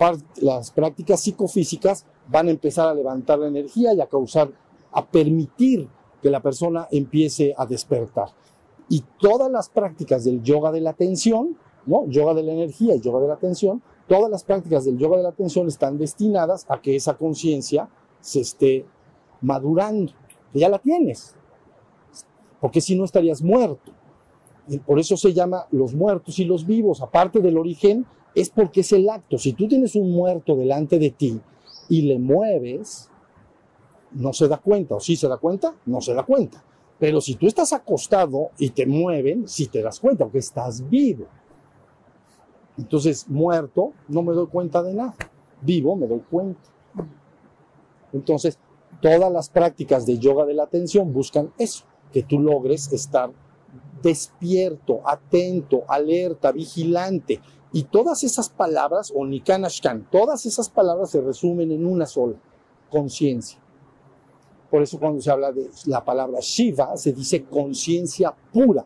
prácticas 0.72 1.20
psicofísicas 1.20 2.04
van 2.28 2.48
a 2.48 2.50
empezar 2.50 2.88
a 2.88 2.94
levantar 2.94 3.38
la 3.38 3.48
energía 3.48 3.92
y 3.94 4.00
a 4.00 4.06
causar, 4.06 4.50
a 4.92 5.06
permitir 5.06 5.88
que 6.22 6.30
la 6.30 6.40
persona 6.40 6.88
empiece 6.90 7.54
a 7.56 7.66
despertar. 7.66 8.28
Y 8.88 9.04
todas 9.18 9.50
las 9.50 9.68
prácticas 9.68 10.24
del 10.24 10.42
yoga 10.42 10.72
de 10.72 10.80
la 10.80 10.90
atención, 10.90 11.56
¿no? 11.86 12.06
Yoga 12.08 12.34
de 12.34 12.42
la 12.42 12.52
energía 12.52 12.94
y 12.94 13.00
yoga 13.00 13.20
de 13.20 13.28
la 13.28 13.34
atención, 13.34 13.82
todas 14.06 14.30
las 14.30 14.44
prácticas 14.44 14.84
del 14.84 14.98
yoga 14.98 15.18
de 15.18 15.22
la 15.22 15.28
atención 15.28 15.68
están 15.68 15.98
destinadas 15.98 16.66
a 16.68 16.80
que 16.80 16.96
esa 16.96 17.16
conciencia 17.16 17.88
se 18.20 18.40
esté 18.40 18.86
madurando, 19.40 20.12
que 20.52 20.58
ya 20.58 20.68
la 20.68 20.78
tienes, 20.78 21.34
porque 22.60 22.80
si 22.80 22.96
no 22.96 23.04
estarías 23.04 23.42
muerto. 23.42 23.92
Y 24.68 24.78
por 24.78 24.98
eso 24.98 25.16
se 25.16 25.32
llama 25.32 25.66
los 25.70 25.94
muertos 25.94 26.38
y 26.38 26.44
los 26.44 26.66
vivos, 26.66 27.00
aparte 27.00 27.40
del 27.40 27.56
origen, 27.56 28.06
es 28.34 28.50
porque 28.50 28.80
es 28.80 28.92
el 28.92 29.08
acto. 29.08 29.38
Si 29.38 29.52
tú 29.52 29.66
tienes 29.66 29.94
un 29.94 30.12
muerto 30.12 30.56
delante 30.56 30.98
de 30.98 31.10
ti 31.10 31.40
y 31.88 32.02
le 32.02 32.18
mueves, 32.18 33.10
no 34.12 34.32
se 34.32 34.48
da 34.48 34.58
cuenta, 34.58 34.96
o 34.96 35.00
sí 35.00 35.16
se 35.16 35.28
da 35.28 35.36
cuenta, 35.36 35.74
no 35.86 36.00
se 36.00 36.14
da 36.14 36.24
cuenta. 36.24 36.62
Pero 36.98 37.20
si 37.20 37.36
tú 37.36 37.46
estás 37.46 37.72
acostado 37.72 38.50
y 38.58 38.70
te 38.70 38.86
mueven, 38.86 39.46
sí 39.46 39.66
te 39.66 39.82
das 39.82 40.00
cuenta, 40.00 40.24
porque 40.24 40.38
estás 40.38 40.88
vivo. 40.88 41.26
Entonces, 42.76 43.28
muerto, 43.28 43.92
no 44.08 44.22
me 44.22 44.32
doy 44.32 44.46
cuenta 44.46 44.82
de 44.82 44.94
nada. 44.94 45.14
Vivo, 45.60 45.96
me 45.96 46.06
doy 46.06 46.22
cuenta. 46.30 46.60
Entonces, 48.12 48.58
todas 49.00 49.32
las 49.32 49.48
prácticas 49.48 50.06
de 50.06 50.18
yoga 50.18 50.44
de 50.44 50.54
la 50.54 50.64
atención 50.64 51.12
buscan 51.12 51.52
eso, 51.58 51.84
que 52.12 52.22
tú 52.22 52.40
logres 52.40 52.92
estar 52.92 53.30
despierto, 54.02 55.00
atento, 55.04 55.84
alerta, 55.88 56.52
vigilante. 56.52 57.40
Y 57.72 57.84
todas 57.84 58.24
esas 58.24 58.48
palabras, 58.48 59.12
o 59.14 59.26
nikanashkan, 59.26 60.08
todas 60.10 60.46
esas 60.46 60.70
palabras 60.70 61.10
se 61.10 61.20
resumen 61.20 61.70
en 61.70 61.86
una 61.86 62.06
sola, 62.06 62.36
conciencia. 62.90 63.60
Por 64.70 64.82
eso 64.82 64.98
cuando 64.98 65.20
se 65.20 65.30
habla 65.30 65.50
de 65.50 65.70
la 65.86 66.04
palabra 66.04 66.40
Shiva, 66.40 66.96
se 66.96 67.12
dice 67.12 67.44
conciencia 67.44 68.34
pura, 68.52 68.84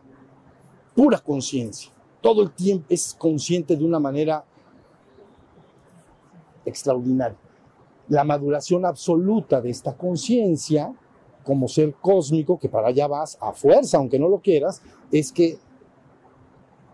pura 0.95 1.19
conciencia. 1.19 1.91
Todo 2.21 2.41
el 2.41 2.51
tiempo 2.51 2.85
es 2.89 3.13
consciente 3.13 3.75
de 3.75 3.83
una 3.83 3.99
manera 3.99 4.45
extraordinaria. 6.65 7.37
La 8.07 8.23
maduración 8.23 8.85
absoluta 8.85 9.59
de 9.59 9.69
esta 9.69 9.95
conciencia, 9.95 10.93
como 11.43 11.67
ser 11.67 11.93
cósmico, 11.95 12.57
que 12.57 12.69
para 12.69 12.87
allá 12.87 13.07
vas 13.07 13.37
a 13.41 13.51
fuerza, 13.51 13.97
aunque 13.97 14.19
no 14.19 14.29
lo 14.29 14.39
quieras, 14.39 14.81
es 15.11 15.31
que 15.31 15.57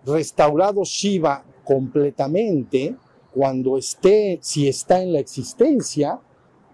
restaurado 0.06 0.84
Shiva 0.84 1.44
completamente, 1.64 2.96
cuando 3.32 3.78
esté, 3.78 4.40
si 4.42 4.68
está 4.68 5.04
en 5.04 5.14
la 5.14 5.20
existencia, 5.20 6.20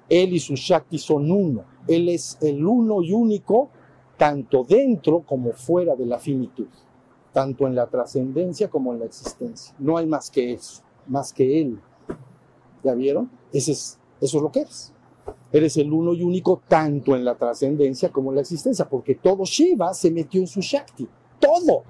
él 0.09 0.33
y 0.33 0.39
su 0.39 0.55
Shakti 0.55 0.97
son 0.97 1.31
uno 1.31 1.75
él 1.87 2.09
es 2.09 2.37
el 2.41 2.65
uno 2.65 3.01
y 3.01 3.13
único, 3.13 3.69
tanto 4.17 4.63
dentro 4.63 5.21
como 5.21 5.51
fuera 5.51 5.95
de 5.95 6.05
la 6.05 6.17
finitud, 6.17 6.67
tanto 7.31 7.67
en 7.67 7.75
la 7.75 7.87
trascendencia 7.87 8.69
como 8.69 8.93
en 8.93 8.99
la 8.99 9.05
existencia. 9.05 9.75
No 9.77 9.97
hay 9.97 10.07
más 10.07 10.31
que 10.31 10.53
eso, 10.53 10.81
más 11.07 11.31
que 11.33 11.61
Él. 11.61 11.79
¿Ya 12.83 12.93
vieron? 12.93 13.29
Ese 13.51 13.73
es, 13.73 13.99
eso 14.21 14.37
es 14.37 14.43
lo 14.43 14.51
que 14.51 14.61
eres. 14.61 14.91
Eres 15.51 15.77
el 15.77 15.91
uno 15.91 16.13
y 16.13 16.21
único 16.21 16.61
tanto 16.67 17.15
en 17.15 17.25
la 17.25 17.35
trascendencia 17.35 18.09
como 18.09 18.31
en 18.31 18.35
la 18.35 18.41
existencia, 18.41 18.87
porque 18.87 19.15
todo 19.15 19.43
Shiva 19.43 19.93
se 19.93 20.11
metió 20.11 20.39
en 20.41 20.47
su 20.47 20.61
Shakti, 20.61 21.07
todo. 21.39 21.83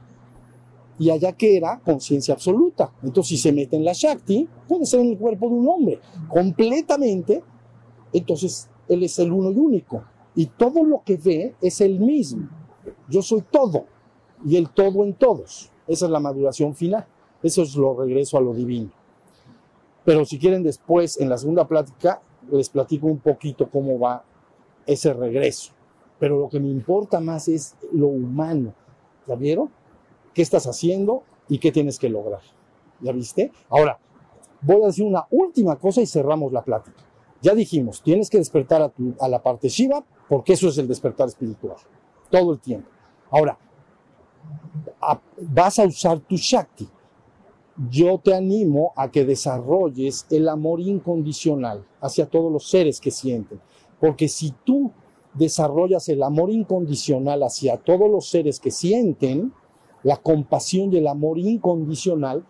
Y 0.97 1.09
allá 1.09 1.33
que 1.33 1.57
era 1.57 1.81
conciencia 1.83 2.33
absoluta. 2.33 2.89
Entonces, 3.03 3.29
si 3.29 3.37
se 3.37 3.51
mete 3.51 3.75
en 3.75 3.83
la 3.83 3.91
Shakti, 3.93 4.47
puede 4.67 4.85
ser 4.85 5.01
en 5.01 5.11
el 5.11 5.17
cuerpo 5.17 5.49
de 5.49 5.55
un 5.55 5.67
hombre, 5.67 5.99
completamente. 6.29 7.43
Entonces, 8.15 8.69
él 8.87 9.03
es 9.03 9.19
el 9.19 9.31
uno 9.31 9.51
y 9.51 9.57
único. 9.57 10.03
Y 10.35 10.45
todo 10.45 10.85
lo 10.85 11.03
que 11.03 11.17
ve 11.17 11.55
es 11.61 11.81
el 11.81 11.99
mismo. 11.99 12.47
Yo 13.09 13.21
soy 13.21 13.41
todo 13.41 13.85
y 14.45 14.55
el 14.55 14.69
todo 14.69 15.03
en 15.03 15.13
todos. 15.15 15.69
Esa 15.85 16.05
es 16.05 16.11
la 16.11 16.21
maduración 16.21 16.73
final. 16.75 17.05
Eso 17.43 17.61
es 17.63 17.75
lo 17.75 17.93
regreso 17.93 18.37
a 18.37 18.41
lo 18.41 18.53
divino. 18.53 18.89
Pero 20.05 20.23
si 20.23 20.39
quieren 20.39 20.63
después, 20.63 21.19
en 21.19 21.27
la 21.27 21.37
segunda 21.37 21.67
plática, 21.67 22.21
les 22.49 22.69
platico 22.69 23.07
un 23.07 23.19
poquito 23.19 23.69
cómo 23.69 23.99
va 23.99 24.23
ese 24.85 25.13
regreso. 25.13 25.73
Pero 26.17 26.39
lo 26.39 26.47
que 26.47 26.61
me 26.61 26.69
importa 26.69 27.19
más 27.19 27.49
es 27.49 27.75
lo 27.91 28.07
humano. 28.07 28.73
¿Ya 29.27 29.35
vieron? 29.35 29.69
¿Qué 30.33 30.41
estás 30.41 30.67
haciendo 30.67 31.23
y 31.49 31.59
qué 31.59 31.73
tienes 31.73 31.99
que 31.99 32.07
lograr? 32.07 32.41
¿Ya 33.01 33.11
viste? 33.11 33.51
Ahora, 33.69 33.99
voy 34.61 34.83
a 34.83 34.87
decir 34.87 35.03
una 35.03 35.25
última 35.31 35.75
cosa 35.75 36.01
y 36.01 36.05
cerramos 36.05 36.53
la 36.53 36.63
plática. 36.63 37.03
Ya 37.41 37.53
dijimos, 37.53 38.01
tienes 38.01 38.29
que 38.29 38.37
despertar 38.37 38.81
a, 38.81 38.93
a 39.19 39.27
la 39.27 39.41
parte 39.41 39.69
Shiva, 39.69 40.03
porque 40.27 40.53
eso 40.53 40.69
es 40.69 40.77
el 40.77 40.87
despertar 40.87 41.27
espiritual, 41.27 41.77
todo 42.29 42.53
el 42.53 42.59
tiempo. 42.59 42.89
Ahora, 43.29 43.57
vas 45.41 45.79
a 45.79 45.85
usar 45.85 46.19
tu 46.19 46.35
Shakti. 46.35 46.87
Yo 47.89 48.19
te 48.19 48.33
animo 48.33 48.93
a 48.95 49.11
que 49.11 49.25
desarrolles 49.25 50.25
el 50.29 50.47
amor 50.47 50.79
incondicional 50.79 51.85
hacia 51.99 52.25
todos 52.25 52.51
los 52.51 52.69
seres 52.69 53.01
que 53.01 53.11
sienten, 53.11 53.59
porque 53.99 54.29
si 54.29 54.53
tú 54.63 54.91
desarrollas 55.33 56.07
el 56.07 56.23
amor 56.23 56.49
incondicional 56.49 57.43
hacia 57.43 57.77
todos 57.77 58.09
los 58.09 58.29
seres 58.29 58.59
que 58.59 58.71
sienten, 58.71 59.53
la 60.03 60.17
compasión 60.17 60.93
y 60.93 60.97
el 60.97 61.07
amor 61.07 61.37
incondicional, 61.37 62.45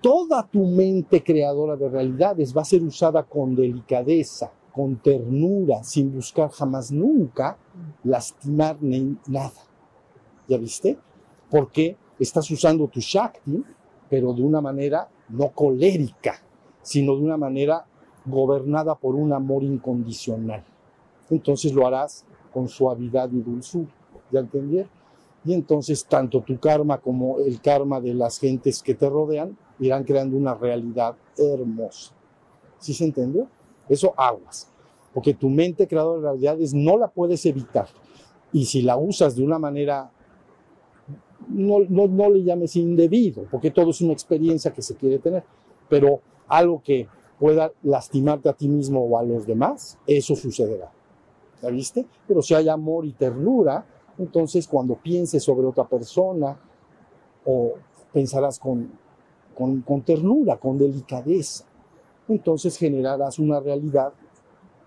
toda 0.00 0.46
tu 0.46 0.64
mente 0.64 1.22
creadora 1.22 1.76
de 1.76 1.88
realidades 1.88 2.56
va 2.56 2.62
a 2.62 2.66
ser 2.66 2.82
usada 2.82 3.22
con 3.22 3.54
delicadeza, 3.54 4.50
con 4.72 4.96
ternura, 4.96 5.82
sin 5.82 6.14
buscar 6.14 6.50
jamás 6.50 6.92
nunca 6.92 7.56
lastimar 8.04 8.76
ni 8.80 9.16
nada. 9.26 9.62
¿Ya 10.48 10.58
viste? 10.58 10.98
Porque 11.50 11.96
estás 12.18 12.50
usando 12.50 12.86
tu 12.88 13.00
Shakti, 13.00 13.64
pero 14.08 14.32
de 14.32 14.42
una 14.42 14.60
manera 14.60 15.08
no 15.30 15.48
colérica, 15.48 16.40
sino 16.82 17.16
de 17.16 17.22
una 17.22 17.36
manera 17.36 17.84
gobernada 18.24 18.94
por 18.94 19.14
un 19.14 19.32
amor 19.32 19.62
incondicional. 19.62 20.62
Entonces 21.30 21.72
lo 21.72 21.86
harás 21.86 22.24
con 22.52 22.68
suavidad 22.68 23.30
y 23.32 23.40
dulzura. 23.40 23.88
¿Ya 24.30 24.40
entendieron? 24.40 24.90
Y 25.44 25.54
entonces 25.54 26.04
tanto 26.04 26.40
tu 26.40 26.58
karma 26.58 26.98
como 26.98 27.38
el 27.38 27.60
karma 27.60 28.00
de 28.00 28.14
las 28.14 28.38
gentes 28.38 28.82
que 28.82 28.94
te 28.94 29.08
rodean 29.08 29.56
irán 29.78 30.04
creando 30.04 30.36
una 30.36 30.54
realidad 30.54 31.16
hermosa. 31.36 32.12
¿Sí 32.78 32.94
se 32.94 33.04
entendió? 33.04 33.48
Eso 33.88 34.14
aguas. 34.16 34.68
Porque 35.12 35.34
tu 35.34 35.48
mente 35.48 35.86
creadora 35.86 36.20
de 36.20 36.28
realidades 36.28 36.74
no 36.74 36.98
la 36.98 37.08
puedes 37.08 37.44
evitar. 37.46 37.88
Y 38.52 38.66
si 38.66 38.82
la 38.82 38.96
usas 38.96 39.36
de 39.36 39.42
una 39.42 39.58
manera, 39.58 40.10
no, 41.48 41.80
no, 41.88 42.06
no 42.06 42.30
le 42.30 42.42
llames 42.42 42.76
indebido, 42.76 43.44
porque 43.50 43.70
todo 43.70 43.90
es 43.90 44.00
una 44.00 44.12
experiencia 44.12 44.72
que 44.72 44.82
se 44.82 44.94
quiere 44.94 45.18
tener. 45.18 45.44
Pero 45.88 46.20
algo 46.48 46.82
que 46.82 47.08
pueda 47.38 47.72
lastimarte 47.82 48.48
a 48.48 48.52
ti 48.52 48.68
mismo 48.68 49.00
o 49.04 49.18
a 49.18 49.22
los 49.22 49.46
demás, 49.46 49.98
eso 50.06 50.34
sucederá. 50.34 50.90
¿Ya 51.62 51.70
viste? 51.70 52.06
Pero 52.26 52.42
si 52.42 52.54
hay 52.54 52.68
amor 52.68 53.04
y 53.06 53.12
ternura, 53.12 53.86
entonces 54.18 54.66
cuando 54.66 54.96
pienses 54.96 55.42
sobre 55.42 55.66
otra 55.66 55.86
persona 55.86 56.58
o 57.44 57.74
pensarás 58.12 58.58
con, 58.58 58.90
con, 59.56 60.02
ternura, 60.02 60.58
con 60.58 60.76
delicadeza. 60.78 61.64
Entonces 62.28 62.76
generarás 62.76 63.38
una 63.38 63.58
realidad 63.58 64.12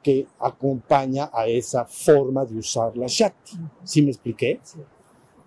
que 0.03 0.28
acompaña 0.39 1.30
a 1.34 1.47
esa 1.47 1.86
forma 1.86 2.45
de 2.45 2.59
usar 2.59 2.95
la 2.95 3.07
Shakti. 3.07 3.57
¿Sí 3.84 4.01
me 4.01 4.09
expliqué? 4.09 4.59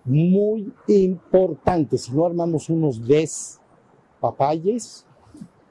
Muy 0.05 0.73
importante, 0.87 1.97
si 1.97 2.11
no 2.11 2.25
armamos 2.25 2.69
unos 2.69 2.99
papayes, 4.19 5.05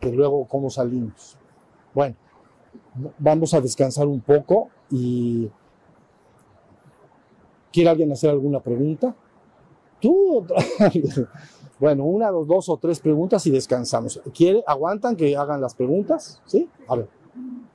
que 0.00 0.10
luego 0.10 0.46
cómo 0.46 0.70
salimos. 0.70 1.36
Bueno, 1.94 2.16
vamos 3.18 3.52
a 3.52 3.60
descansar 3.60 4.06
un 4.06 4.20
poco 4.20 4.70
y 4.90 5.50
¿quiere 7.72 7.90
alguien 7.90 8.10
hacer 8.12 8.30
alguna 8.30 8.60
pregunta? 8.60 9.14
Tú, 10.02 10.44
Bueno, 11.78 12.04
una, 12.04 12.30
dos, 12.30 12.68
o 12.68 12.76
tres 12.76 13.00
preguntas 13.00 13.44
y 13.46 13.50
descansamos. 13.50 14.20
¿Quiere, 14.32 14.62
aguantan 14.68 15.16
que 15.16 15.36
hagan 15.36 15.60
las 15.60 15.74
preguntas? 15.74 16.40
¿Sí? 16.46 16.68
A 16.86 16.94
ver. 16.94 17.08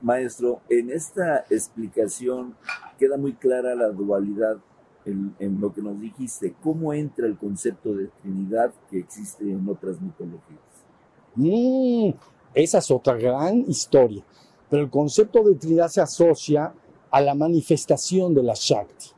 Maestro, 0.00 0.60
en 0.70 0.90
esta 0.90 1.44
explicación 1.50 2.54
queda 2.98 3.18
muy 3.18 3.34
clara 3.34 3.74
la 3.74 3.88
dualidad 3.88 4.56
en, 5.04 5.60
lo 5.60 5.74
que 5.74 5.82
nos 5.82 6.00
dijiste. 6.00 6.54
¿Cómo 6.62 6.94
entra 6.94 7.26
el 7.26 7.36
concepto 7.36 7.92
de 7.94 8.06
Trinidad 8.22 8.72
que 8.90 8.98
existe 8.98 9.44
en 9.44 9.68
otras 9.68 10.00
mitologías? 10.00 10.60
Mm, 11.34 12.10
esa 12.54 12.78
es 12.78 12.90
otra 12.90 13.14
gran 13.14 13.58
historia. 13.68 14.24
Pero 14.70 14.84
el 14.84 14.90
concepto 14.90 15.42
de 15.42 15.54
Trinidad 15.56 15.88
se 15.88 16.00
asocia 16.00 16.72
a 17.10 17.20
la 17.20 17.34
manifestación 17.34 18.34
de 18.34 18.42
la 18.42 18.54
Shakti. 18.54 19.10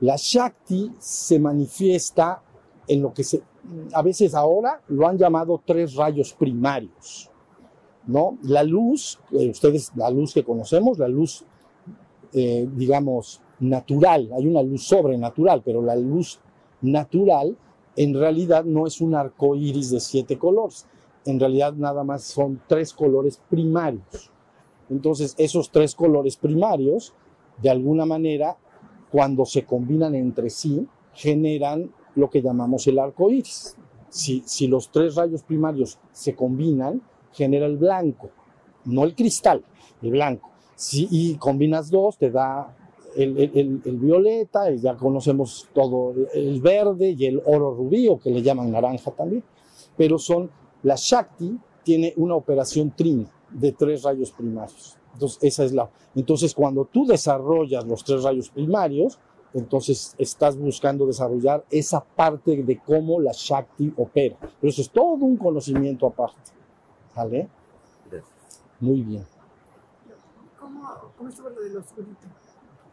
La 0.00 0.14
Shakti 0.16 0.94
se 0.98 1.38
manifiesta 1.38 2.42
en 2.88 3.02
lo 3.02 3.12
que 3.12 3.22
se, 3.22 3.42
a 3.92 4.02
veces 4.02 4.34
ahora 4.34 4.80
lo 4.88 5.06
han 5.06 5.18
llamado 5.18 5.60
tres 5.64 5.94
rayos 5.94 6.32
primarios. 6.32 7.30
¿no? 8.06 8.38
La 8.42 8.62
luz, 8.62 9.20
eh, 9.32 9.50
ustedes, 9.50 9.92
la 9.94 10.10
luz 10.10 10.32
que 10.32 10.42
conocemos, 10.42 10.98
la 10.98 11.08
luz, 11.08 11.44
eh, 12.32 12.66
digamos, 12.74 13.40
natural, 13.60 14.30
hay 14.34 14.46
una 14.46 14.62
luz 14.62 14.84
sobrenatural, 14.84 15.62
pero 15.64 15.82
la 15.82 15.94
luz 15.94 16.40
natural 16.80 17.56
en 17.96 18.14
realidad 18.14 18.64
no 18.64 18.86
es 18.86 19.00
un 19.00 19.14
arco 19.14 19.54
iris 19.56 19.90
de 19.90 20.00
siete 20.00 20.38
colores, 20.38 20.86
en 21.26 21.38
realidad 21.38 21.74
nada 21.74 22.04
más 22.04 22.22
son 22.22 22.60
tres 22.66 22.94
colores 22.94 23.40
primarios. 23.50 24.30
Entonces, 24.88 25.34
esos 25.36 25.70
tres 25.70 25.94
colores 25.94 26.36
primarios, 26.36 27.12
de 27.60 27.68
alguna 27.68 28.06
manera, 28.06 28.56
cuando 29.10 29.44
se 29.44 29.64
combinan 29.64 30.14
entre 30.14 30.48
sí, 30.48 30.86
generan 31.12 31.90
lo 32.18 32.28
que 32.28 32.42
llamamos 32.42 32.86
el 32.86 32.98
arco 32.98 33.30
iris. 33.30 33.76
Si, 34.10 34.66
los 34.66 34.90
tres 34.90 35.14
rayos 35.14 35.42
primarios 35.42 35.98
se 36.12 36.34
combinan, 36.34 37.02
genera 37.32 37.66
el 37.66 37.76
blanco, 37.76 38.30
no 38.86 39.04
el 39.04 39.14
cristal, 39.14 39.62
el 40.02 40.10
blanco. 40.10 40.50
Si 40.74 41.06
y 41.10 41.34
combinas 41.36 41.90
dos, 41.90 42.16
te 42.16 42.30
da 42.30 42.74
el, 43.16 43.38
el, 43.38 43.82
el, 43.84 43.96
violeta, 43.96 44.70
y 44.70 44.78
ya 44.78 44.96
conocemos 44.96 45.68
todo 45.74 46.14
el 46.32 46.60
verde 46.60 47.14
y 47.18 47.26
el 47.26 47.42
oro 47.44 47.74
rubí, 47.74 48.08
o 48.08 48.18
que 48.18 48.30
le 48.30 48.42
llaman 48.42 48.70
naranja 48.70 49.10
también. 49.10 49.44
Pero 49.96 50.18
son, 50.18 50.50
la 50.82 50.94
Shakti 50.96 51.58
tiene 51.82 52.14
una 52.16 52.34
operación 52.34 52.92
trina 52.96 53.30
de 53.50 53.72
tres 53.72 54.02
rayos 54.02 54.30
primarios. 54.30 54.96
Entonces, 55.12 55.38
esa 55.42 55.64
es 55.64 55.72
la. 55.72 55.90
Entonces, 56.14 56.54
cuando 56.54 56.84
tú 56.84 57.06
desarrollas 57.06 57.84
los 57.86 58.04
tres 58.04 58.22
rayos 58.22 58.50
primarios, 58.50 59.18
entonces 59.54 60.14
estás 60.18 60.56
buscando 60.56 61.06
desarrollar 61.06 61.64
esa 61.70 62.02
parte 62.04 62.62
de 62.62 62.78
cómo 62.78 63.20
la 63.20 63.32
Shakti 63.34 63.92
opera. 63.96 64.36
Pero 64.40 64.70
eso 64.70 64.82
es 64.82 64.90
todo 64.90 65.24
un 65.24 65.36
conocimiento 65.36 66.06
aparte. 66.06 66.52
¿Vale? 67.14 67.48
Muy 68.80 69.02
bien. 69.02 69.24
¿Cómo, 70.60 70.88
cómo 71.16 71.28
estuvo 71.28 71.48
lo 71.48 71.60
del 71.60 71.76
oscurito? 71.76 72.26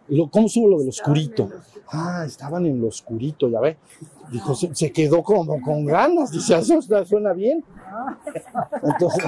Lo, 0.08 0.30
¿Cómo 0.30 0.46
estuvo 0.48 0.68
lo 0.70 0.80
del 0.80 0.90
oscurito? 0.90 1.50
Ah, 1.92 2.24
estaban 2.26 2.66
en 2.66 2.80
lo 2.82 2.88
oscurito, 2.88 3.48
ya 3.50 3.60
ve. 3.60 3.78
Dijo, 4.32 4.56
se, 4.56 4.74
se 4.74 4.92
quedó 4.92 5.22
como 5.24 5.62
con 5.62 5.86
ganas. 5.86 6.32
Dice, 6.32 6.58
eso 6.58 6.80
está- 6.80 7.06
suena 7.06 7.34
bien. 7.34 7.64
Entonces, 8.84 9.24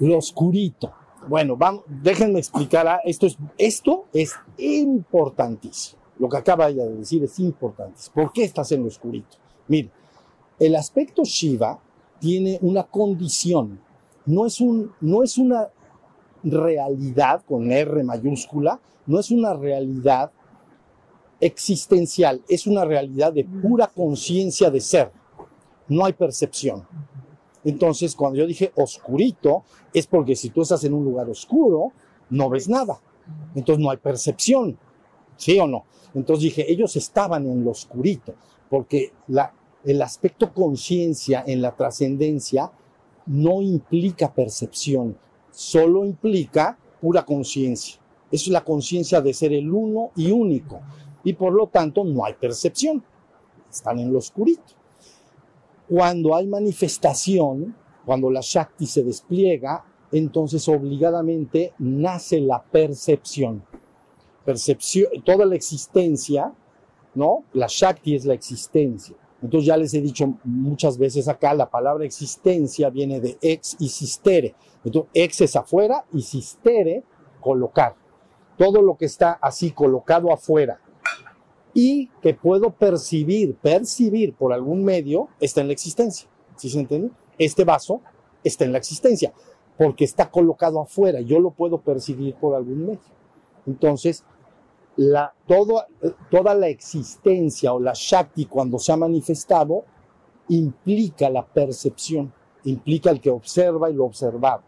lo 0.00 0.18
oscurito. 0.18 0.92
Bueno, 1.28 1.56
vamos, 1.56 1.82
déjenme 1.86 2.38
explicar. 2.38 2.86
ah, 2.86 3.00
Esto 3.04 3.26
es, 3.26 3.36
esto 3.58 4.06
es 4.12 4.34
importantísimo. 4.58 6.02
Lo 6.18 6.28
que 6.28 6.36
acaba 6.36 6.68
ella 6.68 6.84
de 6.84 6.96
decir 6.96 7.24
es 7.24 7.38
importantísimo. 7.38 8.14
¿Por 8.14 8.32
qué 8.32 8.44
estás 8.44 8.70
en 8.72 8.82
lo 8.82 8.88
oscurito? 8.88 9.36
Mire, 9.68 9.90
el 10.58 10.76
aspecto 10.76 11.22
Shiva 11.24 11.78
tiene 12.20 12.58
una 12.62 12.84
condición. 12.84 13.80
No 14.26 14.46
es, 14.46 14.60
un, 14.60 14.92
no 15.00 15.22
es 15.22 15.36
una 15.38 15.68
realidad 16.42 17.42
con 17.46 17.70
R 17.70 18.02
mayúscula, 18.04 18.80
no 19.06 19.18
es 19.18 19.30
una 19.30 19.54
realidad 19.54 20.30
existencial, 21.40 22.42
es 22.48 22.66
una 22.66 22.84
realidad 22.84 23.32
de 23.32 23.44
pura 23.44 23.86
conciencia 23.88 24.70
de 24.70 24.80
ser. 24.80 25.12
No 25.88 26.04
hay 26.04 26.12
percepción. 26.14 26.86
Entonces, 27.64 28.14
cuando 28.14 28.38
yo 28.38 28.46
dije 28.46 28.72
oscurito, 28.76 29.64
es 29.92 30.06
porque 30.06 30.36
si 30.36 30.50
tú 30.50 30.62
estás 30.62 30.84
en 30.84 30.94
un 30.94 31.04
lugar 31.04 31.28
oscuro, 31.28 31.92
no 32.30 32.48
ves 32.50 32.68
nada. 32.68 33.00
Entonces 33.54 33.82
no 33.82 33.90
hay 33.90 33.96
percepción. 33.96 34.78
¿Sí 35.36 35.58
o 35.58 35.66
no? 35.66 35.84
Entonces 36.14 36.44
dije, 36.44 36.70
ellos 36.70 36.94
estaban 36.96 37.46
en 37.46 37.64
lo 37.64 37.70
oscurito, 37.70 38.34
porque 38.70 39.12
la, 39.28 39.52
el 39.84 40.00
aspecto 40.00 40.52
conciencia 40.52 41.42
en 41.46 41.60
la 41.60 41.74
trascendencia 41.74 42.70
no 43.26 43.62
implica 43.62 44.32
percepción, 44.32 45.16
solo 45.50 46.04
implica 46.04 46.78
pura 47.00 47.24
conciencia. 47.24 48.00
Es 48.30 48.46
la 48.48 48.64
conciencia 48.64 49.20
de 49.20 49.34
ser 49.34 49.52
el 49.52 49.72
uno 49.72 50.10
y 50.16 50.30
único. 50.30 50.80
Y 51.24 51.32
por 51.32 51.52
lo 51.52 51.66
tanto 51.68 52.04
no 52.04 52.24
hay 52.24 52.34
percepción. 52.34 53.02
Están 53.70 53.98
en 53.98 54.12
lo 54.12 54.18
oscurito. 54.18 54.62
Cuando 55.88 56.34
hay 56.34 56.46
manifestación, 56.46 57.74
cuando 58.04 58.30
la 58.30 58.40
Shakti 58.42 58.86
se 58.86 59.02
despliega, 59.02 59.84
entonces 60.12 60.68
obligadamente 60.68 61.72
nace 61.78 62.40
la 62.40 62.62
percepción. 62.62 63.62
Percepción, 64.44 65.08
toda 65.24 65.44
la 65.46 65.54
existencia, 65.54 66.52
¿no? 67.14 67.44
La 67.52 67.66
Shakti 67.68 68.14
es 68.14 68.24
la 68.24 68.34
existencia. 68.34 69.16
Entonces 69.42 69.66
ya 69.66 69.76
les 69.76 69.92
he 69.92 70.00
dicho 70.00 70.34
muchas 70.44 70.96
veces 70.96 71.28
acá, 71.28 71.52
la 71.52 71.68
palabra 71.68 72.06
existencia 72.06 72.88
viene 72.88 73.20
de 73.20 73.36
ex 73.42 73.76
y 73.78 73.88
sistere. 73.88 74.54
Entonces, 74.84 75.10
ex 75.12 75.40
es 75.42 75.56
afuera 75.56 76.06
y 76.14 76.22
sistere, 76.22 77.02
colocar. 77.40 77.94
Todo 78.56 78.80
lo 78.80 78.96
que 78.96 79.04
está 79.04 79.32
así 79.32 79.72
colocado 79.72 80.32
afuera 80.32 80.80
y 81.74 82.08
que 82.22 82.34
puedo 82.34 82.70
percibir, 82.70 83.56
percibir 83.56 84.34
por 84.34 84.52
algún 84.52 84.84
medio, 84.84 85.28
está 85.40 85.60
en 85.60 85.66
la 85.66 85.72
existencia. 85.72 86.28
¿Sí 86.56 86.70
se 86.70 86.78
entiende? 86.78 87.10
Este 87.36 87.64
vaso 87.64 88.00
está 88.44 88.64
en 88.64 88.72
la 88.72 88.78
existencia 88.78 89.32
porque 89.76 90.04
está 90.04 90.30
colocado 90.30 90.80
afuera. 90.80 91.20
Yo 91.20 91.40
lo 91.40 91.50
puedo 91.50 91.80
percibir 91.80 92.34
por 92.36 92.54
algún 92.54 92.86
medio. 92.86 93.00
Entonces, 93.66 94.24
todo, 95.46 95.84
toda 96.30 96.54
la 96.54 96.68
existencia 96.68 97.72
o 97.72 97.80
la 97.80 97.92
Shakti 97.94 98.46
cuando 98.46 98.78
se 98.78 98.92
ha 98.92 98.96
manifestado 98.96 99.84
implica 100.48 101.28
la 101.30 101.44
percepción, 101.44 102.32
implica 102.64 103.10
el 103.10 103.20
que 103.20 103.30
observa 103.30 103.90
y 103.90 103.94
lo 103.94 104.04
observado. 104.04 104.62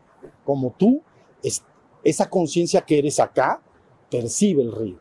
Como 0.45 0.75
tú, 0.77 1.03
es, 1.43 1.63
esa 2.03 2.29
conciencia 2.29 2.81
que 2.81 2.99
eres 2.99 3.21
acá, 3.21 3.63
percibe 4.11 4.63
el 4.63 4.73
río. 4.73 4.99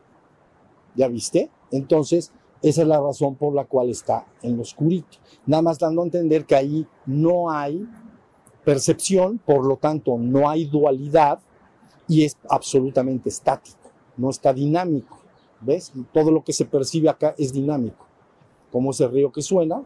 ¿Ya 0.94 1.08
viste? 1.08 1.50
Entonces, 1.70 2.32
esa 2.62 2.82
es 2.82 2.88
la 2.88 3.00
razón 3.00 3.34
por 3.36 3.54
la 3.54 3.64
cual 3.64 3.90
está 3.90 4.26
en 4.42 4.56
lo 4.56 4.62
oscurito. 4.62 5.18
Nada 5.46 5.62
más 5.62 5.78
dando 5.78 6.02
a 6.02 6.04
entender 6.04 6.46
que 6.46 6.56
ahí 6.56 6.86
no 7.04 7.50
hay 7.50 7.86
percepción, 8.64 9.38
por 9.38 9.64
lo 9.64 9.76
tanto, 9.76 10.16
no 10.18 10.48
hay 10.48 10.64
dualidad 10.64 11.38
y 12.08 12.24
es 12.24 12.36
absolutamente 12.48 13.28
estático, 13.28 13.90
no 14.16 14.30
está 14.30 14.52
dinámico. 14.52 15.18
¿Ves? 15.60 15.92
Todo 16.12 16.30
lo 16.30 16.44
que 16.44 16.52
se 16.52 16.66
percibe 16.66 17.08
acá 17.08 17.34
es 17.38 17.52
dinámico. 17.52 18.06
Como 18.70 18.90
ese 18.90 19.08
río 19.08 19.32
que 19.32 19.42
suena, 19.42 19.82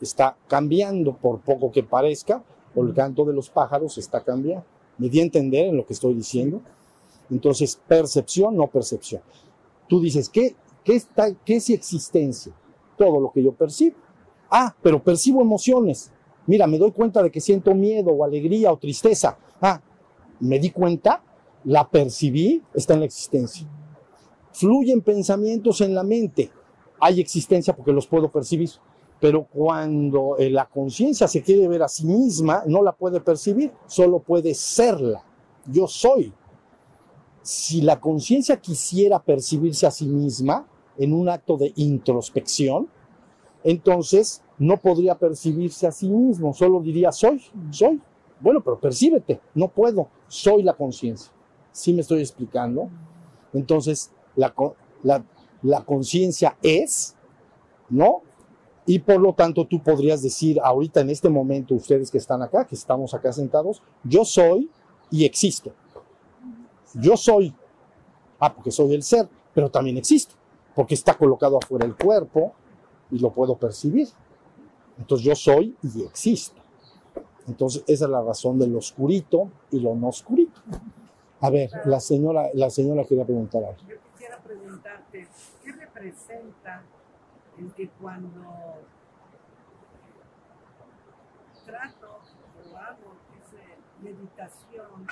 está 0.00 0.36
cambiando 0.48 1.16
por 1.16 1.40
poco 1.40 1.72
que 1.72 1.82
parezca, 1.82 2.42
o 2.74 2.82
el 2.82 2.92
canto 2.92 3.24
de 3.24 3.32
los 3.32 3.50
pájaros 3.50 3.96
está 3.98 4.22
cambiando. 4.22 4.66
¿Me 4.98 5.08
di 5.08 5.20
a 5.20 5.22
entender 5.22 5.66
en 5.66 5.76
lo 5.76 5.86
que 5.86 5.92
estoy 5.92 6.14
diciendo? 6.14 6.60
Entonces, 7.30 7.80
percepción, 7.88 8.56
no 8.56 8.66
percepción. 8.66 9.22
Tú 9.88 10.00
dices, 10.00 10.28
¿qué, 10.28 10.56
qué, 10.84 10.96
está, 10.96 11.34
qué 11.44 11.56
es 11.56 11.70
existencia? 11.70 12.52
Todo 12.96 13.20
lo 13.20 13.32
que 13.32 13.42
yo 13.42 13.52
percibo. 13.52 13.96
Ah, 14.50 14.74
pero 14.82 15.02
percibo 15.02 15.42
emociones. 15.42 16.12
Mira, 16.46 16.66
me 16.66 16.78
doy 16.78 16.92
cuenta 16.92 17.22
de 17.22 17.30
que 17.30 17.40
siento 17.40 17.74
miedo 17.74 18.10
o 18.10 18.24
alegría 18.24 18.72
o 18.72 18.76
tristeza. 18.76 19.38
Ah, 19.60 19.80
me 20.40 20.58
di 20.58 20.70
cuenta, 20.70 21.22
la 21.64 21.88
percibí, 21.88 22.62
está 22.74 22.94
en 22.94 23.00
la 23.00 23.06
existencia. 23.06 23.66
Fluyen 24.52 25.00
pensamientos 25.00 25.80
en 25.80 25.94
la 25.94 26.04
mente. 26.04 26.50
Hay 27.00 27.20
existencia 27.20 27.74
porque 27.74 27.92
los 27.92 28.06
puedo 28.06 28.30
percibir. 28.30 28.70
Pero 29.20 29.44
cuando 29.44 30.36
eh, 30.38 30.50
la 30.50 30.66
conciencia 30.66 31.26
se 31.26 31.42
quiere 31.42 31.66
ver 31.66 31.82
a 31.82 31.88
sí 31.88 32.04
misma, 32.04 32.62
no 32.66 32.82
la 32.82 32.92
puede 32.92 33.20
percibir, 33.20 33.72
solo 33.86 34.18
puede 34.18 34.54
serla. 34.54 35.24
Yo 35.66 35.86
soy. 35.88 36.32
Si 37.42 37.80
la 37.80 38.00
conciencia 38.00 38.60
quisiera 38.60 39.22
percibirse 39.22 39.86
a 39.86 39.90
sí 39.90 40.06
misma 40.06 40.66
en 40.98 41.12
un 41.12 41.28
acto 41.28 41.56
de 41.56 41.72
introspección, 41.76 42.88
entonces 43.62 44.42
no 44.58 44.76
podría 44.76 45.16
percibirse 45.16 45.86
a 45.86 45.92
sí 45.92 46.08
mismo, 46.08 46.52
solo 46.52 46.80
diría 46.80 47.12
soy, 47.12 47.42
soy. 47.70 48.00
Bueno, 48.40 48.60
pero 48.62 48.78
percíbete, 48.78 49.40
no 49.54 49.68
puedo, 49.68 50.08
soy 50.28 50.62
la 50.62 50.74
conciencia. 50.74 51.32
¿Sí 51.72 51.92
me 51.92 52.02
estoy 52.02 52.20
explicando? 52.20 52.88
Entonces, 53.52 54.10
la, 54.36 54.54
la 55.62 55.84
conciencia 55.84 56.56
es, 56.62 57.16
¿no? 57.88 58.22
Y 58.86 58.98
por 58.98 59.20
lo 59.20 59.32
tanto 59.32 59.66
tú 59.66 59.82
podrías 59.82 60.22
decir 60.22 60.60
ahorita 60.62 61.00
en 61.00 61.10
este 61.10 61.30
momento, 61.30 61.74
ustedes 61.74 62.10
que 62.10 62.18
están 62.18 62.42
acá, 62.42 62.66
que 62.66 62.74
estamos 62.74 63.14
acá 63.14 63.32
sentados, 63.32 63.82
yo 64.04 64.24
soy 64.24 64.70
y 65.10 65.24
existo. 65.24 65.72
Yo 66.94 67.16
soy. 67.16 67.54
Ah, 68.38 68.54
porque 68.54 68.70
soy 68.70 68.94
el 68.94 69.02
ser, 69.02 69.28
pero 69.54 69.70
también 69.70 69.96
existo, 69.96 70.34
porque 70.74 70.94
está 70.94 71.14
colocado 71.14 71.58
afuera 71.58 71.86
el 71.86 71.96
cuerpo 71.96 72.52
y 73.10 73.18
lo 73.18 73.30
puedo 73.30 73.56
percibir. 73.56 74.08
Entonces 74.98 75.26
yo 75.26 75.34
soy 75.34 75.76
y 75.82 76.02
existo. 76.04 76.60
Entonces 77.46 77.84
esa 77.86 78.04
es 78.06 78.10
la 78.10 78.22
razón 78.22 78.58
del 78.58 78.74
oscurito 78.76 79.50
y 79.70 79.80
lo 79.80 79.94
no 79.94 80.08
oscurito. 80.08 80.60
A 81.40 81.50
ver, 81.50 81.70
la 81.84 82.00
señora, 82.00 82.48
la 82.54 82.70
señora 82.70 83.04
quería 83.04 83.24
preguntar 83.24 83.62
algo. 83.64 83.76
Yo 83.86 83.96
quisiera 84.12 84.38
preguntarte, 84.38 85.28
¿qué 85.62 85.72
representa 85.72 86.82
el 87.58 87.72
que 87.74 87.88
cuando 88.00 88.40
trato 91.66 92.20
lado 92.72 93.16
dice 93.32 93.62
meditación, 94.02 95.06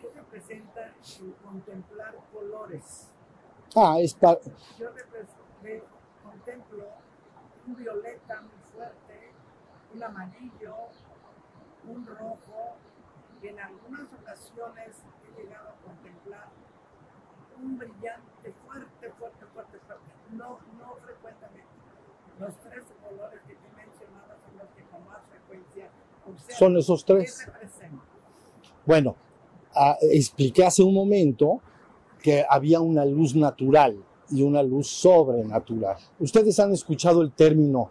¿qué 0.00 0.08
representa 0.14 0.92
el 1.20 1.34
contemplar 1.42 2.16
colores? 2.32 3.08
Ah, 3.76 3.96
es 4.00 4.14
pa- 4.14 4.38
Yo 4.78 4.88
ve- 5.62 5.82
contemplo 6.22 6.84
un 7.66 7.76
violeta 7.76 8.40
muy 8.42 8.58
fuerte, 8.72 9.32
un 9.94 10.02
amarillo, 10.02 10.74
un 11.88 12.06
rojo, 12.06 12.76
y 13.42 13.48
en 13.48 13.58
algunas 13.60 14.06
ocasiones 14.20 14.96
he 15.26 15.42
llegado 15.42 15.68
a 15.70 15.74
contemplar 15.84 16.48
un 17.62 17.78
brillante 17.78 18.52
fuerte, 18.66 19.10
fuerte, 19.10 19.46
fuerte, 19.52 19.78
fuerte. 19.86 20.04
No, 20.32 20.58
no 20.78 20.94
frecuentemente. 21.04 21.64
Los 22.38 22.56
tres 22.58 22.84
colores 23.02 23.40
que 23.46 23.54
te 23.54 23.68
mencionaba 23.76 24.36
son 24.44 24.58
los 24.58 24.68
que 24.70 24.82
con 24.84 25.06
más 25.06 25.20
frecuencia 25.30 25.88
observo. 26.26 26.58
son 26.58 26.76
esos 26.76 27.04
¿Qué 27.04 27.12
tres. 27.14 27.48
Bueno, 28.86 29.16
ah, 29.74 29.96
expliqué 30.02 30.64
hace 30.64 30.82
un 30.82 30.94
momento 30.94 31.60
que 32.24 32.42
había 32.48 32.80
una 32.80 33.04
luz 33.04 33.36
natural 33.36 34.02
y 34.30 34.40
una 34.40 34.62
luz 34.62 34.88
sobrenatural. 34.88 35.98
Ustedes 36.18 36.58
han 36.58 36.72
escuchado 36.72 37.20
el 37.20 37.32
término 37.32 37.90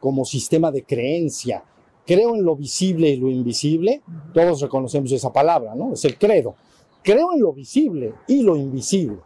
como 0.00 0.24
sistema 0.24 0.70
de 0.70 0.82
creencia. 0.82 1.62
Creo 2.06 2.34
en 2.34 2.42
lo 2.42 2.56
visible 2.56 3.10
y 3.10 3.18
lo 3.18 3.28
invisible. 3.28 4.00
Todos 4.32 4.62
reconocemos 4.62 5.12
esa 5.12 5.30
palabra, 5.30 5.74
¿no? 5.74 5.92
Es 5.92 6.02
el 6.06 6.16
credo. 6.16 6.54
Creo 7.02 7.34
en 7.34 7.42
lo 7.42 7.52
visible 7.52 8.14
y 8.26 8.40
lo 8.40 8.56
invisible. 8.56 9.18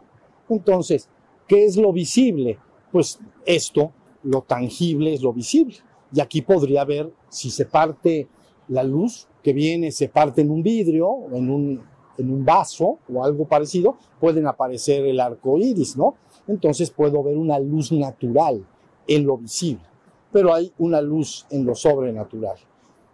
Entonces, 0.49 1.07
¿qué 1.47 1.63
es 1.63 1.77
lo 1.77 1.93
visible? 1.93 2.59
Pues 2.91 3.19
esto, 3.45 3.93
lo 4.23 4.41
tangible 4.41 5.13
es 5.13 5.21
lo 5.21 5.31
visible. 5.31 5.77
Y 6.13 6.19
aquí 6.19 6.41
podría 6.41 6.83
ver 6.83 7.09
si 7.29 7.49
se 7.49 7.65
parte 7.65 8.27
la 8.67 8.83
luz 8.83 9.29
que 9.41 9.53
viene, 9.53 9.93
se 9.93 10.09
parte 10.09 10.41
en 10.41 10.51
un 10.51 10.61
vidrio, 10.61 11.19
en 11.31 11.49
un, 11.49 11.94
en 12.17 12.31
un 12.31 12.45
vaso 12.45 12.99
o 13.13 13.23
algo 13.23 13.45
parecido, 13.45 13.97
pueden 14.19 14.47
aparecer 14.47 15.05
el 15.05 15.19
arco 15.19 15.57
iris, 15.57 15.97
¿no? 15.97 16.15
Entonces 16.47 16.91
puedo 16.91 17.23
ver 17.23 17.37
una 17.37 17.59
luz 17.59 17.91
natural 17.91 18.65
en 19.07 19.25
lo 19.25 19.37
visible, 19.37 19.83
pero 20.31 20.53
hay 20.53 20.71
una 20.77 21.01
luz 21.01 21.45
en 21.49 21.65
lo 21.65 21.75
sobrenatural. 21.75 22.57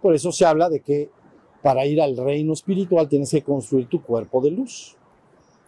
Por 0.01 0.15
eso 0.15 0.31
se 0.31 0.45
habla 0.45 0.69
de 0.69 0.79
que 0.81 1.09
para 1.61 1.85
ir 1.85 2.01
al 2.01 2.17
reino 2.17 2.53
espiritual 2.53 3.07
tienes 3.07 3.29
que 3.31 3.43
construir 3.43 3.87
tu 3.87 4.01
cuerpo 4.01 4.41
de 4.41 4.51
luz. 4.51 4.95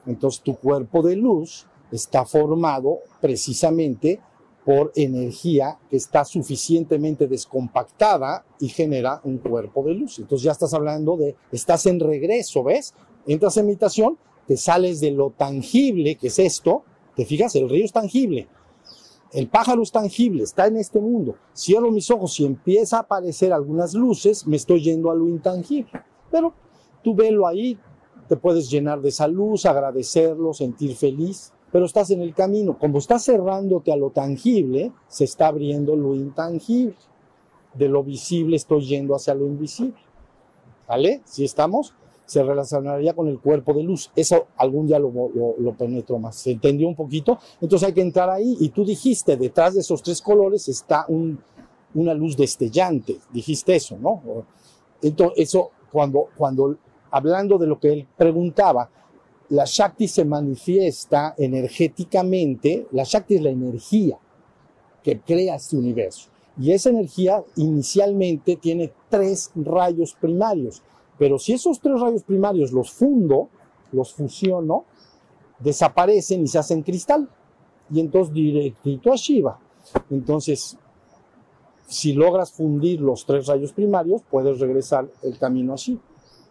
Entonces 0.06 0.42
tu 0.42 0.56
cuerpo 0.56 1.02
de 1.02 1.16
luz 1.16 1.68
está 1.92 2.26
formado 2.26 3.00
precisamente 3.22 4.20
por 4.66 4.92
energía 4.96 5.78
que 5.90 5.98
está 5.98 6.24
suficientemente 6.24 7.28
descompactada 7.28 8.46
y 8.60 8.70
genera 8.70 9.22
un 9.24 9.38
cuerpo 9.38 9.84
de 9.84 9.94
luz. 9.94 10.20
Entonces 10.20 10.44
ya 10.44 10.52
estás 10.52 10.74
hablando 10.74 11.18
de, 11.18 11.36
estás 11.52 11.86
en 11.86 12.00
regreso, 12.00 12.64
¿ves? 12.64 12.94
Entras 13.26 13.58
en 13.58 13.68
meditación, 13.68 14.18
te 14.48 14.58
sales 14.58 15.00
de 15.00 15.12
lo 15.12 15.32
tangible, 15.32 16.16
que 16.16 16.28
es 16.28 16.40
esto, 16.40 16.84
te 17.16 17.26
fijas, 17.26 17.56
el 17.56 17.70
río 17.70 17.86
es 17.86 17.94
tangible, 17.94 18.48
el 19.34 19.48
pájaro 19.48 19.82
es 19.82 19.92
tangible, 19.92 20.44
está 20.44 20.68
en 20.68 20.78
este 20.78 21.00
mundo. 21.00 21.36
Cierro 21.56 21.90
mis 21.90 22.12
ojos 22.12 22.40
y 22.40 22.46
empieza 22.46 22.98
a 22.98 23.02
aparecer 23.02 23.52
algunas 23.52 23.96
luces, 23.96 24.46
me 24.46 24.58
estoy 24.58 24.84
yendo 24.84 25.10
a 25.10 25.16
lo 25.16 25.28
intangible. 25.28 26.04
Pero 26.30 26.54
tú 27.04 27.16
velo 27.16 27.48
ahí, 27.48 27.80
te 28.28 28.36
puedes 28.36 28.70
llenar 28.70 29.02
de 29.02 29.10
esa 29.10 29.28
luz, 29.28 29.66
agradecerlo, 29.66 30.54
sentir 30.54 30.96
feliz, 30.96 31.52
pero 31.72 31.86
estás 31.86 32.12
en 32.12 32.22
el 32.22 32.36
camino. 32.36 32.78
Como 32.78 33.00
estás 33.00 33.26
cerrándote 33.26 33.92
a 33.92 33.96
lo 33.96 34.12
tangible, 34.12 34.92
se 35.08 35.24
está 35.24 35.48
abriendo 35.48 35.96
lo 35.96 36.14
intangible. 36.14 36.96
De 37.74 37.90
lo 37.90 38.04
visible 38.04 38.56
estoy 38.56 38.86
yendo 38.86 39.16
hacia 39.16 39.34
lo 39.34 39.48
invisible. 39.48 39.98
¿Vale? 40.88 41.22
Si 41.26 41.44
estamos, 41.44 41.96
se 42.26 42.44
relacionaría 42.44 43.14
con 43.14 43.28
el 43.28 43.40
cuerpo 43.40 43.74
de 43.74 43.84
luz. 43.84 44.12
Eso 44.16 44.48
algún 44.58 44.88
día 44.88 45.00
lo, 45.00 45.12
lo, 45.58 45.74
penetro 45.74 46.18
más. 46.20 46.36
¿Se 46.36 46.52
entendió 46.52 46.88
un 46.88 46.96
poquito? 46.96 47.38
Entonces 47.62 47.88
hay 47.88 47.94
que 47.94 48.02
entrar 48.02 48.30
ahí. 48.30 48.58
Y 48.60 48.70
tú 48.70 48.86
dijiste, 48.86 49.36
detrás 49.38 49.74
de 49.74 49.82
esos 49.82 50.02
tres 50.02 50.22
colores 50.22 50.68
está 50.68 51.06
un, 51.08 51.40
una 51.94 52.14
luz 52.14 52.38
destellante. 52.38 53.18
Dijiste 53.32 53.76
eso, 53.76 53.98
¿no? 53.98 54.22
Entonces, 55.02 55.40
eso, 55.40 55.72
cuando, 55.92 56.28
cuando, 56.36 56.78
hablando 57.12 57.58
de 57.58 57.68
lo 57.68 57.80
que 57.80 57.92
él 57.94 58.08
preguntaba, 58.18 58.90
la 59.50 59.66
Shakti 59.66 60.08
se 60.08 60.26
manifiesta 60.26 61.36
energéticamente, 61.38 62.88
la 62.92 63.04
Shakti 63.04 63.36
es 63.36 63.42
la 63.42 63.50
energía 63.50 64.18
que 65.04 65.20
crea 65.20 65.56
este 65.56 65.76
universo. 65.76 66.30
Y 66.60 66.72
esa 66.72 66.90
energía 66.90 67.44
inicialmente 67.56 68.56
tiene 68.56 68.92
tres 69.10 69.52
rayos 69.56 70.16
primarios, 70.20 70.82
pero 71.18 71.40
si 71.40 71.54
esos 71.54 71.80
tres 71.80 72.00
rayos 72.00 72.24
primarios 72.24 72.72
los 72.72 72.92
fundo, 72.92 73.50
los 73.92 74.14
fusiono, 74.14 74.86
desaparecen 75.60 76.42
y 76.42 76.48
se 76.48 76.60
hacen 76.60 76.82
cristal. 76.84 77.30
Y 77.90 78.00
entonces 78.00 78.34
directito 78.34 79.12
a 79.12 79.16
Shiva. 79.16 79.60
Entonces, 80.10 80.78
si 81.86 82.14
logras 82.14 82.52
fundir 82.52 83.02
los 83.02 83.26
tres 83.26 83.48
rayos 83.48 83.74
primarios, 83.74 84.22
puedes 84.30 84.60
regresar 84.60 85.08
el 85.22 85.38
camino 85.38 85.74
a 85.74 85.76
Shiva. 85.76 86.02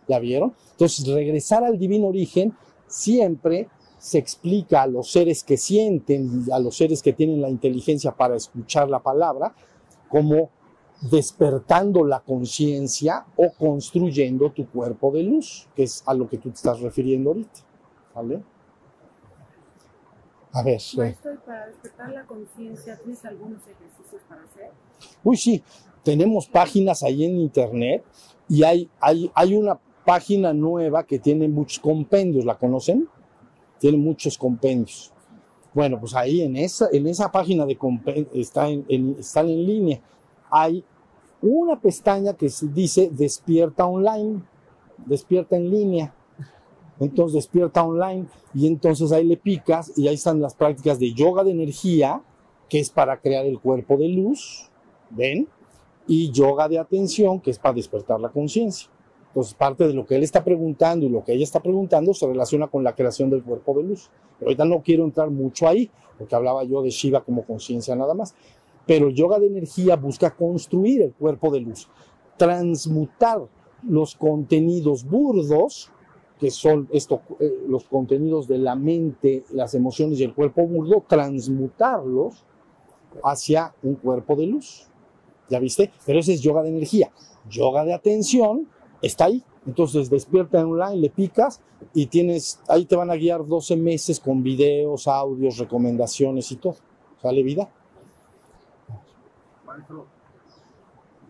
¿Ya 0.09 0.19
vieron? 0.19 0.55
Entonces, 0.73 1.07
regresar 1.07 1.65
al 1.65 1.79
divino 1.79 2.09
origen 2.09 2.55
siempre 2.87 3.69
se 3.99 4.19
explica 4.19 4.83
a 4.83 4.87
los 4.87 5.11
seres 5.11 5.45
que 5.45 5.57
sienten, 5.57 6.47
a 6.53 6.59
los 6.59 6.77
seres 6.77 7.03
que 7.03 7.13
tienen 7.13 7.41
la 7.41 7.49
inteligencia 7.49 8.13
para 8.13 8.35
escuchar 8.37 8.91
la 8.91 8.99
palabra, 8.99 9.55
como 10.09 10.51
despertando 11.11 12.05
la 12.05 12.21
conciencia 12.21 13.27
o 13.37 13.53
construyendo 13.53 14.51
tu 14.53 14.69
cuerpo 14.69 15.11
de 15.11 15.23
luz, 15.25 15.69
que 15.75 15.83
es 15.83 16.03
a 16.07 16.15
lo 16.15 16.29
que 16.29 16.39
tú 16.39 16.49
te 16.51 16.57
estás 16.57 16.81
refiriendo 16.81 17.31
ahorita. 17.31 17.61
¿Vale? 18.15 18.43
A 20.53 20.63
ver. 20.63 20.81
Maestro, 20.97 21.33
para 21.47 21.67
despertar 21.67 22.11
la 22.13 22.25
conciencia, 22.25 22.99
¿tienes 22.99 23.25
algunos 23.25 23.63
ejercicios 23.63 24.23
para 24.29 24.43
hacer? 24.43 24.71
Uy, 25.25 25.37
sí, 25.37 25.63
tenemos 26.05 26.47
páginas 26.47 27.03
ahí 27.03 27.25
en 27.25 27.37
internet 27.39 28.05
y 28.49 28.63
hay, 28.63 28.91
hay, 29.01 29.31
hay 29.35 29.57
una 29.57 29.79
página 30.05 30.53
nueva 30.53 31.05
que 31.05 31.19
tiene 31.19 31.49
muchos 31.49 31.79
compendios, 31.79 32.45
¿la 32.45 32.57
conocen? 32.59 33.09
Tiene 33.79 33.97
muchos 33.97 34.37
compendios. 34.37 35.11
Bueno, 35.73 35.99
pues 35.99 36.15
ahí 36.15 36.43
en 36.43 36.57
esa, 36.57 36.89
en 36.93 37.07
esa 37.07 37.33
página 37.33 37.65
de 37.65 37.77
compendios, 37.79 38.29
está 38.35 38.69
en, 38.69 38.85
en- 38.89 39.17
están 39.19 39.49
en 39.49 39.65
línea, 39.67 40.01
hay 40.51 40.85
una 41.43 41.81
pestaña 41.81 42.35
que 42.35 42.51
dice 42.73 43.11
despierta 43.13 43.87
online, 43.87 44.43
despierta 45.07 45.57
en 45.57 45.71
línea. 45.71 46.15
Entonces 47.01 47.35
despierta 47.35 47.83
online 47.83 48.27
y 48.55 48.67
entonces 48.67 49.11
ahí 49.13 49.25
le 49.25 49.37
picas 49.37 49.93
y 49.97 50.07
ahí 50.07 50.15
están 50.15 50.41
las 50.41 50.55
prácticas 50.55 50.99
de 51.01 51.13
yoga 51.13 51.43
de 51.43 51.51
energía, 51.51 52.23
que 52.69 52.79
es 52.79 52.91
para 52.91 53.21
crear 53.21 53.45
el 53.45 53.59
cuerpo 53.61 53.97
de 53.97 54.09
luz, 54.09 54.71
¿ven? 55.11 55.49
Y 56.07 56.31
yoga 56.31 56.69
de 56.69 56.79
atención, 56.79 57.41
que 57.41 57.51
es 57.51 57.59
para 57.59 57.75
despertar 57.75 58.21
la 58.21 58.31
conciencia. 58.31 58.89
Entonces, 59.29 59.55
parte 59.55 59.89
de 59.89 59.95
lo 59.95 60.05
que 60.05 60.15
él 60.15 60.23
está 60.23 60.45
preguntando 60.45 61.07
y 61.07 61.09
lo 61.09 61.25
que 61.25 61.33
ella 61.33 61.45
está 61.45 61.61
preguntando 61.61 62.13
se 62.13 62.27
relaciona 62.27 62.69
con 62.69 62.85
la 62.85 62.95
creación 62.95 63.31
del 63.31 63.43
cuerpo 63.43 63.75
de 63.75 63.83
luz. 63.83 64.11
Pero 64.39 64.51
ahorita 64.51 64.67
no 64.67 64.83
quiero 64.83 65.05
entrar 65.05 65.31
mucho 65.31 65.67
ahí, 65.67 65.91
porque 66.19 66.35
hablaba 66.35 66.65
yo 66.65 66.83
de 66.83 66.91
Shiva 66.91 67.25
como 67.25 67.45
conciencia 67.45 67.97
nada 67.97 68.13
más. 68.13 68.35
Pero 68.87 69.09
el 69.09 69.15
yoga 69.15 69.39
de 69.39 69.47
energía 69.47 69.97
busca 69.97 70.35
construir 70.35 71.03
el 71.03 71.13
cuerpo 71.13 71.51
de 71.51 71.61
luz, 71.61 71.89
transmutar 72.37 73.43
los 73.89 74.15
contenidos 74.15 75.05
burdos, 75.05 75.91
que 76.39 76.51
son 76.51 76.89
esto, 76.93 77.23
eh, 77.39 77.65
los 77.69 77.85
contenidos 77.85 78.49
de 78.49 78.59
la 78.59 78.75
mente, 78.75 79.45
las 79.53 79.75
emociones 79.75 80.19
y 80.19 80.25
el 80.25 80.35
cuerpo 80.35 80.67
burdo, 80.67 81.05
transmutarlos 81.07 82.45
hacia 83.23 83.75
un 83.83 83.95
cuerpo 83.95 84.35
de 84.37 84.47
luz. 84.47 84.89
¿Ya 85.49 85.59
viste? 85.59 85.91
Pero 86.07 86.19
ese 86.19 86.35
es 86.35 86.41
yoga 86.41 86.63
de 86.63 86.71
energía. 86.71 87.13
Yoga 87.49 87.85
de 87.85 87.95
atención 87.95 88.69
está 89.03 89.27
ahí. 89.27 89.45
Entonces 89.67 90.11
despierta 90.11 90.67
online, 90.67 90.97
le 90.97 91.11
picas 91.11 91.61
y 91.95 92.07
tienes, 92.07 92.61
ahí 92.69 92.85
te 92.87 92.97
van 92.97 93.11
a 93.11 93.15
guiar 93.15 93.47
12 93.47 93.77
meses 93.77 94.19
con 94.19 94.43
videos, 94.43 95.07
audios, 95.07 95.59
recomendaciones 95.59 96.51
y 96.51 96.57
todo. 96.57 96.77
¿Sale 97.21 97.43
vida? 97.43 97.71
Maestro, 99.73 100.07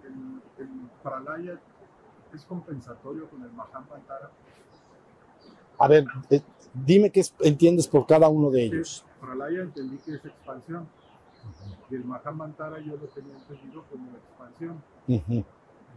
el, 0.04 0.64
el 0.64 0.68
Pralaya 1.02 1.60
es 2.34 2.44
compensatorio 2.44 3.28
con 3.28 3.42
el 3.42 3.52
Mahamantara. 3.52 4.30
A 5.78 5.88
ver, 5.88 6.06
eh, 6.30 6.42
dime 6.74 7.10
qué 7.10 7.20
es- 7.20 7.34
entiendes 7.40 7.86
por 7.88 8.06
cada 8.06 8.28
uno 8.28 8.50
de 8.50 8.64
ellos. 8.64 9.04
Pralaya 9.20 9.62
entendí 9.62 9.98
que 9.98 10.14
es 10.14 10.24
expansión. 10.24 10.88
Y 11.90 11.94
el 11.96 12.04
Mahamantara 12.04 12.78
yo 12.80 12.96
lo 12.96 13.06
tenía 13.08 13.34
entendido 13.36 13.84
como 13.90 14.10
expansión. 14.16 14.82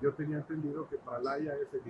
Yo 0.02 0.14
tenía 0.14 0.38
entendido 0.38 0.88
que 0.90 0.98
Pralaya 0.98 1.54
es 1.56 1.74
el 1.74 1.82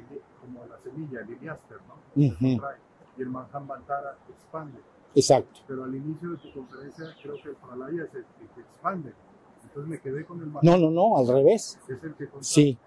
como 0.41 0.65
la 0.65 0.77
semilla, 0.79 1.21
el 1.21 1.29
iliaster, 1.31 1.77
¿no? 1.87 1.95
Y 2.15 3.21
el 3.21 3.29
Mahamantara 3.29 4.17
expande. 4.29 4.79
Exacto. 5.15 5.61
Pero 5.67 5.85
al 5.85 5.95
inicio 5.95 6.31
de 6.31 6.37
tu 6.37 6.51
conferencia 6.53 7.05
creo 7.21 7.35
que 7.41 7.49
el 7.49 7.55
Pralaya 7.55 8.03
es 8.03 8.13
el 8.15 8.25
que 8.53 8.61
expande. 8.61 9.13
Entonces 9.75 9.89
me 9.89 9.99
quedé 9.99 10.25
con 10.25 10.39
el 10.39 10.45
No, 10.45 10.53
Mahamantara. 10.61 10.77
no, 10.77 10.91
no, 10.91 11.17
al 11.17 11.27
revés. 11.27 11.77
Es 11.89 12.01
el 12.01 12.15
que 12.15 12.25
contrae. 12.29 12.41
Sí. 12.43 12.77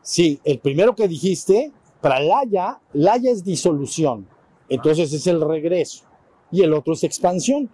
Sí, 0.00 0.40
el 0.44 0.58
primero 0.60 0.94
que 0.94 1.06
dijiste, 1.06 1.72
pralaya, 2.00 2.80
laya 2.94 3.30
es 3.30 3.44
disolución. 3.44 4.26
Entonces 4.70 5.12
es 5.12 5.26
el 5.26 5.42
regreso. 5.42 6.04
Y 6.50 6.62
el 6.62 6.72
otro 6.72 6.94
es 6.94 7.04
expansión. 7.04 7.70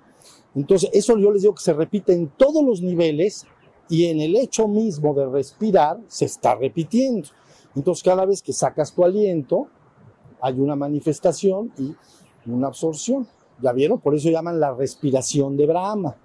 Entonces, 0.56 0.90
eso 0.92 1.16
yo 1.18 1.30
les 1.30 1.42
digo 1.42 1.54
que 1.54 1.62
se 1.62 1.72
repite 1.72 2.12
en 2.12 2.28
todos 2.30 2.64
los 2.64 2.82
niveles 2.82 3.46
y 3.88 4.06
en 4.06 4.20
el 4.20 4.34
hecho 4.36 4.66
mismo 4.66 5.14
de 5.14 5.26
respirar 5.26 6.00
se 6.08 6.24
está 6.24 6.56
repitiendo. 6.56 7.28
Entonces, 7.76 8.02
cada 8.02 8.24
vez 8.24 8.42
que 8.42 8.52
sacas 8.52 8.92
tu 8.92 9.04
aliento, 9.04 9.68
hay 10.40 10.58
una 10.58 10.74
manifestación 10.74 11.72
y 11.78 11.94
una 12.50 12.66
absorción. 12.66 13.28
¿Ya 13.62 13.72
vieron? 13.72 14.00
Por 14.00 14.16
eso 14.16 14.30
llaman 14.30 14.58
la 14.58 14.74
respiración 14.74 15.56
de 15.56 15.66
Brahma. 15.66 16.16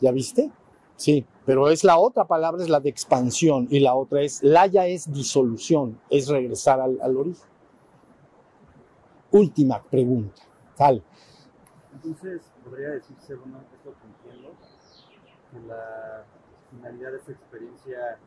¿Ya 0.00 0.10
viste? 0.12 0.50
Sí, 0.96 1.24
pero 1.48 1.70
es 1.70 1.82
la 1.82 1.96
otra 1.96 2.26
palabra, 2.26 2.62
es 2.62 2.68
la 2.68 2.78
de 2.78 2.90
expansión 2.90 3.68
y 3.70 3.80
la 3.80 3.94
otra 3.94 4.20
es, 4.20 4.42
laya 4.42 4.86
es 4.86 5.10
disolución, 5.10 5.98
es 6.10 6.28
regresar 6.28 6.78
al, 6.78 7.00
al 7.00 7.16
origen. 7.16 7.48
Última 9.30 9.80
pregunta. 9.80 10.42
Tal. 10.76 11.02
Entonces, 11.94 12.42
podría 12.62 12.90
decirse, 12.90 13.34
bueno, 13.36 13.62
esto 13.72 13.94
que 13.98 14.28
entiendo, 14.28 14.52
que 15.50 15.60
la 15.66 16.22
finalidad 16.70 17.12
de 17.12 17.16
esta 17.16 17.32
experiencia 17.32 18.18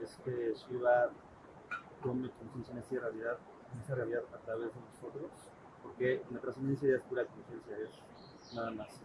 es 0.00 0.16
que 0.24 0.54
Shiva 0.54 1.10
tome 2.00 2.30
conciencia 2.30 2.74
en 2.74 2.78
esta 2.78 2.94
realidad, 3.00 3.38
en 3.74 3.80
esta 3.80 3.94
realidad 3.96 4.22
a 4.32 4.38
través 4.44 4.68
de 4.72 4.80
nosotros, 4.80 5.32
porque 5.82 6.22
la 6.30 6.38
trascendencia 6.38 6.94
es 6.94 7.02
pura 7.02 7.24
conciencia, 7.26 7.76
es 7.76 8.54
nada 8.54 8.70
más. 8.70 9.00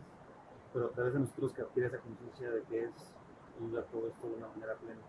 Pero 0.74 0.86
a 0.86 0.92
través 0.92 1.14
de 1.14 1.20
nosotros 1.22 1.54
que 1.54 1.64
adquiere 1.64 1.88
esa 1.88 1.98
conciencia 1.98 2.52
de 2.52 2.62
que 2.64 2.84
es 2.84 3.15
todo 3.92 4.08
esto 4.08 4.28
de 4.28 4.36
una 4.36 4.48
manera 4.48 4.76
plena. 4.76 5.02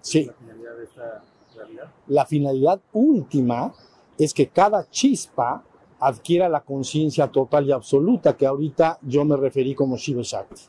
Sí. 0.00 0.24
La 0.24 0.32
finalidad 0.34 0.76
de 0.76 0.84
esta 0.84 1.22
realidad. 1.56 1.92
La 2.06 2.26
finalidad 2.26 2.80
última 2.92 3.74
es 4.18 4.34
que 4.34 4.48
cada 4.48 4.88
chispa 4.88 5.64
adquiera 6.00 6.48
la 6.48 6.60
conciencia 6.60 7.28
total 7.28 7.66
y 7.66 7.72
absoluta, 7.72 8.36
que 8.36 8.46
ahorita 8.46 8.98
yo 9.02 9.24
me 9.24 9.36
referí 9.36 9.74
como 9.74 9.96
Shiva 9.96 10.22
Shakti. 10.22 10.62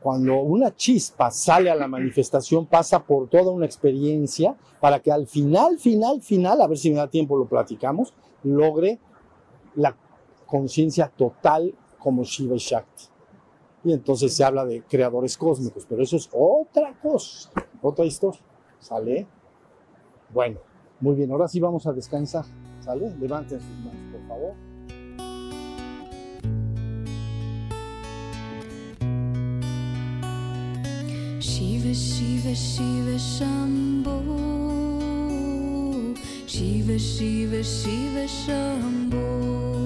Cuando 0.00 0.40
una 0.40 0.74
chispa 0.74 1.30
sale 1.30 1.70
a 1.70 1.74
la 1.74 1.86
manifestación, 1.86 2.66
pasa 2.66 3.02
por 3.02 3.28
toda 3.28 3.50
una 3.50 3.66
experiencia 3.66 4.56
para 4.80 5.00
que 5.00 5.12
al 5.12 5.26
final, 5.26 5.78
final, 5.78 6.22
final, 6.22 6.60
a 6.62 6.66
ver 6.66 6.78
si 6.78 6.90
me 6.90 6.96
da 6.96 7.08
tiempo 7.08 7.36
lo 7.36 7.46
platicamos, 7.46 8.14
logre 8.44 8.98
la 9.74 9.94
conciencia 10.46 11.08
total 11.14 11.74
como 11.98 12.24
Shiva 12.24 12.56
Shakti. 12.56 13.04
Y 13.82 13.92
entonces 13.92 14.34
se 14.34 14.44
habla 14.44 14.64
de 14.64 14.82
creadores 14.82 15.36
cósmicos, 15.38 15.86
pero 15.88 16.02
eso 16.02 16.16
es 16.16 16.28
otra 16.32 16.92
cosa, 17.00 17.50
otra 17.80 18.04
historia. 18.04 18.40
¿Sale? 18.78 19.26
Bueno, 20.32 20.60
muy 21.00 21.14
bien, 21.14 21.30
ahora 21.32 21.48
sí 21.48 21.60
vamos 21.60 21.86
a 21.86 21.92
descansar. 21.92 22.44
¿Sale? 22.80 23.14
Levanten 23.16 23.60
sus 23.60 23.78
manos, 23.78 24.12
por 24.12 24.28
favor. 24.28 24.70
Shiva 31.40 31.92
Shiva 31.92 32.52
Shiva 32.52 33.16
Shambho 33.16 34.20
Shiva 36.46 36.96
Shiva 36.98 37.62
Shiva 37.62 38.26
Shambho 38.26 39.79